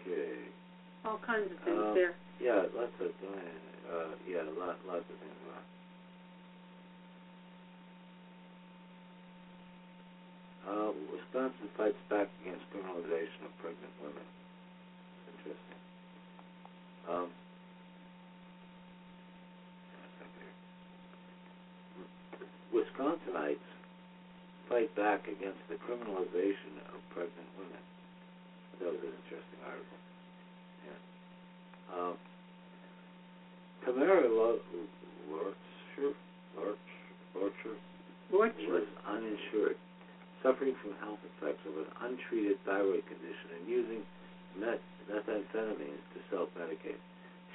Okay. 0.00 0.38
All 1.04 1.18
kinds 1.26 1.50
of 1.52 1.58
things 1.64 1.78
Um, 1.82 1.94
there. 1.94 2.14
Yeah, 2.40 2.62
lots 2.76 2.92
of 3.00 3.10
uh, 3.10 4.14
yeah, 4.28 4.42
lot, 4.58 4.76
lots 4.86 5.04
of 5.10 5.16
things. 5.18 5.34
Uh, 10.66 10.90
Wisconsin 11.14 11.70
fights 11.76 12.02
back 12.10 12.26
against 12.42 12.66
criminalization 12.74 13.46
of 13.46 13.52
pregnant 13.62 13.94
women. 14.02 14.26
Interesting. 15.38 15.78
Um, 17.08 17.28
Wisconsinites 22.74 23.62
fight 24.68 24.94
back 24.96 25.28
against 25.28 25.62
the 25.70 25.76
criminalization 25.76 26.82
of 26.90 26.98
pregnant 27.14 27.48
women. 27.56 27.82
That 28.80 28.90
was 28.90 29.00
an 29.00 29.14
interesting 29.22 29.60
article. 29.64 29.98
Yeah. 30.84 30.98
Um, 31.94 32.14
Tamara 33.84 34.28
Lo- 34.28 34.58
Loertscher, 35.30 36.12
Lorch, 36.58 36.76
Loertscher 37.36 37.76
was 38.32 38.86
uninsured, 39.06 39.76
suffering 40.42 40.74
from 40.82 40.92
health 41.00 41.20
effects 41.36 41.62
of 41.68 41.74
an 41.80 41.88
untreated 42.04 42.56
thyroid 42.64 43.04
condition 43.08 43.48
and 43.60 43.64
using 43.68 44.00
met- 44.58 44.82
methamphetamines 45.08 46.02
to 46.14 46.18
self-medicate. 46.32 47.00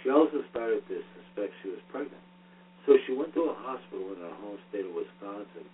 She 0.03 0.09
also 0.09 0.41
started 0.49 0.81
to 0.89 0.97
suspect 1.19 1.53
she 1.61 1.69
was 1.69 1.81
pregnant. 1.93 2.23
So 2.89 2.97
she 3.05 3.13
went 3.13 3.33
to 3.37 3.53
a 3.53 3.55
hospital 3.61 4.09
in 4.17 4.19
her 4.25 4.35
home 4.41 4.57
state 4.73 4.85
of 4.89 4.93
Wisconsin, 4.97 5.67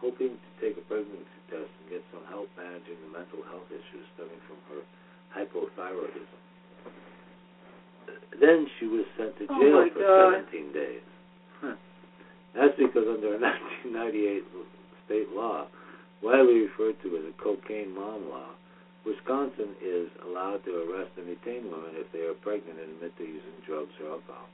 hoping 0.00 0.40
to 0.40 0.48
take 0.60 0.80
a 0.80 0.84
pregnancy 0.88 1.40
test 1.52 1.68
and 1.68 1.86
get 1.92 2.00
some 2.08 2.24
help 2.32 2.48
managing 2.56 2.96
the 3.04 3.10
mental 3.12 3.44
health 3.52 3.68
issues 3.68 4.04
stemming 4.16 4.40
from 4.48 4.56
her 4.72 4.80
hypothyroidism. 5.36 6.40
Then 8.40 8.66
she 8.80 8.86
was 8.86 9.04
sent 9.16 9.36
to 9.38 9.44
Oh 9.48 9.60
jail 9.60 9.76
my 9.84 9.88
for 9.92 10.00
God. 10.00 10.48
17 10.48 10.72
days. 10.72 11.04
That's 12.56 12.72
because 12.80 13.04
under 13.04 13.36
a 13.36 13.40
1998 13.92 14.44
state 15.04 15.28
law, 15.36 15.68
widely 16.22 16.66
referred 16.66 17.00
to 17.02 17.16
as 17.16 17.24
a 17.24 17.42
cocaine 17.42 17.94
mom 17.94 18.28
law, 18.28 18.50
Wisconsin 19.04 19.78
is 19.78 20.10
allowed 20.26 20.64
to 20.64 20.82
arrest 20.82 21.14
and 21.16 21.26
detain 21.30 21.70
women 21.70 21.94
if 21.94 22.10
they 22.10 22.26
are 22.26 22.34
pregnant 22.42 22.78
and 22.80 22.98
admit 22.98 23.16
to 23.18 23.24
using 23.24 23.56
drugs 23.66 23.94
or 24.02 24.18
alcohol. 24.18 24.50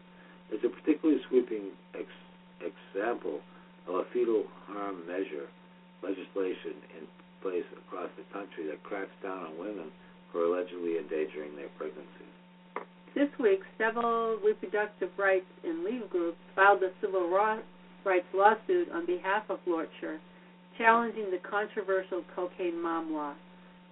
It's 0.53 0.65
a 0.65 0.69
particularly 0.69 1.21
sweeping 1.29 1.73
ex- 1.97 2.29
example 2.61 3.41
of 3.89 3.95
a 3.95 4.05
fetal 4.13 4.45
harm 4.69 5.07
measure 5.09 5.49
legislation 6.05 6.77
in 7.01 7.09
place 7.41 7.65
across 7.87 8.11
the 8.21 8.27
country 8.33 8.69
that 8.69 8.83
cracks 8.83 9.15
down 9.23 9.47
on 9.49 9.59
women 9.59 9.89
for 10.31 10.45
allegedly 10.45 10.99
endangering 10.99 11.57
their 11.57 11.73
pregnancies. 11.79 12.33
This 13.15 13.29
week, 13.39 13.61
several 13.77 14.39
reproductive 14.45 15.11
rights 15.19 15.49
and 15.65 15.85
legal 15.85 16.09
groups 16.09 16.39
filed 16.57 16.83
a 16.83 16.91
civil 17.01 17.29
rights 17.29 18.27
lawsuit 18.33 18.89
on 18.93 19.05
behalf 19.07 19.45
of 19.51 19.59
Loertscher, 19.67 20.19
challenging 20.79 21.31
the 21.31 21.39
controversial 21.39 22.23
cocaine 22.35 22.81
mom 22.81 23.13
law. 23.13 23.35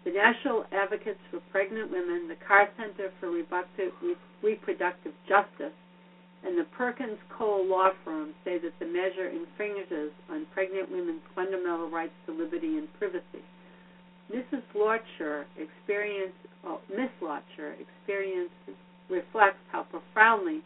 The 0.04 0.12
National 0.12 0.64
Advocates 0.72 1.20
for 1.30 1.40
Pregnant 1.50 1.90
Women, 1.90 2.28
the 2.28 2.36
Carr 2.46 2.68
Center 2.76 3.12
for 3.20 3.30
Reproductive, 3.30 5.12
Justice, 5.28 5.76
and 6.42 6.58
the 6.58 6.64
Perkins 6.76 7.18
Cole 7.36 7.66
Law 7.68 7.90
Firm 8.04 8.32
say 8.44 8.58
that 8.58 8.72
the 8.78 8.86
measure 8.86 9.28
infringes 9.28 10.10
on 10.30 10.46
pregnant 10.54 10.90
women's 10.90 11.20
fundamental 11.34 11.90
rights 11.90 12.16
to 12.26 12.32
liberty 12.32 12.78
and 12.78 12.88
privacy. 12.98 13.44
Mrs. 14.32 14.62
Loertscher 14.74 15.44
experience, 15.58 16.32
oh, 16.64 16.80
Miss 16.88 17.10
Loertscher 17.20 17.74
experience 17.78 18.50
reflects 19.10 19.60
how 19.70 19.82
profoundly 19.82 20.62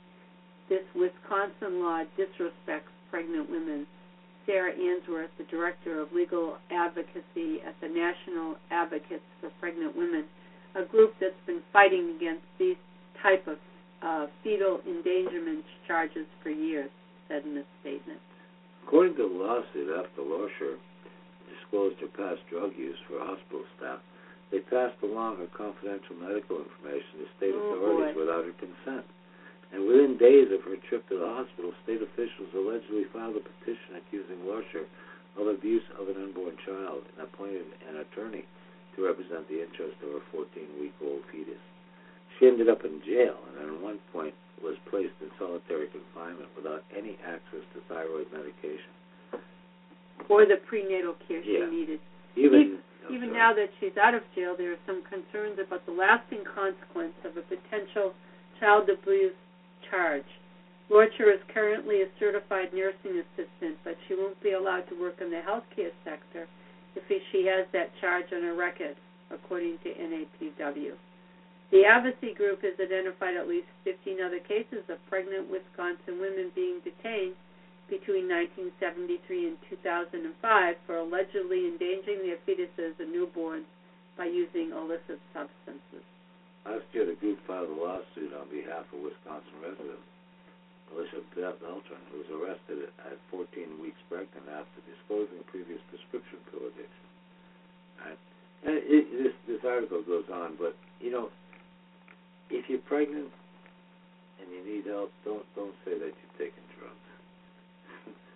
this 0.68 0.84
Wisconsin 0.94 1.82
law 1.82 2.04
disrespects 2.16 2.92
pregnant 3.10 3.50
women. 3.50 3.86
Sarah 4.46 4.72
Ainsworth, 4.72 5.30
the 5.38 5.44
director 5.44 6.00
of 6.00 6.12
legal 6.12 6.56
advocacy 6.70 7.60
at 7.66 7.74
the 7.80 7.88
National 7.88 8.56
Advocates 8.70 9.24
for 9.40 9.50
Pregnant 9.60 9.96
Women, 9.96 10.24
a 10.74 10.84
group 10.84 11.14
that's 11.20 11.38
been 11.46 11.62
fighting 11.72 12.14
against 12.16 12.44
these 12.58 12.76
type 13.22 13.46
of 13.46 13.58
uh, 14.02 14.26
fetal 14.42 14.80
endangerment 14.86 15.64
charges 15.86 16.26
for 16.42 16.50
years, 16.50 16.90
said 17.28 17.42
in 17.44 17.56
a 17.58 17.64
statement. 17.80 18.20
According 18.86 19.16
to 19.16 19.22
the 19.28 19.34
lawsuit, 19.34 19.88
after 19.96 20.20
Loertscher 20.20 20.76
disclosed 21.48 21.96
her 22.00 22.12
past 22.12 22.40
drug 22.50 22.72
use 22.76 22.98
for 23.08 23.16
hospital 23.24 23.64
staff, 23.78 24.00
they 24.52 24.60
passed 24.60 25.00
along 25.02 25.38
her 25.38 25.48
confidential 25.56 26.16
medical 26.20 26.60
information 26.60 27.24
to 27.24 27.26
state 27.40 27.54
Oh, 27.56 27.80
authorities 27.80 28.14
boy. 28.14 28.20
without 28.20 28.44
her 28.44 28.52
consent. 28.60 29.06
And 29.74 29.90
within 29.90 30.14
days 30.16 30.54
of 30.54 30.62
her 30.70 30.78
trip 30.86 31.02
to 31.10 31.18
the 31.18 31.26
hospital, 31.26 31.74
state 31.82 31.98
officials 31.98 32.54
allegedly 32.54 33.10
filed 33.10 33.34
a 33.34 33.42
petition 33.42 33.98
accusing 33.98 34.46
Loertscher 34.46 34.86
of 35.34 35.50
abuse 35.50 35.82
of 35.98 36.06
an 36.06 36.14
unborn 36.14 36.54
child 36.62 37.02
and 37.10 37.26
appointed 37.26 37.66
an 37.90 37.98
attorney 38.06 38.46
to 38.94 39.02
represent 39.02 39.50
the 39.50 39.58
interest 39.58 39.98
of 40.06 40.14
her 40.14 40.22
14-week-old 40.30 41.26
fetus. 41.26 41.58
She 42.38 42.46
ended 42.46 42.70
up 42.70 42.86
in 42.86 43.02
jail 43.02 43.34
and 43.58 43.74
at 43.74 43.82
one 43.82 43.98
point 44.14 44.34
was 44.62 44.78
placed 44.86 45.18
in 45.18 45.26
solitary 45.42 45.90
confinement 45.90 46.54
without 46.54 46.86
any 46.94 47.18
access 47.26 47.66
to 47.74 47.82
thyroid 47.90 48.30
medication. 48.30 48.94
or 50.30 50.46
the 50.46 50.56
prenatal 50.70 51.18
care 51.26 51.42
Yeah. 51.42 51.66
she 51.66 51.74
needed. 51.74 52.00
Even 52.36 52.78
I'm 53.04 53.14
Even 53.14 53.32
now 53.32 53.52
that 53.52 53.68
she's 53.80 53.96
out 53.98 54.14
of 54.14 54.22
jail, 54.34 54.54
there 54.56 54.72
are 54.72 54.78
some 54.86 55.02
concerns 55.02 55.58
about 55.58 55.84
the 55.84 55.92
lasting 55.92 56.44
consequence 56.44 57.12
of 57.24 57.36
a 57.36 57.42
potential 57.42 58.14
child 58.58 58.88
abuse 58.88 59.34
charge. 59.90 60.26
Loertscher 60.90 61.32
is 61.32 61.40
currently 61.52 62.02
a 62.02 62.08
certified 62.18 62.72
nursing 62.74 63.22
assistant, 63.24 63.78
but 63.84 63.96
she 64.06 64.14
won't 64.14 64.40
be 64.42 64.52
allowed 64.52 64.86
to 64.88 65.00
work 65.00 65.20
in 65.20 65.30
the 65.30 65.40
healthcare 65.40 65.92
sector 66.04 66.46
if 66.94 67.22
she 67.32 67.46
has 67.46 67.66
that 67.72 67.90
charge 68.00 68.26
on 68.32 68.42
her 68.42 68.54
record, 68.54 68.96
according 69.30 69.78
to 69.82 69.90
NAPW. 69.94 70.92
The 71.70 71.84
advocacy 71.84 72.34
group 72.34 72.62
has 72.62 72.78
identified 72.78 73.34
at 73.34 73.48
least 73.48 73.66
15 73.84 74.20
other 74.20 74.38
cases 74.38 74.84
of 74.88 75.04
pregnant 75.08 75.50
Wisconsin 75.50 76.20
women 76.20 76.52
being 76.54 76.78
detained 76.84 77.34
between 77.88 78.28
1973 78.28 79.48
and 79.48 79.56
2005 79.68 80.76
for 80.86 80.96
allegedly 80.98 81.66
endangering 81.66 82.22
their 82.22 82.38
fetuses 82.46 82.94
and 83.00 83.10
newborns 83.10 83.66
by 84.16 84.24
using 84.26 84.70
illicit 84.70 85.18
substances. 85.32 86.04
Last 86.64 86.88
year, 86.96 87.04
the 87.04 87.16
group 87.20 87.38
filed 87.46 87.68
a 87.68 87.76
lawsuit 87.76 88.32
on 88.32 88.48
behalf 88.48 88.88
of 88.92 89.04
Wisconsin 89.04 89.52
resident 89.60 90.00
Alicia 90.92 91.20
Beltran, 91.34 92.00
who 92.12 92.22
was 92.24 92.30
arrested 92.30 92.88
at 93.04 93.18
14 93.30 93.82
weeks 93.82 93.98
pregnant 94.08 94.46
after 94.48 94.78
disclosing 94.88 95.42
previous 95.50 95.80
prescription 95.90 96.38
pill 96.50 96.70
addiction. 96.70 97.06
Right? 98.00 98.20
And 98.64 98.74
it, 98.80 99.04
this 99.12 99.34
this 99.44 99.62
article 99.66 100.00
goes 100.06 100.24
on, 100.32 100.56
but 100.56 100.72
you 101.00 101.10
know, 101.10 101.28
if 102.48 102.64
you're 102.70 102.84
pregnant 102.88 103.28
and 104.40 104.46
you 104.48 104.62
need 104.64 104.86
help, 104.86 105.12
don't 105.24 105.44
don't 105.52 105.74
say 105.84 105.98
that 105.98 106.12
you're 106.16 106.36
taking 106.38 106.64
drugs. 106.78 107.04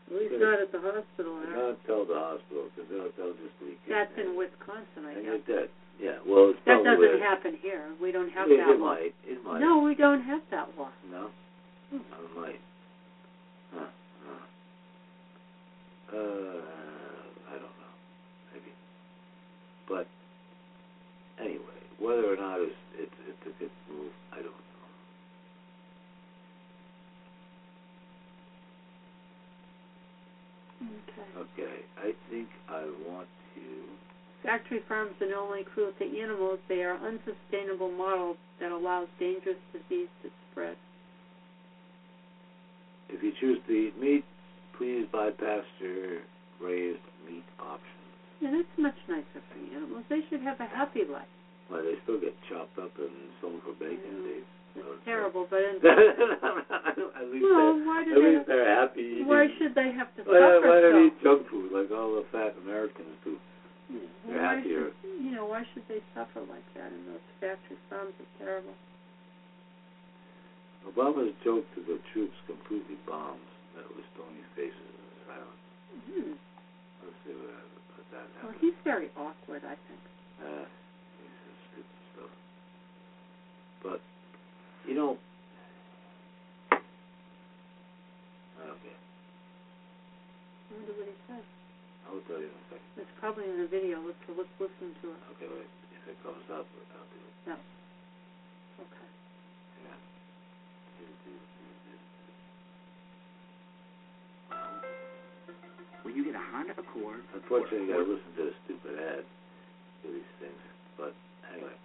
At 0.08 0.16
least 0.16 0.36
not 0.40 0.60
at 0.60 0.72
the 0.72 0.80
hospital. 0.80 1.32
Not 1.48 1.80
tell 1.86 2.04
the 2.04 2.16
hospital 2.16 2.68
because 2.74 2.88
they'll 2.92 3.12
they'll 3.16 3.38
just 3.40 3.56
leak. 3.64 3.80
That's 3.88 4.12
and, 4.20 4.32
in 4.32 4.36
Wisconsin, 4.36 5.04
I 5.04 5.12
and 5.16 5.24
guess. 5.24 5.32
you're 5.32 5.44
dead. 5.64 5.68
Yeah. 6.00 6.18
Well, 6.26 6.50
it's 6.50 6.58
That 6.66 6.82
probably 6.82 7.06
doesn't 7.08 7.22
happen 7.22 7.58
here. 7.60 7.90
We 8.00 8.12
don't 8.12 8.30
have 8.30 8.48
it, 8.50 8.56
that 8.58 8.70
it 8.70 8.78
law. 8.80 8.94
might. 8.94 9.14
It 9.26 9.44
might. 9.44 9.60
No, 9.60 9.80
we 9.82 9.94
don't 9.94 10.22
have 10.22 10.40
that 10.50 10.68
law. 10.78 10.90
No? 11.10 11.30
Hmm. 11.90 11.98
I 12.12 12.40
might. 12.40 12.60
Huh. 13.74 13.86
Huh. 14.26 16.16
Uh, 16.16 16.62
I 17.50 17.52
don't 17.52 17.76
know. 17.82 17.94
Maybe. 18.54 18.72
But 19.88 20.06
anyway, 21.40 21.82
whether 21.98 22.32
or 22.32 22.36
not 22.36 22.60
it's 22.60 22.76
it's 22.96 23.12
it's 23.28 23.46
a 23.46 23.58
good 23.58 23.70
move, 23.90 24.12
I 24.32 24.36
don't 24.36 24.46
know. 24.46 24.54
Okay. 30.82 31.62
Okay, 31.62 31.76
I 31.98 32.12
think 32.30 32.48
I 32.68 32.84
want 33.08 33.26
to. 33.56 33.97
Factory 34.48 34.80
farms 34.88 35.12
are 35.20 35.28
not 35.28 35.44
only 35.44 35.60
cruel 35.76 35.92
to 36.00 36.04
animals, 36.08 36.56
they 36.72 36.80
are 36.80 36.96
unsustainable 37.04 37.92
models 37.92 38.38
that 38.64 38.72
allows 38.72 39.04
dangerous 39.20 39.60
disease 39.76 40.08
to 40.24 40.32
spread. 40.50 40.72
If 43.12 43.20
you 43.22 43.32
choose 43.38 43.60
to 43.68 43.72
eat 43.76 44.00
meat, 44.00 44.24
please 44.80 45.04
buy 45.12 45.36
pasture-raised 45.36 47.04
meat 47.28 47.44
options. 47.60 48.08
Yeah, 48.40 48.56
that's 48.56 48.76
much 48.80 48.96
nicer 49.04 49.44
for 49.52 49.58
animals. 49.76 50.04
They 50.08 50.24
should 50.30 50.40
have 50.40 50.56
a 50.60 50.68
happy 50.72 51.04
life. 51.04 51.28
Well, 51.68 51.84
they 51.84 52.00
still 52.08 52.16
get 52.18 52.32
chopped 52.48 52.78
up 52.80 52.96
and 52.96 53.12
sold 53.44 53.60
for 53.68 53.76
bacon. 53.76 54.24
They, 54.24 54.40
It's 54.80 55.04
terrible, 55.04 55.44
but 55.50 55.60
in, 55.68 55.76
at 55.84 57.28
least 57.28 57.44
well, 57.44 57.76
they're, 57.76 57.84
why 57.84 58.00
do 58.00 58.16
at 58.16 58.16
they? 58.16 58.32
least 58.32 58.46
they're 58.48 58.64
happy. 58.80 59.20
Why 59.28 59.44
should 59.60 59.74
they 59.76 59.92
have 59.92 60.08
to 60.16 60.24
Why, 60.24 60.40
suffer 60.40 60.64
why 60.72 60.80
so? 60.80 60.88
don't 60.88 61.06
eat 61.12 61.16
junk 61.20 61.40
food 61.52 61.68
like 61.68 61.92
all 61.92 62.16
the 62.16 62.24
fat 62.32 62.56
Americans 62.64 63.12
do? 63.28 63.36
Yeah, 63.88 64.00
They're 64.26 64.42
why 64.42 64.54
happier. 64.56 64.90
Should, 65.00 65.24
you 65.24 65.30
know, 65.32 65.46
why 65.46 65.64
should 65.72 65.84
they 65.88 66.00
suffer 66.14 66.40
like 66.44 66.64
that? 66.76 66.92
And 66.92 67.08
those 67.08 67.24
factory 67.40 67.78
farms 67.88 68.12
are 68.20 68.28
terrible. 68.38 68.74
Obama's 70.86 71.34
joke 71.44 71.64
to 71.74 71.80
the 71.82 71.98
troops 72.12 72.36
completely 72.46 72.96
bombs. 73.06 73.40
That 73.76 73.88
was 73.94 74.04
stony 74.14 74.42
faces 74.56 74.74
and 74.76 75.26
silence. 75.26 75.60
Hmm. 76.08 76.32
Let's 77.04 77.16
see 77.24 77.34
what, 77.36 77.64
what 77.96 78.06
that 78.12 78.26
Well, 78.44 78.54
he's 78.60 78.74
very 78.84 79.08
awkward, 79.16 79.62
I 79.64 79.76
think. 79.88 80.00
Uh, 80.40 80.64
he 81.20 81.26
says 81.28 81.56
stupid 81.72 82.00
stuff. 82.14 82.32
But, 83.82 84.00
you 84.86 84.94
know, 84.94 85.18
okay, 86.72 86.82
I 90.68 90.70
wonder 90.74 90.92
what 90.92 91.06
he 91.06 91.12
says. 91.28 91.44
I 92.08 92.16
will 92.16 92.24
tell 92.24 92.40
you 92.40 92.48
in 92.48 92.56
a 92.56 92.64
second. 92.72 92.88
It's 92.96 93.14
probably 93.20 93.44
in 93.44 93.60
the 93.60 93.68
video. 93.68 94.00
Let's 94.00 94.16
let's 94.32 94.48
listen 94.56 94.96
to 95.04 95.12
it. 95.12 95.20
Okay, 95.36 95.44
wait. 95.52 95.68
If 95.92 96.08
it 96.08 96.16
comes 96.24 96.40
up, 96.48 96.64
I'll 96.64 97.08
do 97.12 97.20
it. 97.20 97.60
Okay. 98.80 99.08
Yeah. 99.84 100.00
Do, 100.96 101.04
do, 101.04 101.32
do, 101.36 101.68
do. 101.84 101.94
When 106.02 106.16
you 106.16 106.24
get 106.24 106.34
a 106.34 106.44
Honda 106.48 106.72
Accord, 106.80 107.20
Unfortunately, 107.36 107.84
you 107.84 107.92
gotta 107.92 108.08
listen 108.08 108.32
to 108.40 108.44
a 108.48 108.54
stupid 108.64 108.96
ad 108.96 109.24
for 110.00 110.08
these 110.08 110.32
things. 110.40 110.62
But 110.96 111.12
anyway, 111.52 111.76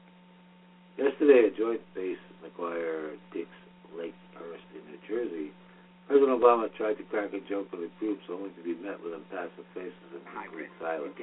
yesterday 0.95 1.51
at 1.51 1.57
Joint 1.59 1.81
Base 1.93 2.23
McGuire 2.39 3.19
Dix 3.35 3.49
Lake 3.97 4.15
Hurst 4.39 4.63
in 4.71 4.81
New 4.87 4.99
Jersey, 5.03 5.51
President 6.07 6.35
Obama 6.35 6.67
tried 6.75 6.99
to 6.99 7.05
crack 7.07 7.31
a 7.31 7.39
joke 7.47 7.71
with 7.71 7.87
the 7.87 7.91
troops, 7.97 8.23
only 8.27 8.51
to 8.59 8.61
be 8.61 8.75
met 8.83 8.99
with 8.99 9.15
impassive 9.15 9.63
faces 9.73 9.95
and 10.11 10.23
complete 10.27 10.69
silence. 10.77 11.15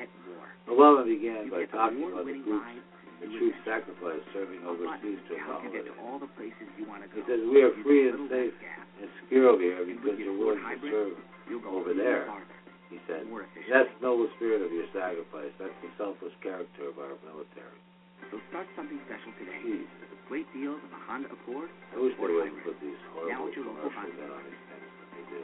Obama 0.67 1.05
began 1.05 1.47
You 1.47 1.53
by 1.53 1.65
talking 1.69 2.01
about 2.01 2.25
the 2.25 2.33
award-winning 2.33 2.45
the 3.21 3.29
adventure. 3.29 3.61
sacrifice 3.69 4.25
serving 4.33 4.65
overseas 4.65 5.21
to 5.29 5.37
accommodate. 5.37 5.85
to 5.85 5.95
all 6.01 6.17
the 6.17 6.33
places 6.41 6.65
you 6.81 6.89
want 6.89 7.05
to 7.05 7.09
go. 7.13 7.21
He 7.21 7.23
says 7.29 7.41
we 7.45 7.61
are 7.61 7.75
free 7.85 8.09
and 8.09 8.25
safe 8.33 8.57
and 9.05 9.09
secure 9.21 9.61
here 9.61 9.85
because 9.85 10.17
you're 10.17 10.33
willing 10.37 10.65
to 10.65 10.81
serve. 10.89 11.17
Over 11.67 11.93
there. 11.95 12.31
He 12.95 12.99
said. 13.11 13.27
That's 13.71 13.91
the 13.99 14.07
noble 14.07 14.31
spirit 14.39 14.63
of 14.63 14.71
your 14.71 14.87
sacrifice. 14.95 15.51
That's 15.59 15.75
the 15.83 15.91
selfless 15.99 16.31
character 16.43 16.89
of 16.89 16.99
our 17.03 17.19
military. 17.27 17.75
So 18.29 18.39
start 18.53 18.67
something 18.77 19.01
special 19.09 19.33
today. 19.41 19.59
Jeez. 19.65 19.89
Great 20.29 20.47
deals 20.55 20.79
on 20.85 20.91
the 20.95 21.03
Honda 21.11 21.29
Accord. 21.35 21.67
I 21.91 21.99
wish 21.99 22.15
they 22.15 22.23
Or 22.23 22.31
wouldn't 22.31 22.55
hybrid. 22.61 22.65
put 22.71 22.77
these 22.79 23.01
Now 23.03 23.43
horrible 23.43 23.49
at 23.51 23.55
your 23.59 23.65
local 23.67 23.91
commercials 23.91 24.15
Honda. 24.15 24.23
in 24.23 24.31
on 24.31 24.43
these 24.47 24.63
things, 24.71 24.89
but 24.95 25.09
they 25.11 25.25
do. 25.27 25.41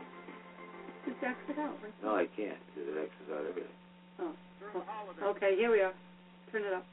Just 1.11 1.21
exit 1.27 1.59
out. 1.59 1.75
Right? 1.83 1.95
No, 2.07 2.11
I 2.15 2.27
can't, 2.39 2.61
because 2.71 2.87
it 2.87 2.97
X's 3.11 3.29
out 3.35 3.43
everything. 3.51 3.77
Oh. 4.23 4.31
oh. 4.31 5.31
Okay, 5.35 5.59
here 5.59 5.71
we 5.75 5.83
are. 5.83 5.95
Turn 6.55 6.63
it 6.63 6.71
up. 6.75 6.87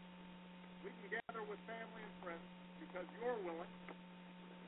We 0.81 0.89
can 1.05 1.21
gather 1.21 1.45
with 1.45 1.61
family 1.69 2.01
and 2.01 2.15
friends 2.25 2.45
because 2.81 3.05
you're 3.21 3.38
willing 3.45 3.69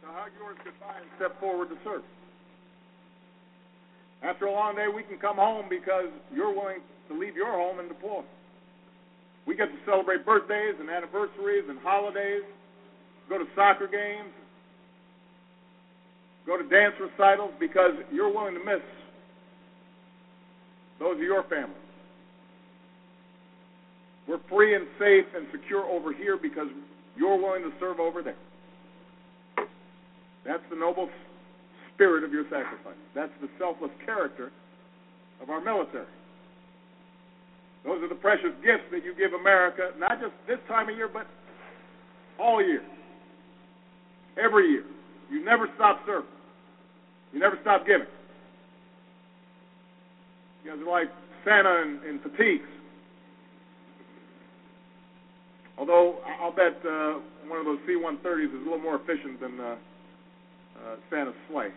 to 0.05 0.07
hug 0.13 0.29
yours 0.37 0.57
goodbye 0.61 1.01
and 1.01 1.09
step 1.17 1.33
forward 1.41 1.73
to 1.73 1.77
serve. 1.81 2.05
After 4.21 4.45
a 4.45 4.53
long 4.53 4.75
day, 4.77 4.85
we 4.89 5.01
can 5.03 5.17
come 5.17 5.37
home 5.37 5.65
because 5.69 6.09
you're 6.33 6.53
willing 6.53 6.81
to 7.09 7.13
leave 7.17 7.35
your 7.35 7.51
home 7.51 7.79
and 7.81 7.89
deploy. 7.89 8.21
We 9.47 9.55
get 9.55 9.65
to 9.65 9.77
celebrate 9.85 10.25
birthdays 10.25 10.75
and 10.79 10.89
anniversaries 10.89 11.65
and 11.69 11.79
holidays, 11.79 12.43
go 13.29 13.37
to 13.37 13.45
soccer 13.55 13.87
games, 13.87 14.33
go 16.45 16.57
to 16.57 16.67
dance 16.67 16.95
recitals 16.99 17.51
because 17.59 17.91
you're 18.11 18.33
willing 18.33 18.55
to 18.55 18.63
miss 18.63 18.81
those 20.99 21.17
of 21.17 21.23
your 21.23 21.43
family. 21.43 21.75
We're 24.27 24.41
free 24.49 24.75
and 24.75 24.87
safe 24.97 25.25
and 25.35 25.45
secure 25.51 25.83
over 25.85 26.11
here 26.11 26.37
because 26.37 26.67
you're 27.15 27.37
willing 27.37 27.63
to 27.63 27.71
serve 27.79 27.99
over 27.99 28.23
there. 28.23 28.35
That's 30.45 30.63
the 30.69 30.75
noble 30.75 31.09
spirit 31.93 32.23
of 32.23 32.31
your 32.31 32.43
sacrifice. 32.45 32.97
That's 33.13 33.31
the 33.41 33.49
selfless 33.59 33.91
character 34.05 34.51
of 35.41 35.49
our 35.49 35.61
military. 35.61 36.05
Those 37.85 38.01
are 38.01 38.09
the 38.09 38.15
precious 38.15 38.49
gifts 38.65 38.89
that 38.91 39.05
you 39.05 39.13
give 39.15 39.33
America, 39.33 39.91
not 39.99 40.19
just 40.19 40.33
this 40.47 40.57
time 40.67 40.89
of 40.89 40.95
year, 40.95 41.07
but 41.11 41.27
all 42.39 42.63
year. 42.63 42.81
Every 44.43 44.71
year. 44.71 44.83
You 45.29 45.45
never 45.45 45.67
stop 45.75 46.01
serving. 46.05 46.29
You 47.31 47.39
never 47.39 47.57
stop 47.61 47.85
giving. 47.85 48.07
You 50.63 50.71
guys 50.71 50.79
are 50.81 50.91
like 50.91 51.09
Santa 51.45 51.83
in, 51.83 52.01
in 52.09 52.19
fatigues. 52.19 52.67
Although 55.77 56.17
I'll 56.41 56.55
bet 56.55 56.79
uh, 56.87 57.19
one 57.47 57.59
of 57.59 57.65
those 57.65 57.79
C-130s 57.85 58.45
is 58.45 58.53
a 58.53 58.63
little 58.63 58.79
more 58.79 58.95
efficient 58.95 59.39
than 59.39 59.59
uh, 59.59 59.63
uh, 59.63 60.95
Santa's 61.11 61.35
sleigh. 61.51 61.69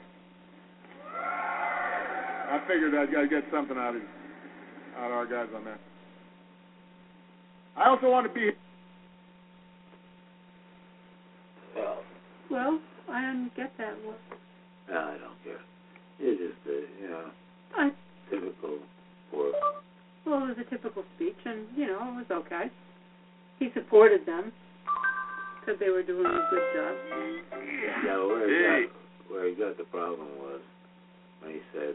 I 1.16 2.60
figured 2.66 2.94
I'd 2.94 3.10
to 3.10 3.28
get 3.28 3.44
something 3.52 3.76
out 3.76 3.94
of 3.94 4.02
out 4.96 5.10
of 5.10 5.12
our 5.12 5.26
guys 5.26 5.48
on 5.54 5.64
that. 5.64 5.78
I 7.78 7.88
also 7.88 8.10
want 8.10 8.26
to 8.26 8.32
be 8.32 8.50
Well, 11.76 12.02
Well, 12.50 12.80
I 13.10 13.22
don't 13.22 13.54
get 13.54 13.72
that. 13.78 13.94
Well, 14.04 14.16
no, 14.90 14.98
I 14.98 15.16
don't 15.18 15.44
care. 15.44 15.62
It's 16.18 16.40
just, 16.40 16.66
uh, 16.66 16.80
yeah 17.00 17.30
typical 18.30 18.78
for 19.30 19.52
Well, 20.26 20.44
it 20.44 20.56
was 20.56 20.56
a 20.66 20.70
typical 20.70 21.04
speech 21.16 21.38
and, 21.44 21.66
you 21.76 21.86
know, 21.86 21.98
I 22.00 22.16
typical 22.16 22.26
poor 22.30 22.30
okay. 22.30 22.70
He 23.58 23.68
supported 23.74 24.26
them 24.26 24.52
because 25.60 25.80
they 25.80 25.90
were 25.90 26.02
doing 26.02 26.26
a 26.26 26.46
good 26.50 26.66
job. 26.74 26.94
Yeah, 28.04 28.18
where 28.26 28.46
he 28.48 28.86
got 28.86 29.32
where 29.32 29.48
he 29.48 29.54
got 29.54 29.76
the 29.76 29.84
problem 29.84 30.28
was 30.38 30.60
when 31.40 31.52
he 31.52 31.60
said 31.74 31.94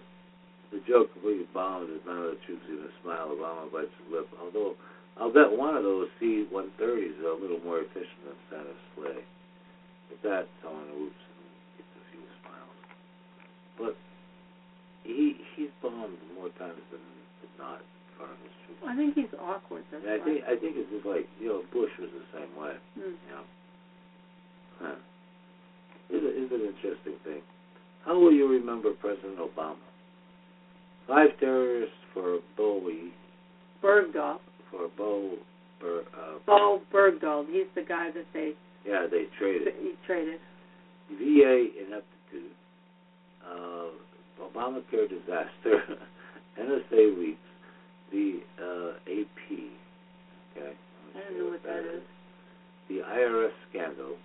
the 0.71 0.81
joke 0.87 1.11
completely 1.13 1.47
bombed 1.53 1.89
is 1.89 2.01
none 2.05 2.17
of 2.17 2.35
the 2.35 2.39
troops 2.45 2.65
even 2.67 2.89
smile. 3.01 3.31
Obama 3.33 3.71
bites 3.71 3.93
his 4.03 4.13
lip. 4.13 4.27
Although 4.41 4.75
I'll 5.19 5.31
bet 5.31 5.51
one 5.51 5.77
of 5.77 5.83
those 5.83 6.09
C-130s 6.19 7.19
is 7.19 7.25
a 7.25 7.37
little 7.37 7.61
more 7.61 7.79
efficient 7.79 8.21
than 8.25 8.37
Santa's 8.49 8.83
sleigh. 8.95 9.23
With 10.09 10.21
that, 10.23 10.49
someone 10.61 10.89
whoops 10.97 11.21
and 11.21 11.45
gets 11.77 11.93
a 11.93 12.03
few 12.09 12.23
smiles. 12.41 12.79
But 13.77 13.93
he 15.03 15.37
he's 15.55 15.69
bombed 15.81 16.17
more 16.35 16.49
times 16.57 16.81
than 16.89 17.01
not 17.57 17.85
in 17.85 18.09
front 18.17 18.31
of 18.33 18.39
his 18.41 18.55
troops. 18.65 18.81
I 18.89 18.95
think 18.95 19.13
he's 19.13 19.33
awkward. 19.37 19.83
That's 19.91 20.01
And 20.01 20.11
I 20.11 20.19
think 20.25 20.37
I 20.49 20.55
think 20.57 20.73
it's 20.77 20.89
just 20.89 21.05
like 21.05 21.29
you 21.39 21.49
know 21.49 21.61
Bush 21.69 21.93
was 22.01 22.09
the 22.09 22.25
same 22.33 22.51
way. 22.57 22.73
Hmm. 22.97 23.13
You 23.13 23.31
know. 23.31 23.45
Huh. 24.81 24.99
It's, 26.09 26.25
a, 26.25 26.31
it's 26.33 26.51
an 26.51 26.63
interesting 26.73 27.17
thing. 27.23 27.41
How 28.05 28.19
will 28.19 28.33
you 28.33 28.47
remember 28.49 28.91
President 28.99 29.37
Obama? 29.39 29.81
Five 31.07 31.29
terrorists 31.39 31.95
for 32.13 32.35
a 32.35 32.39
Bowie, 32.57 33.13
Bergdahl. 33.83 34.39
For 34.73 34.89
Bo, 34.97 35.37
Ber, 35.79 36.01
uh, 36.17 36.39
Bowe 36.47 36.81
Bergdahl. 36.91 37.45
He's 37.45 37.69
the 37.75 37.83
guy 37.87 38.09
that 38.09 38.25
they 38.33 38.53
yeah, 38.85 39.05
they 39.09 39.25
traded. 39.37 39.73
he 39.79 39.93
traded. 40.05 40.39
VA 41.11 41.67
ineptitude, 41.77 42.55
uh, 43.45 43.93
Obamacare 44.41 45.07
disaster, 45.07 45.99
NSA 46.59 47.19
leaks, 47.19 47.39
the 48.11 48.39
uh, 48.57 48.89
AP, 49.05 49.47
okay? 50.57 50.73
I 51.13 51.19
don't 51.19 51.37
know 51.37 51.49
what 51.51 51.63
that 51.63 51.85
is. 51.85 52.01
The 52.89 53.01
IRS 53.05 53.51
scandal, 53.69 54.15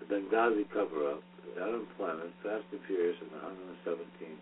the 0.00 0.06
Benghazi 0.06 0.64
cover-up, 0.72 1.22
the 1.54 1.62
unemployment, 1.62 2.32
Fast 2.42 2.64
and 2.72 2.80
Furious, 2.86 3.16
and 3.20 3.30
the 3.30 3.46
117, 3.86 4.36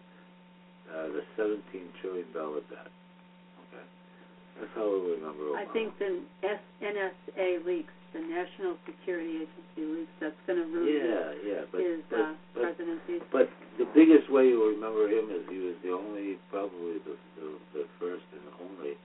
uh, 0.89 1.07
the 1.13 1.23
17 1.37 1.61
trillion 2.01 2.27
dollar 2.33 2.61
debt. 2.71 2.89
That's 4.59 4.73
how 4.75 4.89
we 4.89 5.21
remember 5.21 5.53
Obama. 5.53 5.69
I 5.69 5.73
think 5.73 5.93
the 5.99 6.21
S- 6.43 6.69
NSA 6.81 7.65
leaks, 7.65 7.93
the 8.13 8.21
National 8.21 8.77
Security 8.89 9.45
Agency 9.45 9.85
leaks. 9.85 10.15
That's 10.21 10.37
going 10.47 10.59
to 10.59 10.65
ruin 10.73 10.89
Yeah, 10.89 11.33
yeah, 11.45 11.63
but 11.71 11.81
his 11.81 12.01
but, 12.09 12.17
uh, 12.17 12.35
but 12.55 12.61
presidency. 12.73 13.21
But 13.33 13.47
the 13.77 13.85
biggest 13.93 14.31
way 14.33 14.49
you'll 14.49 14.73
remember 14.73 15.05
him 15.09 15.29
is 15.31 15.45
he 15.51 15.61
was 15.61 15.77
the 15.85 15.93
only, 15.93 16.39
probably 16.49 16.97
the 17.05 17.17
the, 17.37 17.49
the 17.77 17.85
first 18.01 18.25
and 18.33 18.49
only 18.65 18.97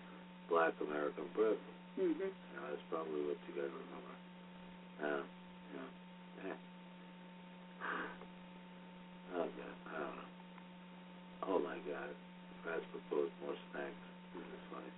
black 0.48 0.72
American 0.80 1.28
president. 1.36 1.76
hmm 2.00 2.08
You 2.08 2.54
know, 2.56 2.64
that's 2.72 2.86
probably 2.90 3.20
what 3.28 3.36
you 3.48 3.54
to 3.60 3.68
remember. 3.68 4.14
Uh, 5.04 5.24
you 5.72 5.78
know. 5.80 5.90
Oh 9.32 9.48
God, 9.48 9.76
I 9.88 10.00
don't 10.00 10.16
know. 10.16 10.28
Oh 11.48 11.60
my 11.60 11.80
God, 11.88 12.12
Fast 12.64 12.86
proposed 12.92 13.32
more 13.42 13.56
snacks. 13.72 13.96
This 14.36 14.44
is 14.44 14.64
funny. 14.70 14.92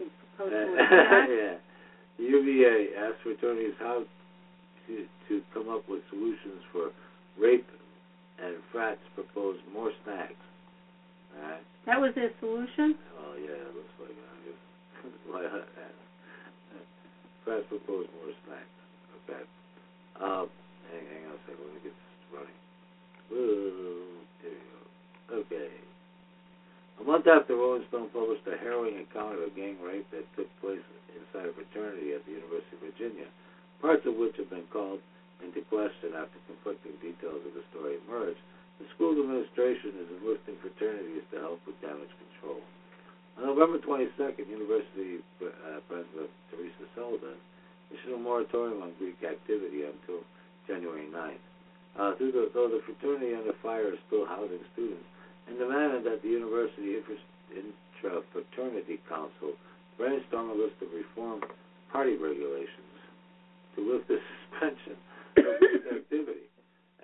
Uh, 0.00 0.44
more 0.46 1.28
yeah. 1.30 1.54
UVA 2.18 2.88
asked 2.98 3.22
fraternities 3.22 3.74
how 3.78 4.04
to 4.86 5.06
to 5.28 5.42
come 5.52 5.68
up 5.68 5.88
with 5.88 6.02
solutions 6.10 6.62
for 6.72 6.90
rape, 7.38 7.66
and 8.42 8.56
frats 8.72 9.00
proposed 9.14 9.60
more 9.72 9.90
snacks. 10.04 10.34
All 11.36 11.42
right. 11.42 11.64
That 11.86 12.00
was 12.00 12.12
their 12.14 12.30
solution. 12.40 12.94
Oh 13.18 13.34
yeah, 13.38 13.56
it 13.56 13.74
looks 13.74 13.94
like 14.00 14.16
guess. 14.44 14.60
Frats 17.44 17.62
proposed 17.68 18.10
more 18.18 18.34
snacks. 18.42 18.76
Okay. 19.22 19.42
Um, 20.18 20.50
hang, 20.90 21.06
hang 21.06 21.30
on 21.30 21.38
a 21.38 21.42
second. 21.46 21.62
Let 21.62 21.74
me 21.74 21.80
get 21.86 21.94
this 21.94 22.26
running. 22.34 22.58
Whoa, 23.30 24.18
there 24.42 24.50
you 24.50 24.66
go. 24.66 25.46
Okay. 25.46 25.70
A 26.98 27.04
month 27.16 27.32
after 27.32 27.56
Rolling 27.56 27.88
Stone 27.88 28.12
published 28.12 28.44
a 28.44 28.60
harrowing 28.60 29.00
account 29.00 29.40
of 29.40 29.48
a 29.48 29.52
gang 29.56 29.80
rape 29.80 30.04
that 30.12 30.28
took 30.36 30.52
place 30.60 30.84
inside 31.16 31.48
a 31.48 31.52
fraternity 31.56 32.12
at 32.12 32.20
the 32.28 32.36
University 32.36 32.76
of 32.76 32.92
Virginia, 32.92 33.24
parts 33.80 34.04
of 34.04 34.20
which 34.20 34.36
have 34.36 34.52
been 34.52 34.68
called 34.68 35.00
into 35.40 35.64
question 35.72 36.12
after 36.12 36.36
conflicting 36.44 36.92
details 37.00 37.40
of 37.40 37.56
the 37.56 37.64
story 37.72 37.96
emerged, 38.04 38.36
the 38.76 38.84
school 38.92 39.16
administration 39.16 39.96
is 39.96 40.12
enlisting 40.20 40.60
fraternities 40.60 41.24
to 41.32 41.40
help 41.40 41.56
with 41.64 41.80
damage 41.80 42.12
control. 42.20 42.60
On 43.40 43.48
November 43.48 43.80
22nd, 43.80 44.44
University 44.52 45.24
uh, 45.40 45.80
President 45.88 46.28
Teresa 46.52 46.84
Sullivan 46.92 47.40
issued 47.96 48.12
a 48.12 48.20
moratorium 48.20 48.84
on 48.84 48.92
Greek 49.00 49.16
activity 49.24 49.88
until 49.88 50.20
January 50.68 51.08
9th. 51.08 51.40
Uh, 51.96 52.12
though 52.52 52.68
the 52.68 52.84
fraternity 52.84 53.32
under 53.32 53.56
fire 53.64 53.96
is 53.96 54.00
still 54.04 54.28
housing 54.28 54.60
students, 54.76 55.08
and 55.46 55.58
manner 55.68 56.02
that 56.02 56.22
the 56.22 56.28
University 56.28 56.98
Intra-Fraternity 57.50 59.00
Council 59.08 59.54
brainstorm 59.96 60.50
a 60.50 60.54
list 60.54 60.76
of 60.82 60.92
reform 60.92 61.40
party 61.92 62.16
regulations 62.16 62.96
to 63.74 63.80
lift 63.80 64.08
the 64.08 64.18
suspension 64.50 64.96
of 65.38 65.96
activity. 65.96 66.46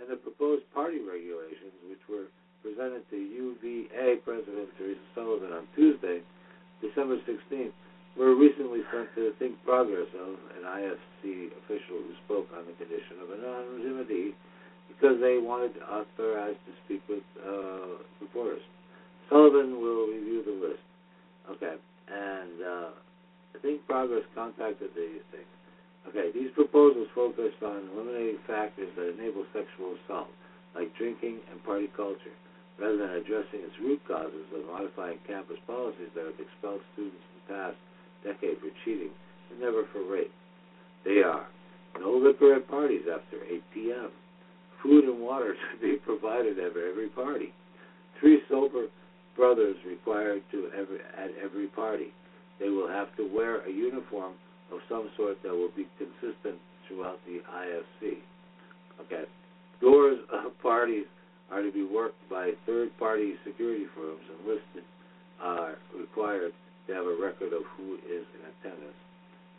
And 0.01 0.11
the 0.11 0.17
proposed 0.17 0.67
party 0.75 0.99
regulations, 0.99 1.73
which 1.89 2.03
were 2.11 2.29
presented 2.63 3.09
to 3.11 3.17
UVA 3.17 4.23
President 4.25 4.69
Teresa 4.79 5.07
Sullivan 5.15 5.53
on 5.53 5.67
Tuesday, 5.75 6.21
December 6.81 7.19
16th, 7.25 7.73
were 8.19 8.35
recently 8.37 8.81
sent 8.93 9.09
to 9.15 9.33
ThinkProgress 9.41 10.11
of 10.19 10.37
an 10.59 10.65
IFC 10.67 11.49
official 11.65 11.97
who 12.03 12.13
spoke 12.27 12.49
on 12.53 12.67
the 12.67 12.77
condition 12.77 13.17
of 13.23 13.33
anonymity 13.33 14.35
because 14.89 15.21
they 15.21 15.39
wanted 15.39 15.73
authorized 15.83 16.61
to 16.67 16.73
speak 16.85 17.03
with 17.09 17.25
uh, 17.43 18.03
reporters. 18.21 18.63
Sullivan 19.29 19.81
will 19.81 20.07
review 20.09 20.43
the 20.45 20.57
list. 20.69 20.85
Okay, 21.51 21.75
and 22.09 22.57
uh, 22.63 22.91
I 23.55 23.59
think 23.63 23.87
Progress 23.87 24.23
contacted 24.35 24.91
these 24.95 25.25
things. 25.33 25.51
Okay, 26.09 26.31
these 26.35 26.51
proposals 26.55 27.09
focus 27.15 27.55
on 27.63 27.89
eliminating 27.95 28.39
factors 28.47 28.91
that 28.97 29.15
enable 29.15 29.47
sexual 29.55 29.95
assault, 30.03 30.31
like 30.75 30.91
drinking 30.99 31.41
and 31.51 31.63
party 31.65 31.89
culture, 31.97 32.35
rather 32.79 32.99
than 32.99 33.23
addressing 33.23 33.63
its 33.63 33.79
root 33.81 34.01
causes 34.07 34.47
of 34.55 34.67
modifying 34.67 35.19
campus 35.27 35.59
policies 35.67 36.11
that 36.15 36.27
have 36.27 36.39
expelled 36.39 36.83
students 36.95 37.23
in 37.23 37.35
the 37.39 37.47
past 37.55 37.79
decade 38.25 38.59
for 38.59 38.71
cheating 38.85 39.15
and 39.51 39.61
never 39.61 39.87
for 39.93 40.03
rape. 40.05 40.33
They 41.05 41.23
are 41.23 41.47
no 41.99 42.13
liquor 42.17 42.55
at 42.55 42.69
parties 42.69 43.07
after 43.07 43.45
8 43.45 43.63
p.m. 43.75 44.11
Food 44.83 45.05
and 45.05 45.21
water 45.21 45.55
to 45.73 45.81
be 45.81 45.97
provided 45.97 46.59
at 46.59 46.77
every 46.77 47.09
party. 47.09 47.53
Three 48.21 48.41
sober 48.49 48.87
brothers 49.37 49.77
required 49.87 50.43
to 50.51 50.71
every, 50.77 50.99
at 51.17 51.31
every 51.43 51.69
party. 51.69 52.13
They 52.61 52.69
will 52.69 52.89
have 52.89 53.15
to 53.17 53.29
wear 53.35 53.65
a 53.67 53.71
uniform 53.71 54.35
of 54.73 54.81
some 54.89 55.11
sort 55.17 55.43
that 55.43 55.51
will 55.51 55.73
be 55.77 55.87
consistent 55.99 56.59
throughout 56.87 57.19
the 57.27 57.41
IFC. 57.51 58.19
Okay. 59.01 59.25
Doors 59.81 60.19
of 60.33 60.53
parties 60.63 61.07
are 61.51 61.63
to 61.63 61.73
be 61.73 61.83
worked 61.85 62.19
by 62.31 62.53
third-party 62.67 63.35
security 63.45 63.87
firms 63.95 64.23
and 64.31 64.47
listed 64.47 64.85
are 65.41 65.77
required 65.99 66.53
to 66.87 66.95
have 66.95 67.05
a 67.05 67.17
record 67.21 67.53
of 67.53 67.63
who 67.77 67.95
is 68.07 68.25
in 68.35 68.43
attendance. 68.47 68.97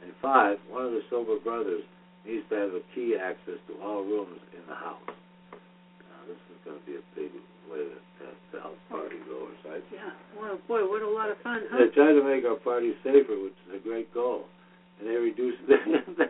And 0.01 0.11
five, 0.21 0.57
one 0.69 0.85
of 0.85 0.91
the 0.91 1.01
sober 1.09 1.39
brothers 1.39 1.83
needs 2.25 2.45
to 2.49 2.55
have 2.55 2.71
a 2.71 2.83
key 2.95 3.15
access 3.19 3.59
to 3.67 3.73
all 3.83 4.03
rooms 4.03 4.39
in 4.55 4.63
the 4.67 4.75
house. 4.75 5.03
Now, 5.07 6.19
this 6.27 6.39
is 6.51 6.59
going 6.63 6.79
to 6.79 6.85
be 6.87 6.95
a 6.95 7.05
big 7.15 7.31
way 7.67 7.83
to, 7.83 7.99
to, 7.99 8.25
to 8.31 8.55
help 8.63 8.77
party 8.89 9.19
goers. 9.27 9.59
I, 9.67 9.83
Yeah. 9.91 10.15
Well, 10.39 10.59
boy, 10.67 10.87
what 10.87 11.03
a 11.03 11.09
lot 11.09 11.29
of 11.29 11.37
fun, 11.43 11.67
huh? 11.67 11.83
they 11.83 11.91
try 11.91 12.11
to 12.15 12.23
make 12.23 12.45
our 12.45 12.59
party 12.59 12.95
safer, 13.03 13.35
which 13.35 13.57
is 13.67 13.79
a 13.79 13.81
great 13.83 14.13
goal, 14.13 14.47
and 14.99 15.07
they 15.07 15.19
reduce 15.19 15.59
the, 15.67 15.77
the, 16.17 16.27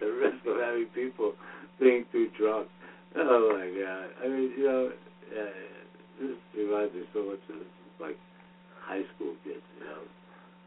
the 0.00 0.10
risk 0.20 0.44
of 0.46 0.60
having 0.60 0.88
people 0.94 1.32
being 1.80 2.04
too 2.12 2.28
drunk. 2.36 2.68
Oh 3.16 3.54
my 3.54 3.70
God! 3.70 4.10
I 4.24 4.28
mean, 4.28 4.50
you 4.58 4.66
know, 4.66 4.90
uh, 4.90 5.46
this 6.20 6.36
reminds 6.58 6.94
me 6.94 7.02
so 7.14 7.22
much 7.30 7.38
of 7.46 7.62
like 8.00 8.18
high 8.82 9.02
school 9.14 9.34
kids. 9.44 9.62
You 9.78 9.86
know, 9.86 10.02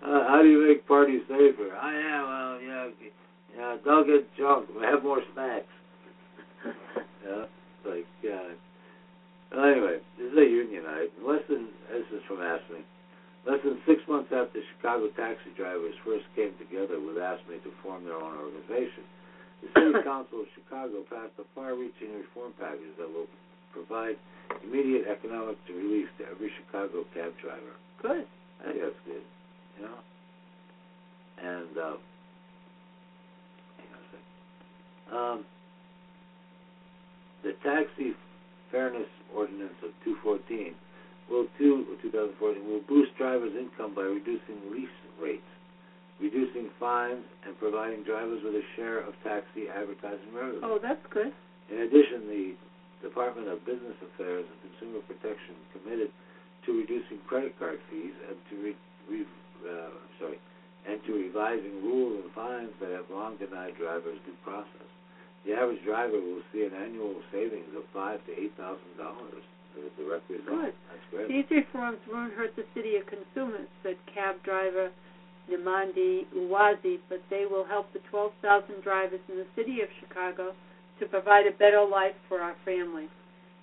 uh, 0.08 0.28
how 0.30 0.42
do 0.42 0.48
you 0.48 0.66
make 0.66 0.88
parties 0.88 1.22
safer? 1.28 1.76
Oh 1.76 1.92
yeah, 1.92 2.24
well, 2.24 2.62
yeah, 2.62 3.10
yeah, 3.56 3.78
don't 3.86 4.08
get 4.08 4.26
drunk. 4.36 4.70
Have 4.82 5.04
more 5.04 5.22
snacks. 5.34 5.72
yeah, 7.26 7.46
like 7.86 8.06
God. 8.24 8.58
Well, 9.52 9.64
anyway, 9.64 9.98
this 10.18 10.32
is 10.32 10.38
a 10.38 10.44
union 10.44 10.84
night. 10.84 11.14
Less 11.24 11.44
than 11.48 11.70
this 11.92 12.04
is 12.12 12.22
from 12.28 12.38
AFSCME. 12.44 12.84
Less 13.48 13.64
than 13.64 13.80
six 13.88 14.04
months 14.10 14.28
after 14.36 14.60
Chicago 14.76 15.08
taxi 15.16 15.56
drivers 15.56 15.96
first 16.04 16.26
came 16.36 16.52
together 16.60 17.00
with 17.00 17.16
AFSCME 17.16 17.64
to 17.64 17.72
form 17.82 18.04
their 18.04 18.20
own 18.20 18.36
organization, 18.36 19.08
the 19.64 19.70
City 19.72 19.94
Council 20.04 20.44
of 20.44 20.48
Chicago 20.54 21.08
passed 21.08 21.32
a 21.40 21.46
far-reaching 21.56 22.12
reform 22.12 22.52
package 22.60 22.92
that 23.00 23.08
will 23.08 23.32
provide 23.72 24.20
immediate 24.64 25.08
economic 25.08 25.58
relief 25.70 26.08
to 26.18 26.26
every 26.28 26.52
Chicago 26.60 27.06
cab 27.14 27.32
driver. 27.42 27.76
Good. 28.02 28.28
I 28.62 28.72
think 28.72 28.82
that's 28.82 29.02
good. 29.06 29.24
You 29.78 29.86
know, 29.86 30.00
And 31.40 31.78
uh, 31.78 31.98
hang 33.78 33.90
on 33.94 34.02
a 34.02 34.08
sec. 34.12 34.24
Um, 35.14 35.46
the 37.44 37.54
taxi 37.64 38.14
fairness 38.72 39.08
ordinance 39.36 39.78
of 39.84 39.92
214 40.04 40.76
will 41.30 41.48
two 41.58 41.86
2014 42.02 42.68
will 42.68 42.82
boost 42.88 43.16
drivers' 43.18 43.56
income 43.56 43.94
by 43.96 44.04
reducing 44.04 44.60
lease 44.72 44.92
rates, 45.22 45.48
reducing 46.20 46.70
fines, 46.80 47.24
and 47.46 47.58
providing 47.60 48.04
drivers 48.04 48.42
with 48.44 48.56
a 48.56 48.66
share 48.76 49.00
of 49.00 49.14
taxi 49.24 49.68
advertising 49.70 50.34
revenue. 50.34 50.62
Oh, 50.64 50.80
that's 50.82 51.04
good. 51.10 51.32
In 51.72 51.84
addition, 51.84 52.28
the 52.28 52.56
Department 53.04 53.48
of 53.48 53.64
Business 53.66 53.96
Affairs 54.02 54.46
and 54.48 54.58
Consumer 54.72 55.00
Protection 55.06 55.56
committed 55.76 56.10
to 56.66 56.78
reducing 56.80 57.20
credit 57.28 57.58
card 57.60 57.80
fees 57.92 58.16
and 58.28 58.36
to 58.50 58.56
re- 58.64 58.84
re- 59.10 59.38
uh, 59.68 59.92
sorry, 60.20 60.40
and 60.88 61.00
to 61.06 61.12
revising 61.14 61.84
rules 61.84 62.24
and 62.24 62.32
fines 62.34 62.72
that 62.80 62.92
have 62.92 63.06
long 63.12 63.36
denied 63.38 63.76
drivers 63.78 64.18
due 64.26 64.36
process. 64.44 64.90
The 65.48 65.56
average 65.56 65.84
driver 65.88 66.20
will 66.20 66.44
see 66.52 66.68
an 66.68 66.76
annual 66.76 67.16
savings 67.32 67.72
of 67.72 67.84
five 67.94 68.20
to 68.28 68.32
eight 68.36 68.52
thousand 68.58 69.00
dollars 69.00 69.44
as 69.80 69.88
a 69.88 69.92
direct 69.96 70.30
result. 70.30 70.60
Good. 70.60 70.76
That's. 71.16 71.28
These 71.32 71.48
reforms 71.50 72.00
won't 72.12 72.34
hurt 72.34 72.52
the 72.60 72.68
city 72.76 72.98
of 73.00 73.08
consumers, 73.08 73.72
said 73.82 73.96
cab 74.14 74.44
driver 74.44 74.92
Nimandi 75.50 76.28
Uwazi, 76.36 77.00
but 77.08 77.24
they 77.30 77.46
will 77.50 77.64
help 77.64 77.92
the 77.94 78.00
12,000 78.12 78.84
drivers 78.84 79.22
in 79.30 79.38
the 79.38 79.48
city 79.56 79.80
of 79.80 79.88
Chicago 80.00 80.54
to 81.00 81.06
provide 81.06 81.48
a 81.48 81.56
better 81.56 81.86
life 81.86 82.16
for 82.28 82.42
our 82.42 82.56
families. 82.66 83.10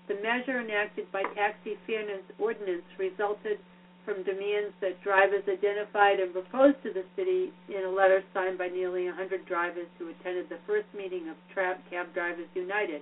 The 0.09 0.17
measure 0.23 0.61
enacted 0.61 1.11
by 1.13 1.23
Taxi 1.35 1.77
Fairness 1.87 2.25
Ordinance 2.39 2.89
resulted 2.99 3.59
from 4.05 4.23
demands 4.23 4.77
that 4.81 5.03
drivers 5.03 5.45
identified 5.49 6.21
and 6.21 6.33
proposed 6.33 6.77
to 6.83 6.93
the 6.93 7.05
city 7.17 7.53
in 7.69 7.85
a 7.85 7.91
letter 7.91 8.23
signed 8.33 8.59
by 8.59 8.69
nearly 8.69 9.07
100 9.07 9.47
drivers 9.47 9.89
who 9.99 10.11
attended 10.11 10.49
the 10.49 10.61
first 10.67 10.87
meeting 10.95 11.29
of 11.29 11.37
Tra- 11.53 11.81
Cab 11.91 12.13
Drivers 12.13 12.49
United, 12.55 13.01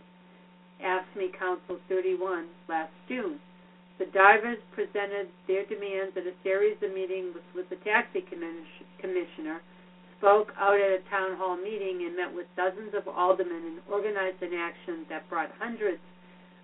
AFSCME 0.82 1.36
Council 1.38 1.78
31, 1.88 2.46
last 2.68 2.92
June. 3.09 3.38
The 3.98 4.07
drivers 4.07 4.59
presented 4.74 5.28
their 5.46 5.66
demands 5.66 6.16
at 6.16 6.26
a 6.26 6.34
series 6.42 6.76
of 6.82 6.94
meetings 6.94 7.34
with 7.55 7.68
the 7.68 7.76
taxi 7.82 8.24
commissioner, 8.98 9.61
spoke 10.18 10.53
out 10.59 10.80
at 10.80 10.98
a 10.98 11.03
town 11.11 11.36
hall 11.36 11.57
meeting, 11.57 12.07
and 12.07 12.16
met 12.16 12.32
with 12.34 12.46
dozens 12.57 12.94
of 12.94 13.07
aldermen 13.07 13.62
and 13.66 13.78
organized 13.90 14.42
an 14.42 14.55
action 14.55 15.05
that 15.11 15.28
brought 15.28 15.50
hundreds 15.59 16.00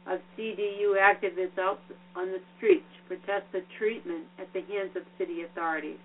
of 0.09 0.21
CDU 0.37 0.97
activists 0.97 1.59
out 1.61 1.81
on 2.17 2.33
the 2.33 2.41
streets 2.57 2.89
to 2.97 3.17
protest 3.17 3.45
the 3.53 3.63
treatment 3.79 4.25
at 4.39 4.51
the 4.53 4.65
hands 4.65 4.97
of 4.97 5.05
city 5.19 5.43
authorities. 5.45 6.01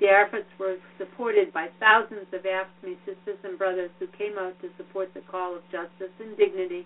The 0.00 0.10
efforts 0.10 0.50
were 0.58 0.76
supported 0.98 1.52
by 1.52 1.68
thousands 1.78 2.26
of 2.34 2.42
AFSCME 2.42 2.98
sisters 3.06 3.38
and 3.44 3.56
brothers 3.56 3.90
who 3.98 4.10
came 4.18 4.34
out 4.38 4.58
to 4.60 4.68
support 4.76 5.14
the 5.14 5.22
call 5.30 5.54
of 5.54 5.62
justice 5.70 6.12
and 6.18 6.36
dignity 6.36 6.84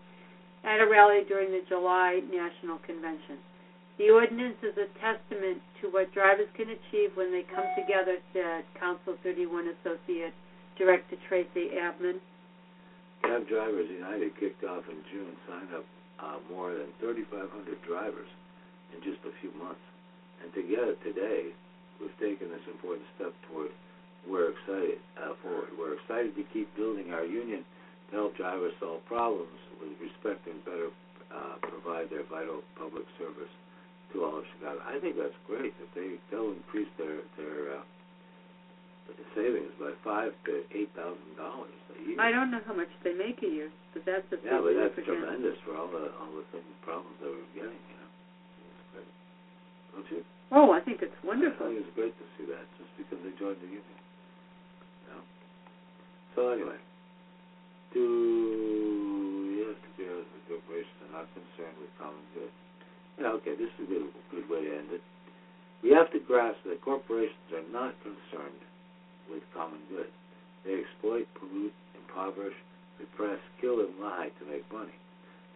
at 0.63 0.81
a 0.81 0.87
rally 0.87 1.25
during 1.27 1.51
the 1.51 1.65
July 1.69 2.21
National 2.29 2.77
Convention. 2.85 3.41
The 3.97 4.11
ordinance 4.11 4.61
is 4.63 4.77
a 4.77 4.87
testament 5.01 5.59
to 5.81 5.89
what 5.89 6.13
drivers 6.13 6.47
can 6.55 6.69
achieve 6.69 7.17
when 7.17 7.33
they 7.33 7.43
come 7.43 7.67
together, 7.75 8.21
said 8.33 8.63
Council 8.79 9.17
31 9.25 9.73
Associate 9.81 10.35
Director 10.77 11.17
Tracy 11.29 11.75
Abman. 11.75 12.21
Cab 13.25 13.49
Drivers 13.49 13.89
United 13.91 14.39
kicked 14.39 14.63
off 14.63 14.85
in 14.87 15.03
June, 15.11 15.35
signed 15.49 15.75
up 15.75 15.85
uh, 16.21 16.39
more 16.51 16.75
than 16.75 16.91
3,500 17.01 17.49
drivers 17.83 18.29
in 18.95 19.03
just 19.03 19.23
a 19.27 19.33
few 19.41 19.53
months. 19.59 19.83
And 20.43 20.53
together 20.55 20.95
today, 21.03 21.51
we've 22.01 22.15
taken 22.19 22.51
this 22.51 22.65
important 22.67 23.07
step 23.17 23.35
toward 23.51 23.71
we're 24.27 24.51
excited 24.51 24.99
uh, 25.17 25.33
forward. 25.43 25.71
We're 25.79 25.95
excited 25.95 26.35
to 26.37 26.45
keep 26.53 26.69
building 26.77 27.13
our 27.15 27.25
union 27.25 27.65
to 28.11 28.17
help 28.17 28.37
drivers 28.37 28.75
solve 28.81 29.05
problems 29.07 29.57
with 29.81 29.95
respect 30.01 30.47
and 30.47 30.59
better 30.65 30.91
uh, 31.31 31.57
provide 31.63 32.11
their 32.11 32.25
vital 32.25 32.61
public 32.77 33.05
service 33.17 33.53
to 34.13 34.25
all 34.25 34.39
of 34.39 34.45
Chicago. 34.57 34.81
I 34.85 34.99
think 34.99 35.17
that's 35.17 35.37
great 35.47 35.73
that 35.79 35.91
they 35.95 36.17
they'll 36.31 36.53
increase 36.53 36.89
their 36.97 37.23
their 37.37 37.79
uh, 37.79 37.83
savings 39.35 39.73
by 39.79 39.93
five 40.05 40.33
to 40.45 40.65
eight 40.75 40.91
thousand 40.99 41.33
dollars 41.39 41.73
a 41.95 41.99
year. 42.03 42.19
I 42.21 42.31
don't 42.31 42.51
know 42.51 42.61
how 42.67 42.75
much 42.75 42.91
they 43.05 43.15
make 43.15 43.39
a 43.43 43.51
year, 43.51 43.71
but 43.95 44.03
that's 44.05 44.27
a 44.35 44.39
Yeah, 44.43 44.61
but 44.61 44.75
that's 44.75 44.99
tremendous 45.07 45.57
for 45.65 45.77
all 45.77 45.89
the 45.89 46.11
all 46.19 46.33
the 46.35 46.45
things 46.51 46.67
problems 46.83 47.17
that 47.23 47.31
we're 47.31 47.55
getting. 47.55 47.79
You 47.79 47.97
know. 48.03 48.11
Don't 49.95 50.09
you? 50.11 50.21
Oh, 50.51 50.73
I 50.73 50.81
think 50.81 51.01
it's 51.05 51.15
I 51.23 51.27
wonderful. 51.27 51.69
think 51.69 51.85
it's 51.85 51.95
great 51.95 52.15
to 52.17 52.27
see 52.37 52.45
that 52.51 52.65
just 52.81 52.91
because 52.97 53.21
they 53.23 53.33
joined 53.37 53.61
the 53.61 53.69
union. 53.69 53.99
You 55.05 55.09
know? 55.13 55.23
So 56.35 56.41
anyway, 56.53 56.81
do 57.93 58.03
you 58.03 59.63
have 59.69 59.81
to 59.81 59.91
be 59.97 60.05
honest 60.09 60.31
with 60.35 60.45
corporations 60.49 60.99
are 61.09 61.13
not 61.23 61.27
concerned 61.37 61.77
with 61.81 61.93
common 62.01 62.25
good? 62.35 62.53
Yeah, 63.19 63.35
okay, 63.43 63.55
this 63.59 63.71
is 63.77 63.85
a 63.85 63.89
good 63.89 64.05
good 64.33 64.47
way 64.49 64.67
to 64.67 64.73
end 64.73 64.91
it. 64.93 65.05
We 65.83 65.95
have 65.95 66.11
to 66.11 66.19
grasp 66.19 66.59
that 66.67 66.83
corporations 66.83 67.49
are 67.55 67.67
not 67.71 67.95
concerned 68.03 68.59
with 69.31 69.43
common 69.55 69.81
good. 69.89 70.11
They 70.65 70.81
exploit, 70.83 71.29
pollute, 71.39 71.75
impoverish, 71.95 72.57
repress, 72.99 73.39
kill, 73.61 73.81
and 73.81 73.95
lie 74.01 74.31
to 74.41 74.45
make 74.51 74.67
money. 74.73 74.97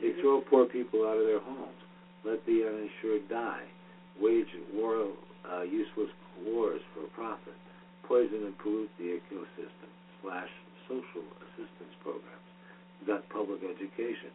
They 0.00 0.14
throw 0.20 0.40
poor 0.40 0.66
people 0.66 1.06
out 1.06 1.18
of 1.18 1.26
their 1.26 1.40
homes, 1.40 1.78
let 2.24 2.44
the 2.46 2.66
uninsured 2.66 3.28
die, 3.28 3.66
wage 4.20 4.50
war, 4.74 5.08
uh, 5.46 5.62
useless 5.62 6.10
wars 6.44 6.80
for 6.94 7.06
profit, 7.14 7.54
poison 8.06 8.46
and 8.46 8.58
pollute 8.58 8.90
the 8.98 9.18
ecosystem, 9.18 9.90
slash 10.22 10.50
social 10.88 11.26
assistance 11.46 11.94
programs, 12.02 12.48
gut 13.06 13.22
public 13.30 13.60
education, 13.62 14.30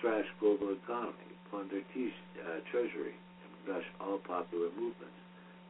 trash 0.00 0.26
global 0.40 0.74
economy, 0.74 1.30
plunder 1.50 1.82
te- 1.94 2.14
uh, 2.38 2.60
treasury, 2.70 3.14
and 3.14 3.50
crush 3.66 3.86
all 4.00 4.18
popular 4.18 4.70
movements 4.78 5.17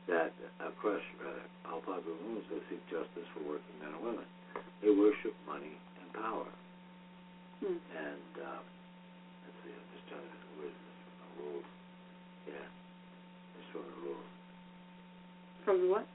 that 0.09 0.33
uh, 0.65 0.73
crush 0.81 1.05
rather 1.21 1.45
all 1.69 1.81
popular 1.85 2.17
movements 2.25 2.49
that 2.49 2.63
seek 2.73 2.81
justice 2.89 3.29
for 3.37 3.45
working 3.45 3.77
men 3.85 3.93
and 3.93 4.03
women. 4.03 4.27
They 4.81 4.89
worship 4.91 5.37
money 5.45 5.77
and 6.01 6.09
power. 6.17 6.49
Hmm. 7.61 7.77
And 7.77 8.33
uh, 8.41 8.61
let's 9.45 9.59
see, 9.67 9.75
I'm 9.77 9.89
just 9.93 10.07
trying 10.09 10.25
to 10.25 10.39
where's 10.57 10.73
this 10.73 10.97
from 11.05 11.17
the 11.21 11.29
rules? 11.45 11.69
Yeah, 12.49 12.67
it's 13.61 13.69
from 13.75 13.85
the 13.85 13.99
rules. 14.07 14.29
From 15.69 15.79
what? 15.93 16.07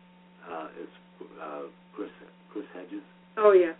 Uh, 0.43 0.67
it's 0.81 0.97
uh, 1.39 1.69
Chris 1.95 2.09
Chris 2.51 2.65
Hedges 2.73 3.05
Oh, 3.37 3.53
yeah. 3.53 3.73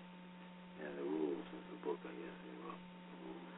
and 0.81 0.91
the 0.97 1.05
rules 1.09 1.41
is 1.57 1.63
the 1.73 1.79
book 1.85 1.97
I 2.05 2.13
guess 2.13 2.37
he 2.45 2.51
wrote. 2.61 2.77
The 2.77 3.17
rules. 3.25 3.49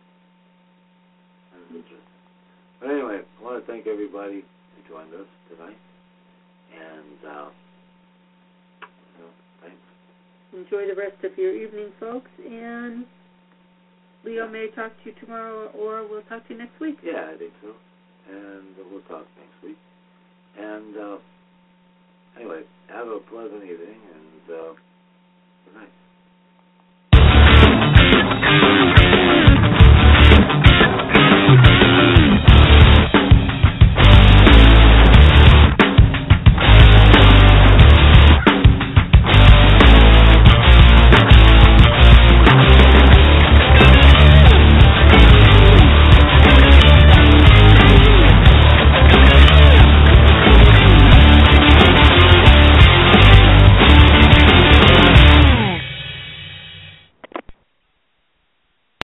That's 1.51 1.70
interesting. 1.84 2.20
But 2.80 2.88
anyway, 2.95 3.20
I 3.26 3.39
want 3.43 3.60
to 3.60 3.66
thank 3.68 3.88
everybody 3.88 4.43
who 4.45 4.80
joined 4.88 5.12
us 5.16 5.28
tonight, 5.49 5.78
and 6.74 7.20
uh, 7.30 7.49
you 8.82 9.24
know, 9.24 9.30
thanks. 9.61 9.78
Enjoy 10.53 10.88
the 10.88 10.95
rest 10.99 11.24
of 11.24 11.38
your 11.38 11.53
evening, 11.55 11.91
folks, 11.99 12.32
and 12.45 13.05
Leo 14.24 14.45
Yeah. 14.45 14.51
may 14.51 14.68
talk 14.76 14.91
to 15.03 15.09
you 15.09 15.16
tomorrow, 15.20 15.68
or 15.78 16.07
we'll 16.07 16.22
talk 16.24 16.47
to 16.47 16.53
you 16.53 16.59
next 16.59 16.80
week. 16.80 16.97
Yeah, 17.03 17.30
I 17.34 17.38
think 17.38 17.53
so. 17.61 17.74
And 18.32 18.76
we'll 18.91 19.01
talk 19.01 19.28
next 19.38 19.61
week. 19.63 19.78
And 20.57 20.97
uh, 20.97 21.18
anyway, 22.38 22.61
have 22.88 23.07
a 23.07 23.20
pleasant 23.20 23.63
evening 23.63 23.99
and 24.16 24.55
uh, 24.55 24.74
good 25.66 25.76
night. 25.76 25.89